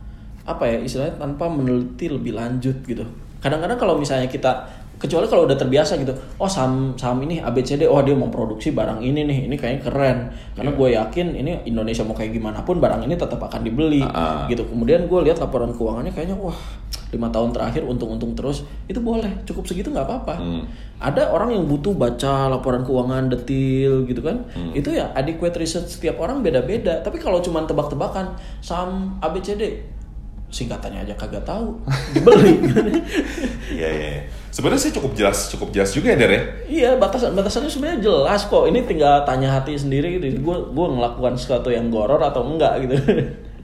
apa 0.47 0.63
ya 0.63 0.79
istilahnya 0.79 1.19
tanpa 1.19 1.51
meneliti 1.51 2.07
lebih 2.07 2.31
lanjut 2.31 2.79
gitu. 2.87 3.03
Kadang-kadang 3.43 3.75
kalau 3.75 3.99
misalnya 3.99 4.31
kita 4.31 4.71
kecuali 4.97 5.29
kalau 5.29 5.45
udah 5.45 5.53
terbiasa 5.53 5.93
gitu 6.01 6.09
oh 6.41 6.49
saham 6.49 6.97
saham 6.97 7.21
ini 7.21 7.37
ABCD 7.37 7.85
oh 7.85 8.01
dia 8.01 8.17
mau 8.17 8.27
produksi 8.27 8.73
barang 8.73 8.97
ini 8.99 9.23
nih 9.23 9.39
ini 9.45 9.55
kayaknya 9.55 9.81
keren. 9.85 10.17
Karena 10.57 10.71
gue 10.73 10.87
yakin 10.93 11.27
ini 11.33 11.51
Indonesia 11.65 12.01
mau 12.01 12.17
kayak 12.17 12.33
gimana 12.33 12.65
pun 12.65 12.81
barang 12.81 13.05
ini 13.05 13.13
tetap 13.13 13.37
akan 13.37 13.61
dibeli 13.61 14.01
Ah. 14.01 14.49
gitu. 14.49 14.65
Kemudian 14.65 15.05
gue 15.05 15.19
lihat 15.23 15.37
laporan 15.37 15.69
keuangannya 15.69 16.09
kayaknya 16.09 16.33
wah 16.33 16.57
lima 17.07 17.29
tahun 17.29 17.53
terakhir 17.53 17.85
untung-untung 17.85 18.33
terus. 18.33 18.65
Itu 18.85 18.99
boleh 18.99 19.45
cukup 19.45 19.63
segitu 19.63 19.87
nggak 19.87 20.03
apa-apa. 20.03 20.35
Ada 20.97 21.29
orang 21.29 21.53
yang 21.53 21.63
butuh 21.63 21.93
baca 21.93 22.49
laporan 22.49 22.81
keuangan 22.81 23.29
detil 23.29 24.03
gitu 24.03 24.19
kan. 24.19 24.49
Itu 24.73 24.89
ya 24.91 25.13
adequate 25.13 25.55
research 25.55 25.93
setiap 25.93 26.17
orang 26.17 26.41
beda-beda. 26.41 26.99
Tapi 26.99 27.21
kalau 27.21 27.37
cuma 27.39 27.61
tebak-tebakan 27.63 28.33
saham 28.59 29.15
ABCD 29.21 29.93
singkatannya 30.47 31.03
aja 31.03 31.13
kagak 31.13 31.43
tahu 31.43 31.75
dibeli 32.15 32.55
Iya 33.77 33.89
iya. 33.91 34.09
iya. 34.15 34.21
Sebenarnya 34.47 34.79
sih 34.79 34.95
cukup 34.95 35.11
jelas 35.13 35.51
cukup 35.51 35.69
jelas 35.69 35.91
juga 35.91 36.15
ya 36.15 36.17
Der 36.17 36.31
ya. 36.31 36.41
iya 36.65 36.89
batasan 36.95 37.35
batasannya 37.35 37.67
sebenarnya 37.67 37.99
jelas 38.01 38.47
kok 38.47 38.63
ini 38.65 38.87
tinggal 38.87 39.27
tanya 39.27 39.51
hati 39.53 39.75
sendiri 39.75 40.17
gitu 40.17 40.39
gue 40.39 40.57
gue 40.71 40.87
ngelakukan 40.97 41.35
sesuatu 41.35 41.67
yang 41.67 41.91
goror 41.91 42.19
atau 42.19 42.47
enggak 42.47 42.79
gitu 42.87 42.95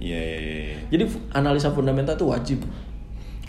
Iya 0.03 0.19
iya 0.19 0.37
iya. 0.37 0.55
iya. 0.67 0.77
jadi 0.91 1.03
analisa 1.31 1.71
fundamental 1.71 2.19
itu 2.19 2.27
wajib 2.27 2.59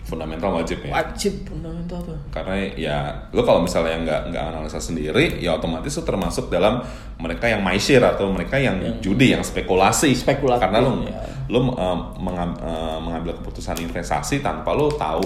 Fundamental 0.05 0.53
wajib 0.53 0.85
ya. 0.85 1.01
wajib 1.01 1.33
fundamental 1.49 1.97
tuh 2.05 2.13
Karena 2.29 2.53
ya 2.77 2.97
lo 3.33 3.41
kalau 3.41 3.65
misalnya 3.65 3.97
nggak 4.05 4.21
nggak 4.29 4.43
analisa 4.53 4.77
sendiri 4.77 5.41
ya 5.41 5.57
otomatis 5.57 5.97
lo 5.97 6.05
termasuk 6.05 6.53
dalam 6.53 6.85
mereka 7.17 7.49
yang 7.49 7.65
maisir 7.65 7.97
atau 8.05 8.29
mereka 8.29 8.61
yang, 8.61 9.01
judi 9.01 9.33
yang 9.33 9.41
spekulasi. 9.41 10.13
Spekulatif, 10.13 10.61
Karena 10.61 10.77
lo 10.85 11.01
ya. 11.09 11.25
lo 11.49 11.59
um, 11.73 11.99
mengam- 12.21 12.59
uh, 12.61 13.01
mengambil 13.01 13.33
keputusan 13.41 13.81
investasi 13.81 14.45
tanpa 14.45 14.77
lo 14.77 14.93
tahu 14.93 15.25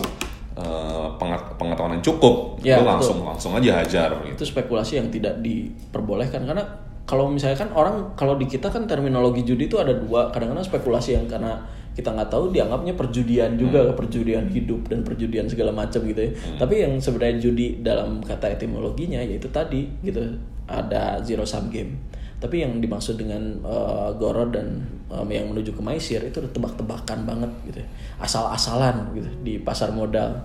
uh, 0.55 1.11
pengetahuan 1.59 1.99
yang 1.99 2.05
cukup. 2.05 2.63
Ya, 2.63 2.79
lo 2.79 2.87
betul. 2.87 2.91
langsung 2.95 3.17
langsung 3.27 3.51
aja 3.59 3.83
hajar 3.83 4.15
gitu. 4.23 4.39
itu 4.39 4.43
spekulasi 4.47 4.95
yang 4.95 5.11
tidak 5.11 5.43
diperbolehkan 5.43 6.47
karena 6.47 6.63
kalau 7.09 7.25
misalnya 7.25 7.57
kan 7.57 7.73
orang 7.73 8.13
kalau 8.13 8.37
di 8.37 8.45
kita 8.45 8.69
kan 8.69 8.85
terminologi 8.85 9.41
judi 9.41 9.65
itu 9.65 9.81
ada 9.81 9.97
dua 9.97 10.29
kadang-kadang 10.29 10.61
spekulasi 10.61 11.17
yang 11.17 11.25
karena 11.25 11.57
kita 11.99 12.15
nggak 12.15 12.31
tahu 12.31 12.55
dianggapnya 12.55 12.95
perjudian 12.95 13.59
juga 13.59 13.91
perjudian 13.91 14.47
hidup 14.47 14.87
dan 14.87 15.03
perjudian 15.03 15.51
segala 15.51 15.75
macam 15.75 15.99
gitu 16.07 16.15
ya. 16.15 16.31
Tapi 16.55 16.87
yang 16.87 16.95
sebenarnya 16.95 17.43
judi 17.43 17.83
dalam 17.83 18.23
kata 18.23 18.55
etimologinya 18.55 19.19
yaitu 19.19 19.51
tadi 19.51 19.91
gitu 19.99 20.23
ada 20.63 21.19
zero 21.19 21.43
sum 21.43 21.67
game. 21.67 21.99
Tapi 22.39 22.63
yang 22.63 22.79
dimaksud 22.79 23.19
dengan 23.19 23.59
eh, 23.59 24.09
goror 24.15 24.47
dan 24.47 24.79
em, 25.11 25.27
yang 25.27 25.51
menuju 25.51 25.75
ke 25.75 25.81
maisir 25.83 26.23
itu 26.23 26.39
udah 26.39 26.55
tebak-tebakan 26.55 27.27
banget 27.27 27.51
gitu 27.67 27.83
ya. 27.83 27.87
asal-asalan 28.23 29.11
gitu 29.11 29.27
di 29.43 29.59
pasar 29.59 29.91
modal. 29.91 30.39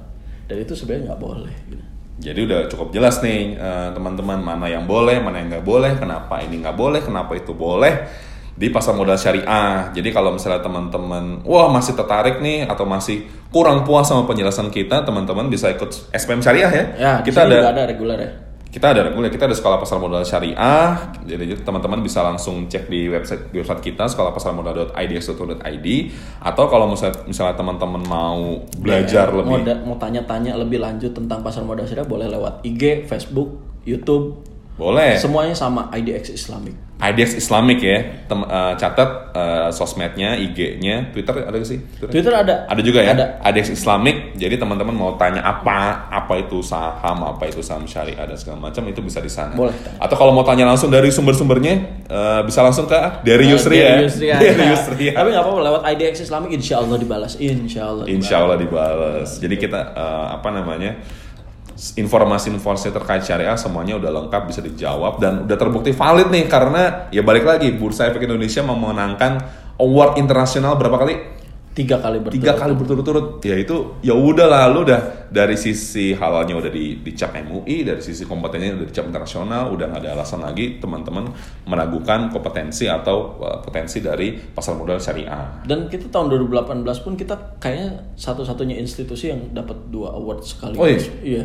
Dan 0.50 0.58
itu 0.58 0.74
sebenarnya 0.74 1.14
nggak 1.14 1.22
boleh 1.22 1.54
gitu. 1.70 1.84
Jadi 2.14 2.46
udah 2.50 2.60
cukup 2.66 2.90
jelas 2.90 3.22
nih 3.22 3.54
eh, 3.54 3.88
teman-teman 3.94 4.42
mana 4.42 4.66
yang 4.66 4.90
boleh, 4.90 5.22
mana 5.22 5.38
yang 5.38 5.54
nggak 5.54 5.66
boleh, 5.66 5.94
kenapa 5.94 6.42
ini 6.42 6.66
nggak 6.66 6.74
boleh, 6.74 6.98
kenapa 6.98 7.38
itu 7.38 7.54
boleh 7.54 8.10
di 8.54 8.70
pasar 8.70 8.94
modal 8.94 9.18
syariah. 9.18 9.90
Jadi 9.90 10.14
kalau 10.14 10.30
misalnya 10.30 10.62
teman-teman 10.62 11.42
wah 11.42 11.66
masih 11.74 11.98
tertarik 11.98 12.38
nih 12.38 12.70
atau 12.70 12.86
masih 12.86 13.26
kurang 13.50 13.82
puas 13.82 14.06
sama 14.06 14.30
penjelasan 14.30 14.70
kita, 14.70 15.02
teman-teman 15.02 15.50
bisa 15.50 15.70
ikut 15.74 15.90
SPM 16.14 16.38
syariah 16.38 16.70
ya. 16.70 16.84
Ya, 16.94 17.12
kita 17.26 17.50
ada 17.50 17.56
juga 17.58 17.70
ada 17.74 17.82
reguler 17.90 18.18
ya. 18.18 18.30
kita 18.74 18.90
ada 18.90 19.06
reguler, 19.06 19.30
kita 19.30 19.46
ada 19.46 19.54
sekolah 19.54 19.78
pasar 19.78 20.02
modal 20.02 20.26
syariah. 20.26 20.98
Jadi 21.22 21.62
teman-teman 21.62 22.02
bisa 22.02 22.26
langsung 22.26 22.66
cek 22.66 22.90
di 22.90 23.06
website 23.06 23.54
di 23.54 23.62
website 23.62 23.78
kita 23.78 24.10
sekolahpasarmodal.idx.id 24.10 25.88
atau 26.42 26.64
kalau 26.66 26.90
misalnya, 26.90 27.22
misalnya 27.22 27.54
teman-teman 27.54 28.02
mau 28.02 28.58
belajar 28.82 29.30
Ya, 29.30 29.38
lebih 29.38 29.86
mau 29.86 29.94
tanya-tanya 29.94 30.58
lebih 30.58 30.82
lanjut 30.82 31.14
tentang 31.14 31.46
pasar 31.46 31.62
modal 31.62 31.86
syariah 31.86 32.06
boleh 32.06 32.26
lewat 32.26 32.66
IG, 32.66 33.06
Facebook, 33.06 33.62
YouTube. 33.86 34.53
Boleh. 34.74 35.14
Semuanya 35.18 35.54
sama 35.54 35.86
IDX 35.94 36.34
Islamic. 36.34 36.74
IDX 36.94 37.36
Islamic 37.36 37.78
ya, 37.84 37.98
Tem- 38.30 38.48
eh, 38.48 38.72
catat 38.78 39.34
eh, 39.34 39.68
sosmednya, 39.74 40.38
IG-nya, 40.38 41.10
Twitter 41.10 41.42
ada 41.42 41.52
gak 41.52 41.66
sih? 41.68 41.82
Twitter 42.00 42.32
ada. 42.32 42.64
Ada 42.70 42.80
juga 42.80 43.02
ya, 43.02 43.12
Ada. 43.12 43.42
IDX 43.50 43.74
Islamic. 43.74 44.38
Jadi 44.38 44.56
teman-teman 44.56 44.94
mau 44.94 45.12
tanya 45.18 45.42
apa, 45.42 46.06
apa 46.08 46.34
itu 46.38 46.62
saham, 46.62 47.18
apa 47.26 47.50
itu 47.50 47.60
saham 47.60 47.84
syariah 47.84 48.24
dan 48.24 48.38
segala 48.38 48.70
macam 48.70 48.86
itu 48.88 49.02
bisa 49.02 49.18
di 49.18 49.28
sana. 49.28 49.52
Boleh. 49.52 49.74
Atau 49.98 50.16
kalau 50.16 50.32
mau 50.32 50.46
tanya 50.46 50.64
langsung 50.64 50.88
dari 50.88 51.10
sumber-sumbernya, 51.10 51.74
eh, 52.08 52.40
bisa 52.46 52.62
langsung 52.62 52.86
ke 52.86 52.96
dari 53.26 53.50
Yusri 53.50 53.76
ya. 53.82 54.00
Dari 54.00 54.04
Yusri, 54.06 54.26
ya. 54.30 54.36
Dari 54.42 54.64
Yusri 54.70 55.04
ya. 55.10 55.14
Tapi 55.18 55.28
nggak 55.34 55.44
apa-apa 55.44 55.60
lewat 55.66 55.82
IDX 55.98 56.14
Islamic 56.24 56.50
insya 56.56 56.78
Allah 56.80 56.96
dibalas. 56.96 57.32
Insya 57.36 57.82
Allah. 57.90 58.04
dibalas. 58.06 58.16
Insya 58.16 58.34
Allah 58.38 58.56
dibalas. 58.56 59.28
Jadi 59.42 59.54
kita 59.58 59.80
eh, 59.92 60.26
apa 60.40 60.48
namanya 60.54 60.94
informasi-informasi 61.74 62.94
terkait 62.94 63.26
syariah 63.26 63.58
semuanya 63.58 63.98
udah 63.98 64.10
lengkap 64.22 64.42
bisa 64.46 64.62
dijawab 64.62 65.18
dan 65.18 65.42
udah 65.42 65.58
terbukti 65.58 65.90
valid 65.90 66.30
nih 66.30 66.46
karena 66.46 67.10
ya 67.10 67.26
balik 67.26 67.42
lagi 67.42 67.74
Bursa 67.74 68.06
Efek 68.06 68.30
Indonesia 68.30 68.62
memenangkan 68.62 69.32
award 69.82 70.22
internasional 70.22 70.78
berapa 70.78 70.94
kali? 70.94 71.14
Tiga 71.74 71.98
kali 71.98 72.22
berturut. 72.22 72.38
Tiga 72.38 72.54
kali 72.54 72.72
berturut-turut. 72.78 73.26
Ya 73.42 73.58
itu 73.58 73.98
ya 73.98 74.14
udah 74.14 74.46
lah 74.46 74.70
lu 74.70 74.86
udah 74.86 75.26
dari 75.26 75.58
sisi 75.58 76.14
halalnya 76.14 76.54
udah 76.54 76.70
di, 76.70 77.02
dicap 77.02 77.34
MUI, 77.34 77.82
dari 77.82 77.98
sisi 77.98 78.22
kompetensinya 78.22 78.78
udah 78.78 78.86
dicap 78.86 79.04
internasional, 79.10 79.74
udah 79.74 79.90
nggak 79.90 80.06
ada 80.06 80.10
alasan 80.14 80.46
lagi 80.46 80.78
teman-teman 80.78 81.34
meragukan 81.66 82.30
kompetensi 82.30 82.86
atau 82.86 83.42
eh, 83.42 83.58
potensi 83.58 83.98
dari 83.98 84.38
pasar 84.38 84.78
modal 84.78 85.02
syariah. 85.02 85.66
Dan 85.66 85.90
kita 85.90 86.14
tahun 86.14 86.30
2018 86.46 86.86
pun 87.02 87.18
kita 87.18 87.58
kayaknya 87.58 88.14
satu-satunya 88.14 88.78
institusi 88.78 89.34
yang 89.34 89.50
dapat 89.50 89.90
dua 89.90 90.14
award 90.14 90.46
sekali. 90.46 90.78
Oh, 90.78 90.86
iya? 90.86 91.02
Iya. 91.26 91.44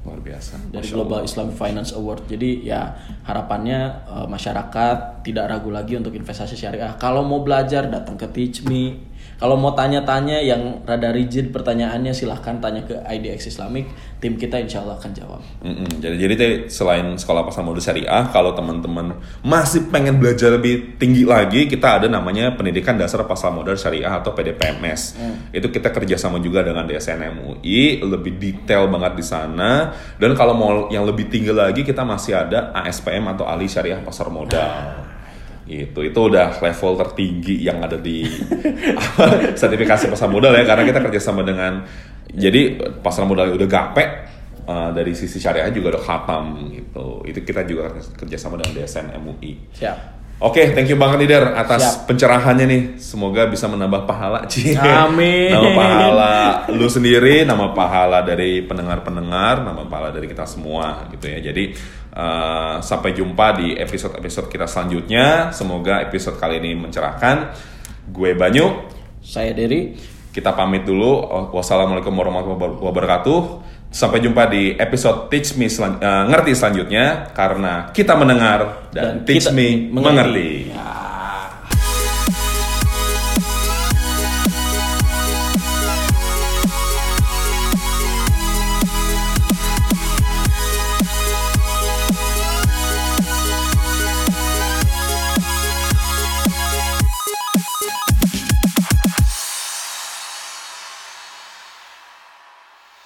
Luar 0.00 0.20
biasa. 0.20 0.56
dari 0.72 0.80
Masya 0.84 0.96
Global 0.96 1.20
Islamic 1.24 1.56
Finance 1.56 1.92
Award. 1.96 2.28
Jadi 2.28 2.68
ya 2.68 3.00
harapannya 3.24 3.80
eh, 4.12 4.26
masyarakat 4.28 5.24
tidak 5.24 5.44
ragu 5.48 5.72
lagi 5.72 5.96
untuk 5.96 6.12
investasi 6.12 6.52
syariah. 6.52 6.92
Kalau 7.00 7.24
mau 7.24 7.40
belajar 7.40 7.88
datang 7.88 8.20
ke 8.20 8.28
Teach 8.28 8.68
Me. 8.68 9.08
Kalau 9.40 9.56
mau 9.56 9.72
tanya-tanya 9.72 10.44
yang 10.44 10.84
rada 10.84 11.16
rigid 11.16 11.48
pertanyaannya 11.48 12.12
silahkan 12.12 12.60
tanya 12.60 12.84
ke 12.84 12.92
IDX 12.92 13.48
Islamic, 13.48 13.88
tim 14.20 14.36
kita 14.36 14.60
insya 14.60 14.84
Allah 14.84 15.00
akan 15.00 15.10
jawab. 15.16 15.40
Mm-mm. 15.64 15.96
Jadi 15.96 16.16
jadi 16.20 16.34
teh, 16.36 16.52
selain 16.68 17.16
sekolah 17.16 17.48
pasar 17.48 17.64
modal 17.64 17.80
syariah, 17.80 18.28
kalau 18.36 18.52
teman-teman 18.52 19.16
masih 19.40 19.88
pengen 19.88 20.20
belajar 20.20 20.52
lebih 20.52 21.00
tinggi 21.00 21.24
lagi, 21.24 21.64
kita 21.64 22.04
ada 22.04 22.06
namanya 22.12 22.52
pendidikan 22.52 23.00
dasar 23.00 23.24
pasar 23.24 23.48
modal 23.48 23.80
syariah 23.80 24.12
atau 24.12 24.36
PDPMS. 24.36 25.16
Itu 25.56 25.72
kita 25.72 25.88
kerjasama 25.88 26.36
juga 26.44 26.60
dengan 26.60 26.84
DSN 26.84 27.32
MUI, 27.40 28.04
lebih 28.04 28.36
detail 28.36 28.92
banget 28.92 29.16
di 29.16 29.24
sana. 29.24 29.96
Dan 30.20 30.36
kalau 30.36 30.52
mau 30.52 30.70
yang 30.92 31.08
lebih 31.08 31.32
tinggi 31.32 31.48
lagi, 31.48 31.80
kita 31.80 32.04
masih 32.04 32.36
ada 32.36 32.76
ASPM 32.76 33.24
atau 33.32 33.48
ahli 33.48 33.64
syariah 33.64 34.04
pasar 34.04 34.28
modal. 34.28 35.08
Itu 35.70 36.02
itu 36.02 36.18
udah 36.18 36.58
level 36.58 36.92
tertinggi 36.98 37.62
yang 37.62 37.78
ada 37.78 37.94
di 37.94 38.26
apa, 39.04 39.54
sertifikasi 39.54 40.10
pasar 40.10 40.26
modal 40.26 40.50
ya 40.58 40.66
karena 40.66 40.82
kita 40.82 40.98
kerjasama 41.06 41.46
dengan 41.46 41.86
jadi 42.30 42.78
pasar 43.02 43.26
modal 43.26 43.54
udah 43.54 43.68
gape 43.70 44.04
uh, 44.66 44.90
dari 44.90 45.14
sisi 45.14 45.38
syariah 45.38 45.70
juga 45.70 45.94
udah 45.96 46.02
khatam 46.02 46.44
gitu. 46.74 47.22
Itu 47.26 47.38
kita 47.46 47.62
juga 47.66 47.94
kerjasama 48.18 48.58
dengan 48.58 48.82
DSN 48.82 49.06
MUI. 49.18 49.52
Siap. 49.78 50.20
Oke, 50.40 50.72
thank 50.72 50.88
you 50.88 50.96
banget 50.96 51.28
Lider 51.28 51.52
atas 51.52 51.84
Siap. 51.84 52.08
pencerahannya 52.08 52.64
nih. 52.64 52.82
Semoga 52.96 53.44
bisa 53.44 53.68
menambah 53.68 54.08
pahala, 54.08 54.46
Ci. 54.50 54.72
Amin. 54.72 55.52
Nama 55.52 55.70
pahala 55.76 56.34
lu 56.72 56.88
sendiri, 56.88 57.44
nama 57.44 57.76
pahala 57.76 58.24
dari 58.24 58.64
pendengar-pendengar, 58.64 59.60
nama 59.60 59.84
pahala 59.84 60.08
dari 60.16 60.24
kita 60.24 60.48
semua 60.48 61.04
gitu 61.12 61.28
ya. 61.28 61.44
Jadi 61.44 61.76
eh, 62.10 62.74
sampai 62.80 63.10
jumpa 63.12 63.56
di 63.56 63.74
episode-episode 63.74 64.46
kita 64.46 64.66
selanjutnya. 64.66 65.50
Semoga 65.50 66.02
episode 66.02 66.36
kali 66.36 66.58
ini 66.58 66.74
mencerahkan. 66.74 67.54
Gue 68.10 68.34
Banyu, 68.34 68.90
Saya 69.22 69.54
Dery. 69.54 69.94
kita 70.30 70.50
pamit 70.52 70.82
dulu. 70.82 71.22
Wassalamualaikum 71.54 72.10
warahmatullahi 72.10 72.78
wabarakatuh. 72.80 73.40
Sampai 73.90 74.22
jumpa 74.22 74.46
di 74.46 74.78
episode 74.78 75.26
Teach 75.26 75.58
Me 75.58 75.66
selan- 75.66 75.98
eh, 75.98 76.24
ngerti 76.30 76.54
selanjutnya 76.54 77.34
karena 77.34 77.90
kita 77.90 78.14
mendengar 78.14 78.86
dan, 78.94 79.22
Dan 79.22 79.26
Teach 79.26 79.50
Me 79.50 79.90
mengerti. 79.90 79.90
mengerti. 79.90 80.50